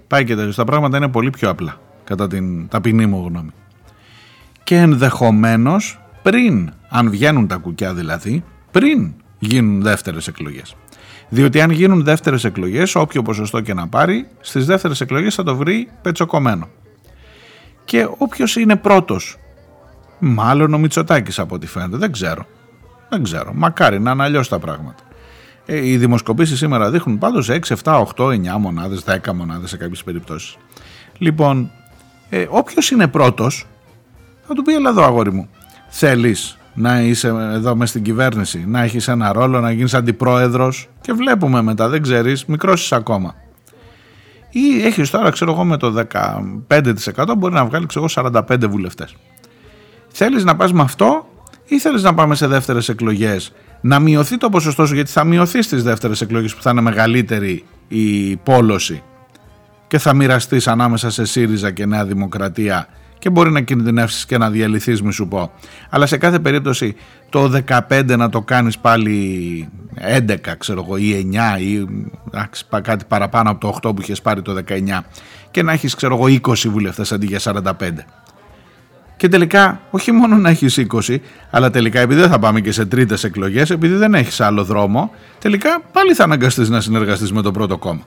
Πάει 0.07 0.25
και 0.25 0.35
τέλο. 0.35 0.55
Τα 0.55 0.65
πράγματα 0.65 0.97
είναι 0.97 1.09
πολύ 1.09 1.31
πιο 1.31 1.51
απλά, 1.51 1.81
κατά 2.05 2.27
την 2.27 2.69
ταπεινή 2.69 3.07
μου 3.07 3.27
γνώμη. 3.29 3.51
Και 4.63 4.77
ενδεχομένως 4.77 6.01
πριν, 6.23 6.73
αν 6.89 7.11
βγαίνουν 7.11 7.47
τα 7.47 7.57
κουκιά 7.57 7.95
δηλαδή, 7.95 8.45
πριν 8.71 9.15
γίνουν 9.39 9.83
δεύτερες 9.83 10.29
εκλογές. 10.29 10.77
Διότι 11.29 11.61
αν 11.61 11.71
γίνουν 11.71 12.05
δεύτερες 12.05 12.45
εκλογές, 12.45 12.95
όποιο 12.95 13.23
ποσοστό 13.23 13.61
και 13.61 13.75
να 13.75 13.89
πάρει, 13.89 14.29
στις 14.41 14.67
δεύτερες 14.67 15.01
εκλογές 15.01 15.35
θα 15.35 15.43
το 15.43 15.57
βρει 15.57 15.89
πετσοκομμένο. 16.03 16.69
Και 17.85 18.09
όποιος 18.19 18.57
είναι 18.57 18.77
πρώτος 18.77 19.37
Μάλλον 20.19 20.75
ο 20.75 20.79
Μητσοτάκης 20.79 21.39
από 21.39 21.55
ό,τι 21.55 21.67
φαίνεται. 21.67 21.97
Δεν 21.97 22.13
ξέρω. 22.13 22.47
Δεν 23.09 23.23
ξέρω. 23.23 23.53
Μακάρι 23.55 24.01
να 24.01 24.11
είναι 24.11 24.23
αλλιώς 24.23 24.49
τα 24.49 24.59
πράγματα. 24.59 25.03
Ε, 25.73 25.89
οι 25.89 25.97
δημοσκοπήσεις 25.97 26.59
σήμερα 26.59 26.91
δείχνουν 26.91 27.19
πάντως 27.19 27.49
6, 27.49 27.75
7, 27.83 28.05
8, 28.17 28.31
9 28.31 28.59
μονάδες, 28.59 29.05
10 29.05 29.33
μονάδες 29.33 29.71
σε 29.71 29.77
κάποιες 29.77 30.05
περιπτώσεις. 30.05 30.57
Λοιπόν, 31.19 31.71
ε, 32.29 32.47
όποιος 32.49 32.91
είναι 32.91 33.09
πρώτος, 33.09 33.67
θα 34.47 34.55
του 34.55 34.63
πει: 34.63 34.75
Ελά, 34.75 34.91
εδώ 34.91 35.03
αγόρι 35.03 35.33
μου. 35.33 35.49
Θέλεις 35.89 36.59
να 36.75 37.01
είσαι 37.01 37.29
εδώ 37.29 37.77
μες 37.77 37.89
στην 37.89 38.03
κυβέρνηση, 38.03 38.65
να 38.67 38.83
έχεις 38.83 39.09
ένα 39.09 39.33
ρόλο, 39.33 39.61
να 39.61 39.71
γίνεις 39.71 39.95
αντιπρόεδρος 39.95 40.89
και 41.01 41.13
βλέπουμε 41.13 41.63
μετά, 41.63 41.89
δεν 41.89 42.03
ξέρεις, 42.03 42.45
μικρός 42.45 42.93
ακόμα. 42.93 43.35
Ή 44.51 44.83
έχεις 44.85 45.11
τώρα, 45.11 45.31
ξέρω 45.31 45.53
εγώ, 45.53 45.65
με 45.65 45.77
το 45.77 45.91
15% 45.91 47.35
μπορεί 47.39 47.55
να 47.55 47.65
βγάλει, 47.65 47.87
ξέρω 47.87 48.09
45 48.09 48.69
βουλευτές. 48.69 49.17
Θέλεις 50.09 50.45
να 50.45 50.57
πας 50.57 50.73
με 50.73 50.83
αυτό 50.83 51.27
ή 51.67 51.79
θέλεις 51.79 52.03
να 52.03 52.15
πάμε 52.15 52.35
σε 52.35 52.47
δεύτερες 52.47 52.89
εκλογές 52.89 53.53
να 53.83 53.99
μειωθεί 53.99 54.37
το 54.37 54.49
ποσοστό 54.49 54.87
σου 54.87 54.95
γιατί 54.95 55.11
θα 55.11 55.25
μειωθεί 55.25 55.63
στις 55.63 55.83
δεύτερες 55.83 56.21
εκλογές 56.21 56.55
που 56.55 56.63
θα 56.63 56.71
είναι 56.71 56.81
μεγαλύτερη 56.81 57.65
η 57.89 58.37
πόλωση 58.37 59.03
και 59.87 59.99
θα 59.99 60.15
μοιραστείς 60.15 60.69
ανάμεσα 60.69 61.11
σε 61.11 61.25
ΣΥΡΙΖΑ 61.25 61.71
και 61.71 61.87
Νέα 61.87 62.05
Δημοκρατία 62.05 62.89
και 63.19 63.31
μπορεί 63.31 63.51
να 63.51 63.61
κινδυνεύσεις 63.61 64.27
και 64.27 64.39
να 64.39 64.51
διαλυθείς 64.51 65.03
μη 65.03 65.13
σου 65.13 65.29
πω. 65.29 65.51
Αλλά 65.91 66.07
σε 66.07 66.17
κάθε 66.17 66.39
περίπτωση 66.39 66.95
το 67.29 67.53
15 67.89 68.17
να 68.17 68.29
το 68.29 68.41
κάνεις 68.41 68.79
πάλι 68.79 69.69
11 70.19 70.37
ξέρω 70.59 70.85
εγώ 70.87 70.97
ή 70.97 71.31
9 71.57 71.61
ή 71.61 71.87
κάτι 72.83 73.05
παραπάνω 73.09 73.51
από 73.51 73.61
το 73.61 73.79
8 73.89 73.97
που 73.97 74.03
είχες 74.03 74.23
πάρει 74.23 74.43
το 74.43 74.57
19 74.69 74.99
και 75.51 75.63
να 75.63 75.73
έχεις 75.73 75.95
ξέρω 75.95 76.15
εγώ 76.15 76.39
20 76.49 76.69
βουλευτές 76.69 77.13
αντί 77.13 77.27
για 77.27 77.41
45 77.43 77.71
και 79.23 79.29
τελικά 79.29 79.81
όχι 79.91 80.13
μόνο 80.13 80.37
να 80.37 80.51
έχεις 80.51 80.87
20, 81.09 81.17
αλλά 81.51 81.71
τελικά 81.71 82.01
επειδή 82.01 82.21
δεν 82.21 82.31
θα 82.31 82.39
πάμε 82.39 82.61
και 82.61 82.73
σε 82.73 82.87
τρίτες 82.87 83.25
εκλογές, 83.25 83.71
επειδή 83.71 83.95
δεν 83.95 84.15
έχεις 84.15 84.41
άλλο 84.41 84.65
δρόμο, 84.65 85.11
τελικά 85.39 85.81
πάλι 85.93 86.15
θα 86.15 86.25
αναγκαστείς 86.25 86.69
να 86.69 86.81
συνεργαστείς 86.81 87.33
με 87.33 87.43
το 87.43 87.51
πρώτο 87.51 87.79
κόμμα. 87.79 88.03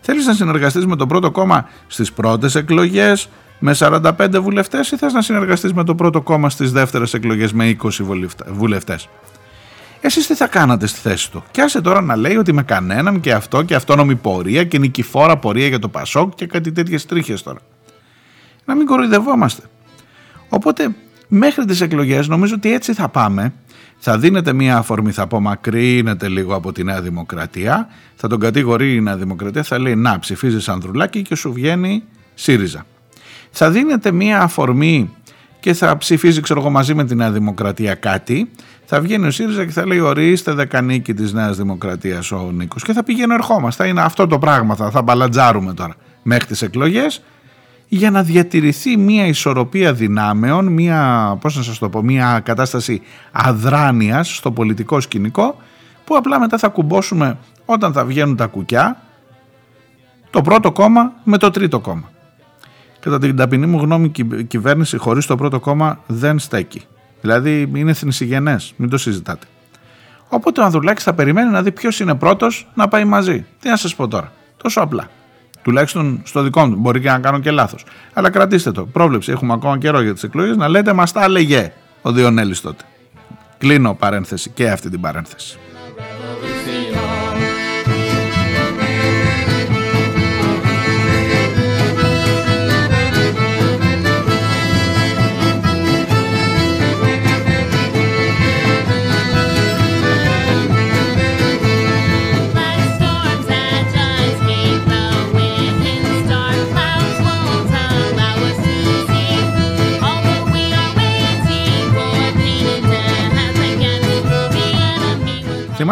Θέλεις 0.00 0.26
να 0.26 0.32
συνεργαστείς 0.32 0.86
με 0.86 0.96
το 0.96 1.06
πρώτο 1.06 1.30
κόμμα 1.30 1.68
στις 1.86 2.12
πρώτες 2.12 2.54
εκλογές 2.54 3.28
με 3.58 3.74
45 3.78 4.40
βουλευτές 4.40 4.90
ή 4.90 4.96
θες 4.96 5.12
να 5.12 5.22
συνεργαστείς 5.22 5.72
με 5.72 5.84
το 5.84 5.94
πρώτο 5.94 6.20
κόμμα 6.20 6.50
στις 6.50 6.72
δεύτερες 6.72 7.14
εκλογές 7.14 7.52
με 7.52 7.76
20 7.82 7.88
βουλευτές; 8.46 9.08
Εσείς 10.00 10.26
τι 10.26 10.34
θα 10.34 10.46
κάνατε 10.46 10.86
στη 10.86 10.98
θέση 10.98 11.30
του; 11.30 11.44
Και 11.50 11.60
άσε 11.60 11.80
τώρα 11.80 12.00
να 12.00 12.16
λέει 12.16 12.36
ότι 12.36 12.52
με 12.52 12.62
κανέναν 12.62 13.20
και 13.20 13.32
αυτό 13.32 13.62
και 13.62 13.74
αυτόνομη 13.74 14.14
πορεία 14.14 14.64
και 14.64 14.78
νικηφόρα 14.78 15.36
πορεία 15.36 15.66
για 15.66 15.78
το 15.78 15.88
Πασόκ 15.88 16.34
και 16.34 16.46
κάτι 16.46 16.72
τέτοιες 16.72 17.06
τρίχες 17.06 17.42
τώρα. 17.42 17.58
Να 18.64 18.74
μην 18.74 18.86
κοροϊδευόμαστε. 18.86 19.62
Οπότε 20.50 20.94
μέχρι 21.28 21.64
τις 21.64 21.80
εκλογές 21.80 22.28
νομίζω 22.28 22.54
ότι 22.54 22.72
έτσι 22.72 22.94
θα 22.94 23.08
πάμε. 23.08 23.52
Θα 24.02 24.18
δίνετε 24.18 24.52
μία 24.52 24.76
αφορμή, 24.76 25.10
θα 25.10 25.22
απομακρύνετε 25.22 26.28
λίγο 26.28 26.54
από 26.54 26.72
τη 26.72 26.84
Νέα 26.84 27.02
Δημοκρατία, 27.02 27.88
θα 28.16 28.28
τον 28.28 28.40
κατηγορεί 28.40 28.94
η 28.94 29.00
Νέα 29.00 29.16
Δημοκρατία, 29.16 29.62
θα 29.62 29.78
λέει 29.78 29.94
να 29.94 30.18
ψηφίζεις 30.18 30.68
Ανδρουλάκη 30.68 31.22
και 31.22 31.34
σου 31.34 31.52
βγαίνει 31.52 32.02
ΣΥΡΙΖΑ. 32.34 32.86
Θα 33.50 33.70
δίνετε 33.70 34.12
μία 34.12 34.40
αφορμή 34.40 35.10
και 35.60 35.74
θα 35.74 35.96
ψηφίζει 35.96 36.40
ξέρω 36.40 36.60
εγώ 36.60 36.70
μαζί 36.70 36.94
με 36.94 37.04
τη 37.04 37.14
Νέα 37.14 37.30
Δημοκρατία 37.30 37.94
κάτι, 37.94 38.50
θα 38.84 39.00
βγαίνει 39.00 39.26
ο 39.26 39.30
ΣΥΡΙΖΑ 39.30 39.64
και 39.64 39.72
θα 39.72 39.86
λέει 39.86 40.00
ορίστε 40.00 40.52
δεκανίκη 40.52 41.14
της 41.14 41.32
Νέας 41.32 41.56
Δημοκρατίας 41.56 42.32
ο 42.32 42.50
Νίκος 42.52 42.82
και 42.82 42.92
θα 42.92 43.02
πηγαίνει 43.02 43.34
ερχόμαστε, 43.34 43.86
είναι 43.86 44.00
αυτό 44.00 44.26
το 44.26 44.38
πράγμα, 44.38 44.74
θα, 44.74 44.90
θα 44.90 45.02
μπαλατζάρουμε 45.02 45.74
τώρα. 45.74 45.94
Μέχρι 46.22 46.46
τις 46.46 46.62
εκλογές 46.62 47.22
για 47.92 48.10
να 48.10 48.22
διατηρηθεί 48.22 48.96
μια 48.96 49.26
ισορροπία 49.26 49.92
δυνάμεων, 49.92 50.66
μια, 50.66 51.36
πώς 51.40 51.56
να 51.56 51.62
σας 51.62 51.78
το 51.78 51.88
πω, 51.88 52.02
μια 52.02 52.40
κατάσταση 52.44 53.02
αδράνειας 53.32 54.36
στο 54.36 54.52
πολιτικό 54.52 55.00
σκηνικό 55.00 55.56
που 56.04 56.16
απλά 56.16 56.40
μετά 56.40 56.58
θα 56.58 56.68
κουμπώσουμε 56.68 57.38
όταν 57.64 57.92
θα 57.92 58.04
βγαίνουν 58.04 58.36
τα 58.36 58.46
κουκιά 58.46 59.02
το 60.30 60.42
πρώτο 60.42 60.72
κόμμα 60.72 61.12
με 61.24 61.38
το 61.38 61.50
τρίτο 61.50 61.80
κόμμα. 61.80 62.10
Κατά 63.00 63.18
την 63.18 63.36
ταπεινή 63.36 63.66
μου 63.66 63.78
γνώμη 63.78 64.10
η 64.38 64.44
κυβέρνηση 64.44 64.96
χωρίς 64.96 65.26
το 65.26 65.36
πρώτο 65.36 65.60
κόμμα 65.60 66.00
δεν 66.06 66.38
στέκει. 66.38 66.82
Δηλαδή 67.20 67.70
είναι 67.74 67.92
θνησιγενές, 67.92 68.72
μην 68.76 68.88
το 68.88 68.98
συζητάτε. 68.98 69.46
Οπότε 70.28 70.60
ο 70.60 70.64
Ανδρουλάκης 70.64 71.04
θα 71.04 71.14
περιμένει 71.14 71.50
να 71.50 71.62
δει 71.62 71.72
ποιος 71.72 72.00
είναι 72.00 72.14
πρώτος 72.14 72.68
να 72.74 72.88
πάει 72.88 73.04
μαζί. 73.04 73.46
Τι 73.60 73.68
να 73.68 73.76
σας 73.76 73.94
πω 73.94 74.08
τώρα. 74.08 74.32
Τόσο 74.56 74.80
απλά. 74.80 75.10
Τουλάχιστον 75.70 76.20
στο 76.24 76.42
δικό 76.42 76.66
μου. 76.66 76.76
Μπορεί 76.76 77.00
και 77.00 77.08
να 77.08 77.18
κάνω 77.18 77.38
και 77.38 77.50
λάθος. 77.50 77.84
Αλλά 78.12 78.30
κρατήστε 78.30 78.72
το. 78.72 78.86
Πρόβλεψη. 78.86 79.32
Έχουμε 79.32 79.52
ακόμα 79.52 79.78
καιρό 79.78 80.00
για 80.00 80.12
τις 80.12 80.22
εκλογές 80.22 80.56
να 80.56 80.68
λέτε 80.68 80.92
μα 80.92 81.04
τα 81.04 81.24
έλεγε 81.24 81.72
ο 82.02 82.12
Διονέλης 82.12 82.60
τότε. 82.60 82.84
Κλείνω 83.58 83.94
παρένθεση 83.94 84.50
και 84.50 84.70
αυτή 84.70 84.90
την 84.90 85.00
παρένθεση. 85.00 85.58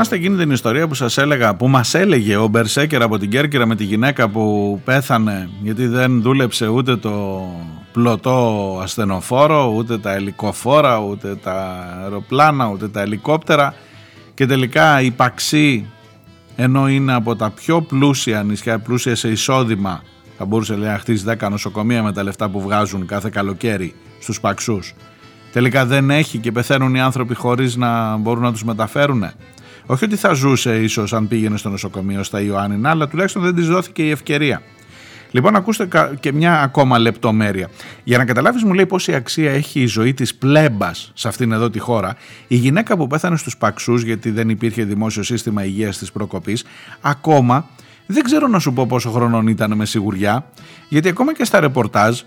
Θυμάστε 0.00 0.16
εκείνη 0.16 0.36
την 0.36 0.50
ιστορία 0.50 0.88
που 0.88 0.94
σας 0.94 1.18
έλεγα, 1.18 1.54
που 1.54 1.68
μας 1.68 1.94
έλεγε 1.94 2.36
ο 2.36 2.46
Μπερσέκερ 2.46 3.02
από 3.02 3.18
την 3.18 3.30
Κέρκυρα 3.30 3.66
με 3.66 3.76
τη 3.76 3.84
γυναίκα 3.84 4.28
που 4.28 4.80
πέθανε 4.84 5.50
γιατί 5.62 5.86
δεν 5.86 6.22
δούλεψε 6.22 6.68
ούτε 6.68 6.96
το 6.96 7.42
πλωτό 7.92 8.78
ασθενοφόρο, 8.82 9.72
ούτε 9.76 9.98
τα 9.98 10.12
ελικοφόρα, 10.12 10.98
ούτε 10.98 11.36
τα 11.36 11.86
αεροπλάνα, 12.02 12.68
ούτε 12.68 12.88
τα 12.88 13.00
ελικόπτερα. 13.00 13.74
Και 14.34 14.46
τελικά 14.46 15.00
η 15.00 15.10
Παξί 15.10 15.86
ενώ 16.56 16.88
είναι 16.88 17.14
από 17.14 17.36
τα 17.36 17.50
πιο 17.50 17.82
πλούσια 17.82 18.42
νησιά, 18.42 18.78
πλούσια 18.78 19.16
σε 19.16 19.28
εισόδημα 19.28 20.02
θα 20.38 20.44
μπορούσε 20.44 20.74
λέει, 20.74 20.90
να 20.90 20.98
χτίσει 20.98 21.24
10 21.40 21.48
νοσοκομεία 21.50 22.02
με 22.02 22.12
τα 22.12 22.22
λεφτά 22.22 22.48
που 22.48 22.60
βγάζουν 22.60 23.06
κάθε 23.06 23.28
καλοκαίρι 23.28 23.94
στους 24.20 24.40
Παξούς. 24.40 24.94
Τελικά 25.52 25.86
δεν 25.86 26.10
έχει 26.10 26.38
και 26.38 26.52
πεθαίνουν 26.52 26.94
οι 26.94 27.00
άνθρωποι 27.00 27.34
χωρίς 27.34 27.76
να 27.76 28.16
μπορούν 28.16 28.42
να 28.42 28.52
τους 28.52 28.64
μεταφέρουν 28.64 29.30
όχι 29.90 30.04
ότι 30.04 30.16
θα 30.16 30.32
ζούσε 30.32 30.82
ίσως 30.82 31.12
αν 31.12 31.28
πήγαινε 31.28 31.56
στο 31.56 31.68
νοσοκομείο 31.68 32.22
στα 32.22 32.40
Ιωάννινα, 32.40 32.90
αλλά 32.90 33.08
τουλάχιστον 33.08 33.42
δεν 33.42 33.54
της 33.54 33.66
δόθηκε 33.66 34.02
η 34.02 34.10
ευκαιρία. 34.10 34.62
Λοιπόν, 35.30 35.56
ακούστε 35.56 35.88
και 36.20 36.32
μια 36.32 36.60
ακόμα 36.60 36.98
λεπτομέρεια. 36.98 37.70
Για 38.04 38.18
να 38.18 38.24
καταλάβεις, 38.24 38.62
μου 38.62 38.72
λέει 38.72 38.86
πόση 38.86 39.14
αξία 39.14 39.52
έχει 39.52 39.80
η 39.80 39.86
ζωή 39.86 40.14
της 40.14 40.34
πλέμπας 40.34 41.10
σε 41.14 41.28
αυτήν 41.28 41.52
εδώ 41.52 41.70
τη 41.70 41.78
χώρα. 41.78 42.16
Η 42.48 42.56
γυναίκα 42.56 42.96
που 42.96 43.06
πέθανε 43.06 43.36
στους 43.36 43.56
Παξούς, 43.56 44.02
γιατί 44.02 44.30
δεν 44.30 44.48
υπήρχε 44.48 44.84
δημόσιο 44.84 45.22
σύστημα 45.22 45.64
υγείας 45.64 45.98
της 45.98 46.12
προκοπής, 46.12 46.64
ακόμα 47.00 47.68
δεν 48.06 48.22
ξέρω 48.22 48.46
να 48.46 48.58
σου 48.58 48.72
πω 48.72 48.86
πόσο 48.86 49.10
χρονών 49.10 49.46
ήταν 49.46 49.72
με 49.76 49.86
σιγουριά, 49.86 50.50
γιατί 50.88 51.08
ακόμα 51.08 51.34
και 51.34 51.44
στα 51.44 51.60
ρεπορτάζ 51.60 52.20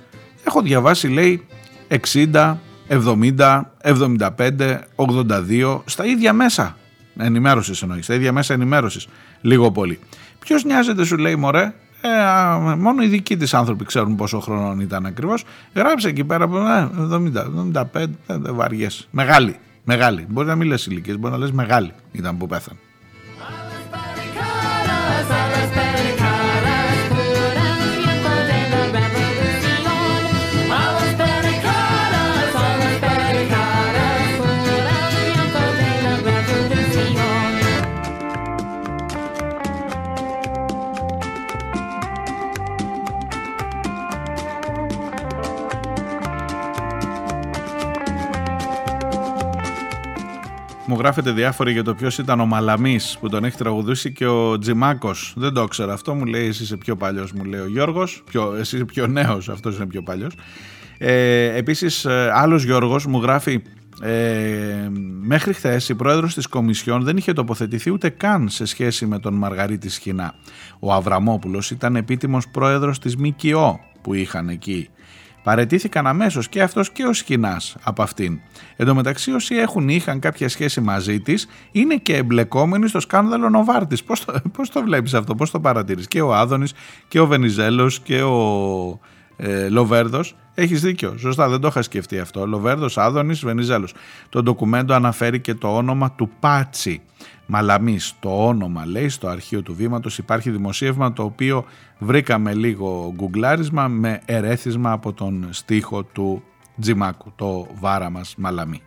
έχω 0.43 0.61
διαβάσει, 0.61 1.07
λέει, 1.07 1.45
60, 1.87 2.57
70, 2.87 3.61
75, 3.83 4.87
82, 4.95 5.81
στα 5.85 6.05
ίδια 6.05 6.33
μέσα 6.33 6.75
ενημέρωσης 7.17 7.81
εννοείς, 7.81 8.05
στα 8.05 8.13
ίδια 8.13 8.31
μέσα 8.31 8.53
ενημέρωσης. 8.53 9.07
Λίγο 9.41 9.71
πολύ. 9.71 9.99
Ποιος 10.39 10.63
νοιάζεται, 10.63 11.05
σου 11.05 11.17
λέει 11.17 11.35
Μωρέ, 11.35 11.73
ε, 12.01 12.75
μόνο 12.75 13.03
οι 13.03 13.07
δικοί 13.07 13.37
της 13.37 13.53
άνθρωποι 13.53 13.85
ξέρουν 13.85 14.15
πόσο 14.15 14.39
χρόνο 14.39 14.81
ήταν 14.81 15.05
ακριβώς. 15.05 15.43
Γράψε 15.73 16.07
εκεί 16.07 16.23
πέρα 16.23 16.43
από 16.43 16.57
70, 17.11 17.45
75, 17.45 18.05
βαριέ. 18.27 18.87
Μεγάλη, 19.11 19.55
μεγάλη. 19.83 20.25
Μπορεί 20.29 20.47
να 20.47 20.55
μην 20.55 20.67
λες 20.67 20.85
ηλικίες, 20.85 21.19
μπορεί 21.19 21.33
να 21.33 21.39
λες 21.39 21.51
μεγάλη 21.51 21.91
ήταν 22.11 22.37
που 22.37 22.47
πέθανε. 22.47 22.79
Μου 50.85 50.97
γράφετε 50.97 51.31
διάφοροι 51.31 51.71
για 51.71 51.83
το 51.83 51.93
ποιος 51.93 52.17
ήταν 52.17 52.39
ο 52.39 52.45
Μαλαμής 52.45 53.17
που 53.19 53.29
τον 53.29 53.43
έχει 53.43 53.57
τραγουδήσει 53.57 54.11
και 54.11 54.25
ο 54.25 54.57
Τζιμάκος. 54.57 55.33
Δεν 55.37 55.53
το 55.53 55.65
ξέρω 55.65 55.91
αυτό. 55.93 56.13
Μου 56.13 56.25
λέει 56.25 56.47
εσύ 56.47 56.63
είσαι 56.63 56.77
πιο 56.77 56.95
παλιός, 56.95 57.31
μου 57.31 57.43
λέει 57.43 57.59
ο 57.59 57.67
Γιώργος. 57.67 58.23
Εσύ 58.59 58.75
είσαι 58.75 58.85
πιο 58.85 59.07
νέος, 59.07 59.49
αυτός 59.49 59.75
είναι 59.75 59.85
πιο 59.85 60.01
παλιός. 60.03 60.33
Ε, 60.97 61.57
Επίσης, 61.57 62.05
ε, 62.05 62.31
άλλος 62.33 62.63
Γιώργος 62.63 63.05
μου 63.05 63.21
γράφει. 63.21 63.61
Ε, 64.01 64.89
μέχρι 65.21 65.53
χθες 65.53 65.89
η 65.89 65.95
πρόεδρος 65.95 66.33
της 66.33 66.47
Κομισιόν 66.47 67.03
δεν 67.03 67.17
είχε 67.17 67.33
τοποθετηθεί 67.33 67.91
ούτε 67.91 68.09
καν 68.09 68.49
σε 68.49 68.65
σχέση 68.65 69.05
με 69.05 69.19
τον 69.19 69.33
Μαργαρίτη 69.33 69.89
Σχοινά. 69.89 70.33
Ο 70.79 70.93
Αβραμόπουλος 70.93 71.71
ήταν 71.71 71.95
επίτιμος 71.95 72.47
πρόεδρος 72.47 72.99
της 72.99 73.15
ΜΚΟ 73.15 73.79
που 74.01 74.13
είχαν 74.13 74.49
εκεί. 74.49 74.89
Παρετήθηκαν 75.43 76.07
αμέσως 76.07 76.49
και 76.49 76.61
αυτός 76.61 76.91
και 76.91 77.03
ο 77.03 77.13
Σκηνάς 77.13 77.75
από 77.83 78.03
αυτήν. 78.03 78.39
Εν 78.75 78.85
τω 78.85 78.95
μεταξύ 78.95 79.31
όσοι 79.31 79.55
έχουν 79.55 79.89
ή 79.89 79.95
είχαν 79.95 80.19
κάποια 80.19 80.49
σχέση 80.49 80.81
μαζί 80.81 81.19
της 81.19 81.47
είναι 81.71 81.95
και 81.95 82.15
εμπλεκόμενοι 82.15 82.87
στο 82.87 82.99
σκάνδαλο 82.99 83.49
Νοβάρτης. 83.49 84.03
Πώς 84.03 84.25
το, 84.25 84.41
πώς 84.57 84.69
το 84.69 84.83
βλέπεις 84.83 85.13
αυτό, 85.13 85.35
πώς 85.35 85.51
το 85.51 85.59
παρατηρείς; 85.59 86.07
Και 86.07 86.21
ο 86.21 86.35
Άδωνης 86.35 86.73
και 87.07 87.19
ο 87.19 87.27
Βενιζέλος 87.27 87.99
και 87.99 88.21
ο 88.21 88.99
ε, 89.37 89.69
Λοβέρδος. 89.69 90.35
Έχεις 90.53 90.81
δίκιο, 90.81 91.17
σωστά 91.17 91.49
δεν 91.49 91.59
το 91.59 91.67
είχα 91.67 91.81
σκεφτεί 91.81 92.19
αυτό. 92.19 92.47
Λοβέρδος, 92.47 92.97
Άδωνης, 92.97 93.43
Βενιζέλος. 93.43 93.93
Το 94.29 94.43
ντοκουμέντο 94.43 94.93
αναφέρει 94.93 95.39
και 95.39 95.53
το 95.53 95.75
όνομα 95.75 96.11
του 96.11 96.29
Πάτσι 96.39 97.01
Μαλαμής. 97.53 98.13
Το 98.19 98.47
όνομα 98.47 98.85
λέει 98.85 99.09
στο 99.09 99.27
αρχείο 99.27 99.61
του 99.61 99.75
βήματος 99.75 100.17
υπάρχει 100.17 100.49
δημοσίευμα 100.49 101.13
το 101.13 101.23
οποίο 101.23 101.65
βρήκαμε 101.99 102.53
λίγο 102.53 103.13
γκουγκλάρισμα 103.15 103.87
με 103.87 104.21
ερέθισμα 104.25 104.91
από 104.91 105.13
τον 105.13 105.47
στίχο 105.49 106.03
του 106.03 106.43
Τζιμάκου, 106.79 107.31
το 107.35 107.67
βάρα 107.79 108.09
μας 108.09 108.35
Μαλαμή. 108.37 108.81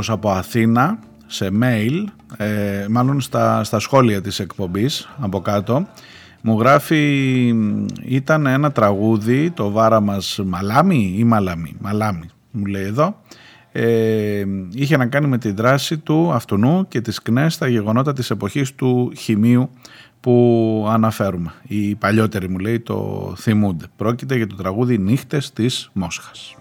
Γιώργος 0.00 0.24
από 0.24 0.38
Αθήνα 0.38 0.98
σε 1.26 1.50
mail, 1.62 2.04
ε, 2.36 2.86
μάλλον 2.90 3.20
στα, 3.20 3.64
στα 3.64 3.78
σχόλια 3.78 4.20
της 4.20 4.38
εκπομπής 4.38 5.08
από 5.18 5.40
κάτω, 5.40 5.86
μου 6.40 6.58
γράφει 6.58 7.54
ήταν 8.04 8.46
ένα 8.46 8.72
τραγούδι, 8.72 9.50
το 9.50 9.70
βάρα 9.70 10.00
μας 10.00 10.40
Μαλάμι 10.44 11.14
ή 11.18 11.24
Μαλάμι, 11.24 11.76
Μαλάμι 11.80 12.26
μου 12.50 12.64
λέει 12.64 12.84
εδώ, 12.84 13.16
ε, 13.72 14.44
είχε 14.72 14.96
να 14.96 15.06
κάνει 15.06 15.26
με 15.26 15.38
τη 15.38 15.50
δράση 15.50 15.98
του 15.98 16.32
αυτονού 16.32 16.88
και 16.88 17.00
τις 17.00 17.22
ΚΝΕ 17.22 17.48
στα 17.48 17.68
γεγονότα 17.68 18.12
της 18.12 18.30
εποχής 18.30 18.74
του 18.74 19.12
χημείου 19.16 19.70
που 20.20 20.86
αναφέρουμε. 20.90 21.52
Οι 21.66 21.94
παλιότεροι 21.94 22.48
μου 22.48 22.58
λέει 22.58 22.80
το 22.80 23.32
θυμούνται. 23.36 23.86
Πρόκειται 23.96 24.36
για 24.36 24.46
το 24.46 24.54
τραγούδι 24.56 24.98
«Νύχτες 24.98 25.52
της 25.52 25.90
Μόσχας». 25.92 26.54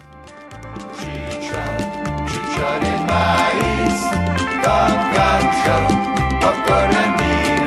I'm 3.11 4.93
going 5.13 5.49
to 5.63 6.49
con 6.65 6.91
anillo. 6.95 7.58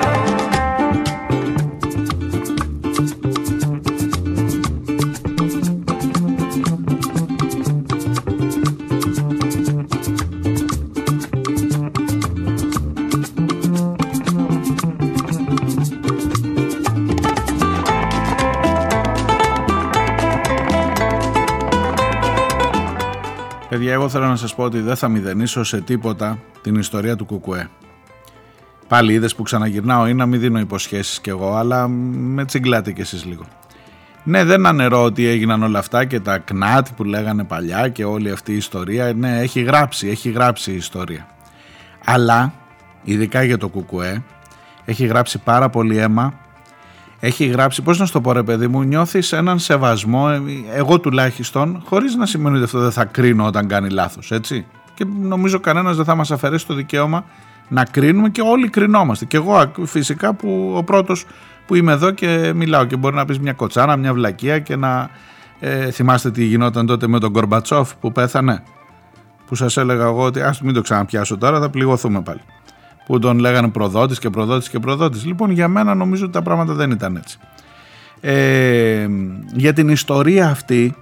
Παιδιά, 23.72 23.92
εγώ 23.92 24.08
θέλω 24.08 24.26
να 24.26 24.36
σας 24.36 24.54
πω 24.54 24.62
ότι 24.62 24.80
δεν 24.80 24.96
θα 24.96 25.08
μηδενίσω 25.08 25.64
σε 25.64 25.80
τίποτα 25.80 26.38
την 26.62 26.74
ιστορία 26.74 27.16
του 27.16 27.24
Κουκουέ. 27.24 27.68
Πάλι 28.88 29.12
είδες 29.12 29.34
που 29.34 29.42
ξαναγυρνάω 29.42 30.06
ή 30.06 30.14
να 30.14 30.26
μην 30.26 30.40
δίνω 30.40 30.58
υποσχέσεις 30.58 31.20
κι 31.20 31.28
εγώ, 31.28 31.54
αλλά 31.54 31.88
με 31.88 32.44
τσιγκλάτε 32.44 32.92
κι 32.92 33.00
εσείς 33.00 33.24
λίγο. 33.24 33.44
Ναι, 34.24 34.44
δεν 34.44 34.66
ανερώ 34.66 35.02
ότι 35.02 35.26
έγιναν 35.26 35.62
όλα 35.62 35.78
αυτά 35.78 36.04
και 36.04 36.20
τα 36.20 36.38
κνάτ 36.38 36.86
που 36.96 37.04
λέγανε 37.04 37.44
παλιά 37.44 37.88
και 37.88 38.04
όλη 38.04 38.30
αυτή 38.30 38.52
η 38.52 38.56
ιστορία. 38.56 39.12
Ναι, 39.12 39.40
έχει 39.40 39.60
γράψει, 39.62 40.08
έχει 40.08 40.30
γράψει 40.30 40.72
η 40.72 40.76
ιστορία. 40.76 41.26
Αλλά, 42.04 42.52
ειδικά 43.02 43.42
για 43.42 43.58
το 43.58 43.68
Κουκουέ, 43.68 44.22
έχει 44.84 45.06
γράψει 45.06 45.38
πάρα 45.38 45.68
πολύ 45.68 45.96
αίμα 45.96 46.34
έχει 47.24 47.46
γράψει, 47.46 47.82
πώς 47.82 47.98
να 47.98 48.06
στο 48.06 48.20
πω 48.20 48.32
ρε 48.32 48.42
παιδί 48.42 48.66
μου, 48.66 48.82
νιώθεις 48.82 49.32
έναν 49.32 49.58
σεβασμό, 49.58 50.28
ε, 50.30 50.40
εγώ 50.78 51.00
τουλάχιστον, 51.00 51.82
χωρίς 51.84 52.14
να 52.14 52.26
σημαίνει 52.26 52.54
ότι 52.54 52.64
αυτό 52.64 52.78
δεν 52.78 52.90
θα 52.90 53.04
κρίνω 53.04 53.46
όταν 53.46 53.66
κάνει 53.66 53.90
λάθος, 53.90 54.30
έτσι. 54.30 54.66
Και 54.94 55.04
νομίζω 55.20 55.60
κανένας 55.60 55.96
δεν 55.96 56.04
θα 56.04 56.14
μας 56.14 56.30
αφαιρέσει 56.30 56.66
το 56.66 56.74
δικαίωμα 56.74 57.24
να 57.68 57.84
κρίνουμε 57.84 58.28
και 58.28 58.40
όλοι 58.40 58.68
κρινόμαστε. 58.68 59.24
Και 59.24 59.36
εγώ 59.36 59.72
φυσικά 59.84 60.34
που 60.34 60.72
ο 60.76 60.84
πρώτος 60.84 61.24
που 61.66 61.74
είμαι 61.74 61.92
εδώ 61.92 62.10
και 62.10 62.52
μιλάω 62.54 62.84
και 62.84 62.96
μπορεί 62.96 63.14
να 63.14 63.24
πεις 63.24 63.38
μια 63.38 63.52
κοτσάνα, 63.52 63.96
μια 63.96 64.12
βλακεία 64.14 64.58
και 64.58 64.76
να 64.76 65.10
ε, 65.60 65.90
θυμάστε 65.90 66.30
τι 66.30 66.44
γινόταν 66.44 66.86
τότε 66.86 67.06
με 67.06 67.18
τον 67.18 67.32
Κορμπατσόφ 67.32 67.94
που 67.96 68.12
πέθανε 68.12 68.62
που 69.46 69.54
σας 69.54 69.76
έλεγα 69.76 70.04
εγώ 70.04 70.22
ότι 70.22 70.40
ας 70.40 70.60
μην 70.60 70.74
το 70.74 70.80
ξαναπιάσω 70.80 71.38
τώρα 71.38 71.60
θα 71.60 71.70
πληγωθούμε 71.70 72.22
πάλι 72.22 72.40
που 73.06 73.18
τον 73.18 73.38
λέγανε 73.38 73.68
προδότης 73.68 74.18
και 74.18 74.30
προδότης 74.30 74.68
και 74.68 74.78
προδότης. 74.78 75.24
Λοιπόν 75.24 75.50
για 75.50 75.68
μένα 75.68 75.94
νομίζω 75.94 76.24
ότι 76.24 76.32
τα 76.32 76.42
πράγματα 76.42 76.72
δεν 76.72 76.90
ήταν 76.90 77.16
έτσι. 77.16 77.38
Ε, 78.20 79.08
για 79.54 79.72
την 79.72 79.88
ιστορία 79.88 80.48
αυτή 80.48 80.94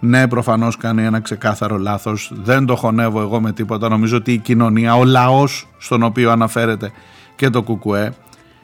ναι 0.00 0.28
προφανώς 0.28 0.76
κάνει 0.76 1.04
ένα 1.04 1.20
ξεκάθαρο 1.20 1.78
λάθος. 1.78 2.32
Δεν 2.34 2.66
το 2.66 2.76
χωνεύω 2.76 3.20
εγώ 3.20 3.40
με 3.40 3.52
τίποτα. 3.52 3.88
Νομίζω 3.88 4.16
ότι 4.16 4.32
η 4.32 4.38
κοινωνία, 4.38 4.96
ο 4.96 5.04
λαός 5.04 5.68
στον 5.78 6.02
οποίο 6.02 6.30
αναφέρεται 6.30 6.92
και 7.36 7.50
το 7.50 7.62
κουκουέ 7.62 8.12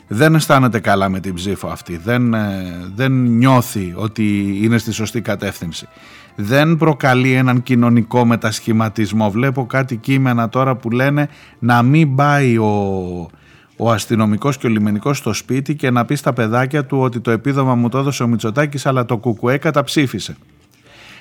δεν 0.09 0.35
αισθάνεται 0.35 0.81
καλά 0.81 1.09
με 1.09 1.21
την 1.21 1.35
ψήφο 1.35 1.69
αυτή 1.69 1.97
δεν, 1.97 2.35
ε, 2.35 2.91
δεν 2.95 3.13
νιώθει 3.13 3.93
ότι 3.97 4.59
είναι 4.63 4.79
στη 4.79 4.93
σωστή 4.93 5.21
κατεύθυνση 5.21 5.89
δεν 6.37 6.77
προκαλεί 6.77 7.33
έναν 7.33 7.63
κοινωνικό 7.63 8.25
μετασχηματισμό 8.25 9.31
βλέπω 9.31 9.67
κάτι 9.67 9.97
κείμενα 9.97 10.49
τώρα 10.49 10.77
που 10.77 10.91
λένε 10.91 11.29
να 11.59 11.83
μην 11.83 12.15
πάει 12.15 12.59
ο, 12.59 13.31
ο 13.77 13.91
αστυνομικός 13.91 14.57
και 14.57 14.67
ο 14.67 14.71
λιμενικός 14.71 15.19
στο 15.19 15.33
σπίτι 15.33 15.77
και 15.77 15.91
να 15.91 16.05
πει 16.05 16.15
στα 16.15 16.33
παιδάκια 16.33 16.85
του 16.85 16.99
ότι 16.99 17.21
το 17.21 17.31
επίδομα 17.31 17.75
μου 17.75 17.89
το 17.89 17.99
έδωσε 17.99 18.23
ο 18.23 18.27
Μητσοτάκης, 18.27 18.87
αλλά 18.87 19.05
το 19.05 19.17
κουκουέ 19.17 19.57
καταψήφισε. 19.57 20.37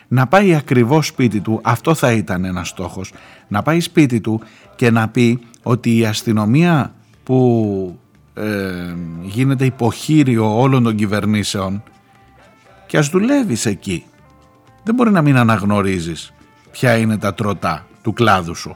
Να 0.08 0.28
πάει 0.28 0.56
ακριβώς 0.56 1.08
σπίτι 1.08 1.40
του, 1.40 1.60
αυτό 1.64 1.94
θα 1.94 2.12
ήταν 2.12 2.46
ένας 2.46 2.68
στόχος. 2.68 3.14
Να 3.48 3.62
πάει 3.62 3.80
σπίτι 3.80 4.22
του 4.22 4.42
και 4.76 4.92
να 4.92 5.08
πει 5.08 5.40
ότι 5.64 5.98
η 5.98 6.06
αστυνομία 6.06 6.94
που 7.24 8.00
ε, 8.36 8.96
γίνεται 9.22 9.66
υποχείριο 9.66 10.60
όλων 10.60 10.84
των 10.84 10.96
κυβερνήσεων 10.96 11.84
και 12.88 12.98
ας 12.98 13.08
δουλεύεις 13.08 13.66
εκεί. 13.66 14.06
Δεν 14.84 14.96
μπορεί 14.96 15.12
να 15.12 15.22
μην 15.22 15.38
αναγνωρίζεις 15.38 16.34
ποια 16.72 16.98
είναι 16.98 17.18
τα 17.18 17.34
τροτά 17.34 17.86
του 18.02 18.14
κλάδου 18.14 18.56
σου 18.56 18.76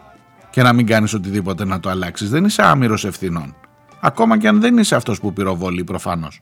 και 0.49 0.61
να 0.61 0.73
μην 0.73 0.85
κάνεις 0.85 1.13
οτιδήποτε 1.13 1.65
να 1.65 1.79
το 1.79 1.89
αλλάξεις. 1.89 2.29
Δεν 2.29 2.45
είσαι 2.45 2.61
άμυρος 2.65 3.05
ευθυνών. 3.05 3.55
Ακόμα 3.99 4.37
και 4.37 4.47
αν 4.47 4.59
δεν 4.59 4.77
είσαι 4.77 4.95
αυτός 4.95 5.19
που 5.19 5.33
πυροβολεί 5.33 5.83
προφανώς. 5.83 6.41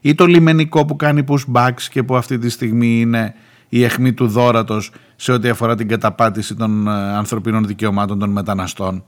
Ή 0.00 0.14
το 0.14 0.26
λιμενικό 0.26 0.84
που 0.84 0.96
κάνει 0.96 1.24
pushbacks 1.28 1.82
και 1.90 2.02
που 2.02 2.16
αυτή 2.16 2.38
τη 2.38 2.48
στιγμή 2.48 3.00
είναι 3.00 3.34
η 3.68 3.84
αιχμή 3.84 4.12
του 4.12 4.28
δόρατος 4.28 4.90
σε 5.16 5.32
ό,τι 5.32 5.48
αφορά 5.48 5.74
την 5.74 5.88
καταπάτηση 5.88 6.54
των 6.54 6.88
ε, 6.88 6.90
ανθρωπίνων 6.92 7.66
δικαιωμάτων 7.66 8.18
των 8.18 8.30
μεταναστών. 8.30 9.04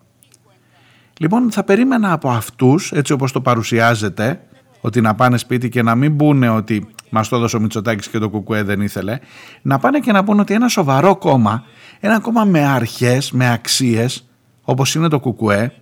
Λοιπόν 1.23 1.51
θα 1.51 1.65
περίμενα 1.65 2.13
από 2.13 2.31
αυτούς 2.31 2.93
έτσι 2.93 3.13
όπως 3.13 3.33
το 3.33 3.41
παρουσιάζεται 3.41 4.41
ότι 4.81 5.01
να 5.01 5.15
πάνε 5.15 5.37
σπίτι 5.37 5.69
και 5.69 5.83
να 5.83 5.95
μην 5.95 6.17
πούνε 6.17 6.49
ότι 6.49 6.89
μας 7.11 7.29
το 7.29 7.37
έδωσε 7.37 7.57
ο 7.57 7.61
Μητσοτάκης 7.61 8.09
και 8.09 8.19
το 8.19 8.29
Κουκουέ 8.29 8.63
δεν 8.63 8.81
ήθελε 8.81 9.19
να 9.63 9.79
πάνε 9.79 9.99
και 9.99 10.13
να 10.13 10.25
πούνε 10.25 10.41
ότι 10.41 10.55
ένα 10.55 10.69
σοβαρό 10.69 11.17
κόμμα 11.17 11.65
ένα 12.01 12.21
κόμμα 12.21 12.45
με 12.45 12.67
αρχές, 12.67 13.33
με 13.33 13.53
αξίες 13.53 14.29
όπως 14.63 14.95
είναι 14.95 15.09
το 15.09 15.21
Κουκουέ 15.21 15.73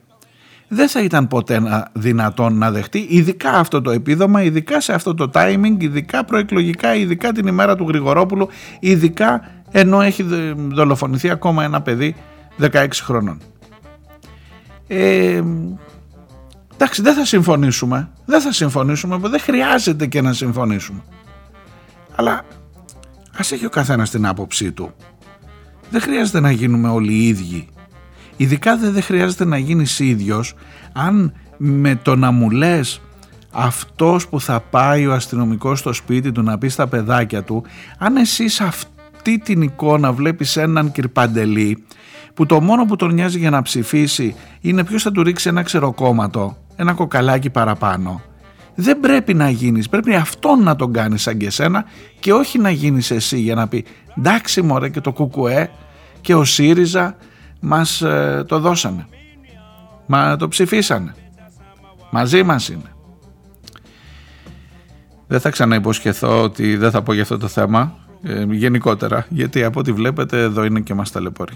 δεν 0.69 0.89
θα 0.89 1.03
ήταν 1.03 1.29
ποτέ 1.29 1.63
δυνατόν 1.93 2.59
να 2.59 2.71
δεχτεί 2.71 3.07
ειδικά 3.09 3.51
αυτό 3.51 3.83
το 3.83 3.91
επίδομα, 3.91 4.43
ειδικά 4.43 4.81
σε 4.81 4.93
αυτό 4.93 5.15
το 5.15 5.31
timing, 5.35 5.77
ειδικά 5.79 6.25
προεκλογικά, 6.25 6.95
ειδικά 6.95 7.33
την 7.33 7.47
ημέρα 7.47 7.77
του 7.77 7.85
Γρηγορόπουλου, 7.89 8.49
ειδικά 8.81 9.51
ενώ 9.71 10.01
έχει 10.01 10.27
δολοφονηθεί 10.73 11.31
ακόμα 11.31 11.65
ένα 11.65 11.83
παιδί 11.83 12.15
16 12.61 12.87
χρονών. 12.93 13.41
Ε, 14.89 15.43
εντάξει 16.75 17.03
δεν 17.03 17.15
θα 17.15 17.25
συμφωνήσουμε, 17.25 18.11
δεν 18.25 18.41
θα 18.41 18.53
συμφωνήσουμε, 18.53 19.19
δεν 19.29 19.41
χρειάζεται 19.41 20.07
και 20.07 20.21
να 20.21 20.33
συμφωνήσουμε. 20.33 21.03
Αλλά 22.15 22.45
ας 23.39 23.53
έχει 23.53 23.67
ο 23.67 23.71
καθένας 23.71 24.11
την 24.11 24.27
άποψή 24.27 24.73
του. 24.73 24.95
Δεν 25.91 26.01
χρειάζεται 26.01 26.41
να 26.41 26.51
γίνουμε 26.51 26.89
όλοι 26.89 27.13
οι 27.13 27.27
ίδιοι 27.27 27.69
Ειδικά 28.41 28.77
δεν 28.77 29.03
χρειάζεται 29.03 29.45
να 29.45 29.59
γίνεις 29.59 29.99
ίδιος 29.99 30.55
αν 30.93 31.33
με 31.57 31.97
το 32.03 32.17
να 32.17 32.31
μου 32.31 32.51
λες 32.51 33.01
αυτός 33.51 34.29
που 34.29 34.41
θα 34.41 34.61
πάει 34.61 35.07
ο 35.07 35.13
αστυνομικός 35.13 35.79
στο 35.79 35.93
σπίτι 35.93 36.33
του 36.33 36.43
να 36.43 36.59
πει 36.59 36.69
στα 36.69 36.87
παιδάκια 36.87 37.43
του 37.43 37.65
αν 37.99 38.17
εσύ 38.17 38.49
σε 38.49 38.65
αυτή 39.19 39.39
την 39.39 39.63
εικόνα 39.63 40.13
βλέπεις 40.13 40.57
έναν 40.57 40.93
κυρπαντελή 40.93 41.85
που 42.35 42.47
το 42.47 42.61
μόνο 42.61 42.85
που 42.85 42.97
τον 42.97 43.15
νοιάζει 43.15 43.39
για 43.39 43.51
να 43.51 43.63
ψηφίσει 43.63 44.35
είναι 44.61 44.85
ποιος 44.85 45.03
θα 45.03 45.11
του 45.11 45.23
ρίξει 45.23 45.49
ένα 45.49 45.63
ξεροκόμματο, 45.63 46.57
ένα 46.77 46.93
κοκαλάκι 46.93 47.51
παραπάνω 47.51 48.23
δεν 48.75 49.01
πρέπει 49.01 49.35
να 49.35 49.51
γίνεις, 49.51 49.89
πρέπει 49.89 50.15
αυτόν 50.15 50.63
να 50.63 50.77
τον 50.77 50.93
κάνεις 50.93 51.23
σαν 51.23 51.39
και 51.39 51.51
σένα 51.51 51.85
και 52.21 52.33
όχι 52.33 52.59
να 52.59 52.71
γίνεις 52.71 53.11
εσύ 53.11 53.39
για 53.39 53.55
να 53.55 53.69
πει 53.69 53.85
εντάξει 54.19 54.63
μωρέ 54.63 54.89
και 54.89 55.01
το 55.01 55.13
κουκουέ 55.13 55.71
και 56.21 56.35
ο 56.35 56.45
ΣΥΡΙΖΑ 56.45 57.17
μας 57.61 58.03
ε, 58.03 58.45
το 58.49 58.59
δώσανε. 58.59 59.07
Μα 60.07 60.37
το 60.37 60.49
ψηφίσανε. 60.49 61.15
Μαζί 62.11 62.43
μας 62.43 62.69
είναι. 62.69 62.93
Δεν 65.27 65.41
θα 65.41 65.51
ξαναυποσχεθώ 65.51 66.43
ότι 66.43 66.77
δεν 66.77 66.91
θα 66.91 67.03
πω 67.03 67.13
για 67.13 67.23
αυτό 67.23 67.39
το 67.39 67.49
θέμα 67.49 68.08
ε, 68.23 68.45
γενικότερα 68.51 69.27
γιατί 69.29 69.65
από 69.65 69.81
ό,τι 69.81 69.93
βλέπετε 69.93 70.41
εδώ 70.41 70.65
είναι 70.65 70.81
και 70.81 70.95
μας 70.95 71.11
ταλαιπωρεί. 71.11 71.53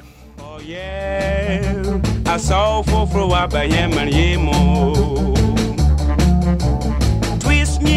Twist 7.42 7.78
me 7.84 7.96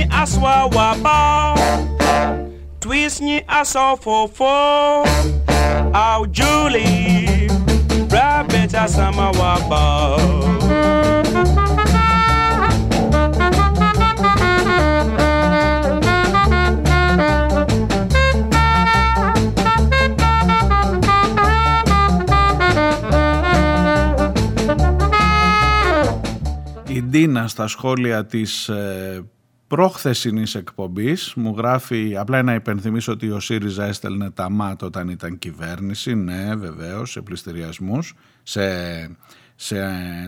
Julie 6.37 7.49
Rabeta 8.13 8.87
samawaba 8.87 9.83
Η 11.85 11.94
Ντίνα 27.15 27.47
στα 27.47 27.67
σχόλια 27.67 28.25
της 28.25 28.69
ε, 28.69 29.23
προχθεσινής 29.67 30.55
εκπομπής. 30.55 31.33
Μου 31.35 31.53
γράφει 31.57 32.17
απλά 32.17 32.43
να 32.43 32.53
υπενθυμίσω 32.53 33.11
ότι 33.11 33.29
ο 33.29 33.39
ΣΥΡΙΖΑ 33.39 33.85
έστελνε 33.85 34.29
τα 34.29 34.49
ΜΑΤ 34.49 34.83
όταν 34.83 35.09
ήταν 35.09 35.37
κυβέρνηση. 35.37 36.15
Ναι 36.15 36.55
βεβαίως 36.55 37.11
σε 37.11 37.21
πληστηριασμούς. 37.21 38.13
Σε, 38.43 38.61
σε, 39.55 39.75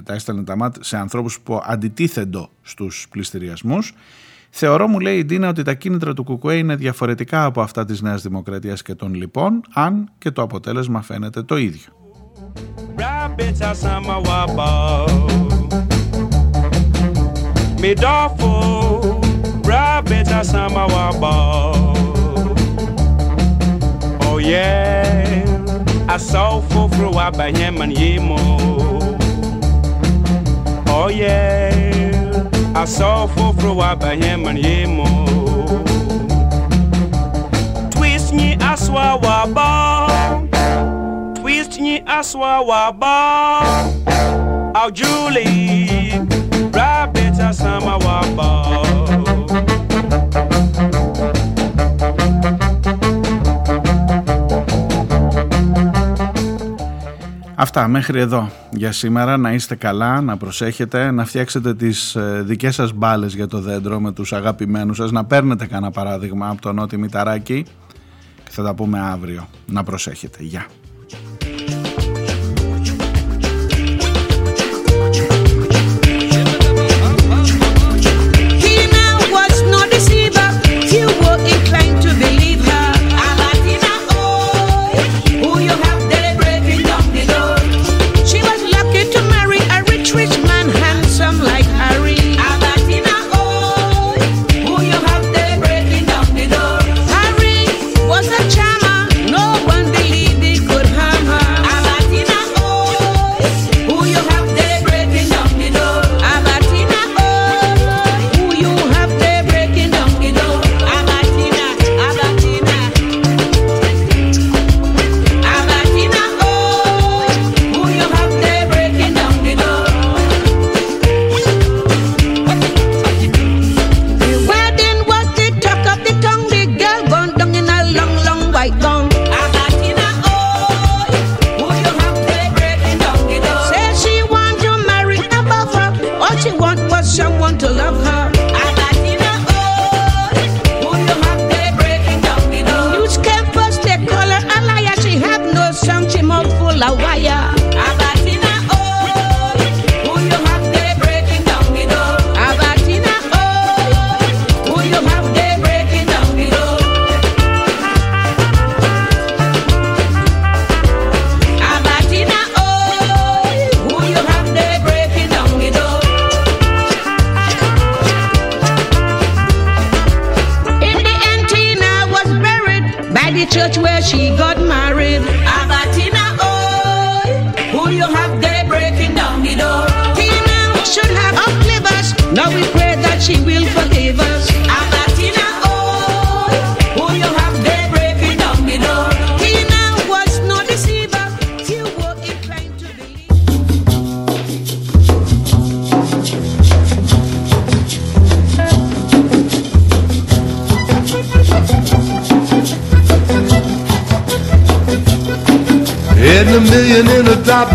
τα 0.03 0.13
έστελνε 0.13 0.43
τα 0.43 0.55
ΜΑΤ 0.55 0.75
σε 0.79 0.97
ανθρώπους 0.97 1.39
που 1.39 1.61
αντιτίθεντο 1.63 2.49
στους 2.61 3.07
πληστηριασμούς. 3.09 3.93
Θεωρώ, 4.49 4.87
μου 4.87 4.99
λέει 4.99 5.17
η 5.17 5.25
Ντίνα, 5.25 5.49
ότι 5.49 5.63
τα 5.63 5.73
κίνητρα 5.73 6.13
του 6.13 6.23
Κουκουέ 6.23 6.55
είναι 6.57 6.75
διαφορετικά 6.75 7.45
από 7.45 7.61
αυτά 7.61 7.85
της 7.85 8.01
Νέας 8.01 8.21
Δημοκρατίας 8.21 8.81
και 8.81 8.95
των 8.95 9.13
λοιπόν, 9.13 9.61
αν 9.73 10.11
και 10.17 10.31
το 10.31 10.41
αποτέλεσμα 10.41 11.01
φαίνεται 11.01 11.43
το 11.43 11.57
ίδιο. 11.57 11.91
me 17.81 17.93
dofo 17.95 19.21
rabeta 19.63 20.43
sama 20.43 20.85
wabo 20.87 21.33
oh 24.31 24.37
yeah 24.39 25.43
asofo 26.07 26.89
fro 26.89 27.11
wabanye 27.11 27.71
man 27.77 27.91
yemo 27.91 28.39
oh 30.89 31.09
yeah 31.09 31.71
asofo 32.73 33.53
fro 33.59 33.75
wabanye 33.75 34.37
man 34.43 34.57
yemo 34.57 35.07
twist 37.89 38.33
ni 38.33 38.53
aswa 38.71 39.15
wabo 39.15 40.11
twist 41.41 41.79
ni 41.79 42.01
aswa 42.05 42.61
wabo 42.61 43.05
oh 44.75 44.91
julie. 44.91 45.66
Rabeta 47.57 47.79
samawaba. 47.79 48.65
Αυτά 57.59 57.87
μέχρι 57.87 58.19
εδώ 58.19 58.49
για 58.71 58.91
σήμερα. 58.91 59.37
Να 59.37 59.51
είστε 59.53 59.75
καλά, 59.75 60.21
να 60.21 60.37
προσέχετε, 60.37 61.11
να 61.11 61.25
φτιάξετε 61.25 61.75
τις 61.75 62.15
ε, 62.15 62.41
δικές 62.45 62.75
σας 62.75 62.93
μπάλες 62.93 63.35
για 63.35 63.47
το 63.47 63.59
δέντρο 63.59 63.99
με 63.99 64.11
τους 64.11 64.33
αγαπημένους 64.33 64.97
σας, 64.97 65.11
να 65.11 65.25
παίρνετε 65.25 65.65
κανένα 65.65 65.91
παράδειγμα 65.91 66.49
από 66.49 66.61
τον 66.61 66.75
Νότι 66.75 66.97
Μηταράκη 66.97 67.65
και 68.43 68.51
θα 68.51 68.63
τα 68.63 68.73
πούμε 68.73 68.99
αύριο. 68.99 69.47
Να 69.65 69.83
προσέχετε. 69.83 70.43
Γεια. 70.43 70.65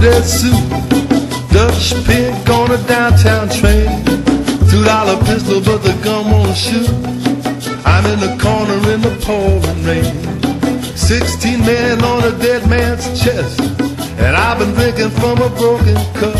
Dead 0.00 0.24
suit. 0.24 0.68
Dutch 1.52 1.92
pink 2.06 2.48
on 2.48 2.70
a 2.70 2.78
downtown 2.86 3.48
train. 3.48 4.04
Two 4.70 4.82
dollar 4.84 5.18
pistol, 5.24 5.60
but 5.60 5.82
the 5.82 5.92
gun 6.02 6.30
won't 6.30 6.56
shoot. 6.56 6.88
I'm 7.84 8.06
in 8.06 8.20
the 8.20 8.36
corner 8.40 8.78
in 8.92 9.00
the 9.02 9.14
pouring 9.24 9.84
rain. 9.84 10.14
Sixteen 10.96 11.60
men 11.60 12.02
on 12.02 12.24
a 12.24 12.32
dead 12.38 12.68
man's 12.68 13.04
chest. 13.20 13.60
And 14.18 14.36
I've 14.36 14.58
been 14.58 14.72
drinking 14.74 15.10
from 15.10 15.38
a 15.42 15.50
broken 15.50 15.96
cup. 16.14 16.38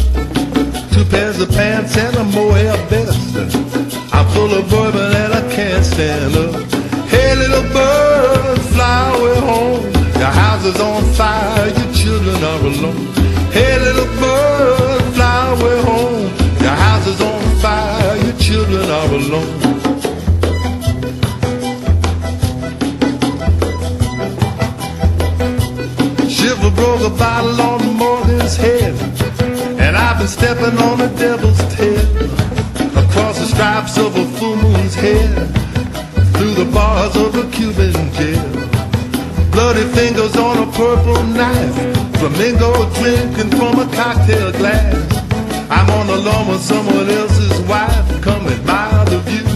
Two 0.93 1.05
pairs 1.11 1.41
of 1.41 1.51
pants 1.51 1.97
and 1.97 2.17
a 2.17 2.25
mohair 2.25 2.77
vest. 2.89 3.37
I'm 4.15 4.27
full 4.31 4.53
of 4.55 4.69
bourbon 4.71 5.15
and 5.23 5.35
I 5.35 5.43
can't 5.55 5.85
stand 5.85 6.37
up. 6.37 6.63
Hey 7.09 7.35
little 7.35 7.69
bird, 7.73 8.61
fly 8.73 9.15
away 9.17 9.41
home. 9.41 9.83
Your 10.21 10.31
house 10.31 10.65
is 10.65 10.81
on 10.81 11.03
fire, 11.15 11.69
your 11.69 11.93
children 11.93 12.45
are 12.45 12.61
alone. 12.61 13.22
Children 18.53 18.91
are 18.91 19.13
alone. 19.21 19.61
Shiver 26.29 26.71
broke 26.79 27.01
a 27.01 27.13
bottle 27.23 27.59
on 27.63 27.97
Morgan's 27.97 28.57
head. 28.57 28.93
And 29.81 29.97
I've 29.97 30.19
been 30.19 30.29
stepping 30.29 30.77
on 30.87 30.99
the 30.99 31.11
devil's 31.17 31.63
tail. 31.77 32.07
Across 33.03 33.39
the 33.41 33.49
stripes 33.55 33.97
of 33.97 34.15
a 34.23 34.27
full 34.37 34.57
moon's 34.57 34.95
head. 34.95 35.33
Through 36.35 36.55
the 36.63 36.69
bars 36.75 37.17
of 37.17 37.35
a 37.43 37.51
Cuban 37.57 37.95
jail. 38.19 38.51
Bloody 39.51 39.87
fingers 39.97 40.37
on 40.37 40.59
a 40.59 40.69
purple 40.73 41.23
knife. 41.39 41.77
Flamingo 42.19 42.71
drinking 43.01 43.51
from 43.57 43.81
a 43.85 43.87
cocktail 43.97 44.53
glass. 44.53 44.95
I'm 45.71 45.89
on 45.99 46.07
the 46.07 46.19
lawn 46.19 46.49
with 46.49 46.61
someone 46.61 47.09
else's 47.09 47.59
wife 47.63 48.12
coming 48.23 48.63
by 48.65 49.05
the 49.11 49.19
view. 49.27 49.52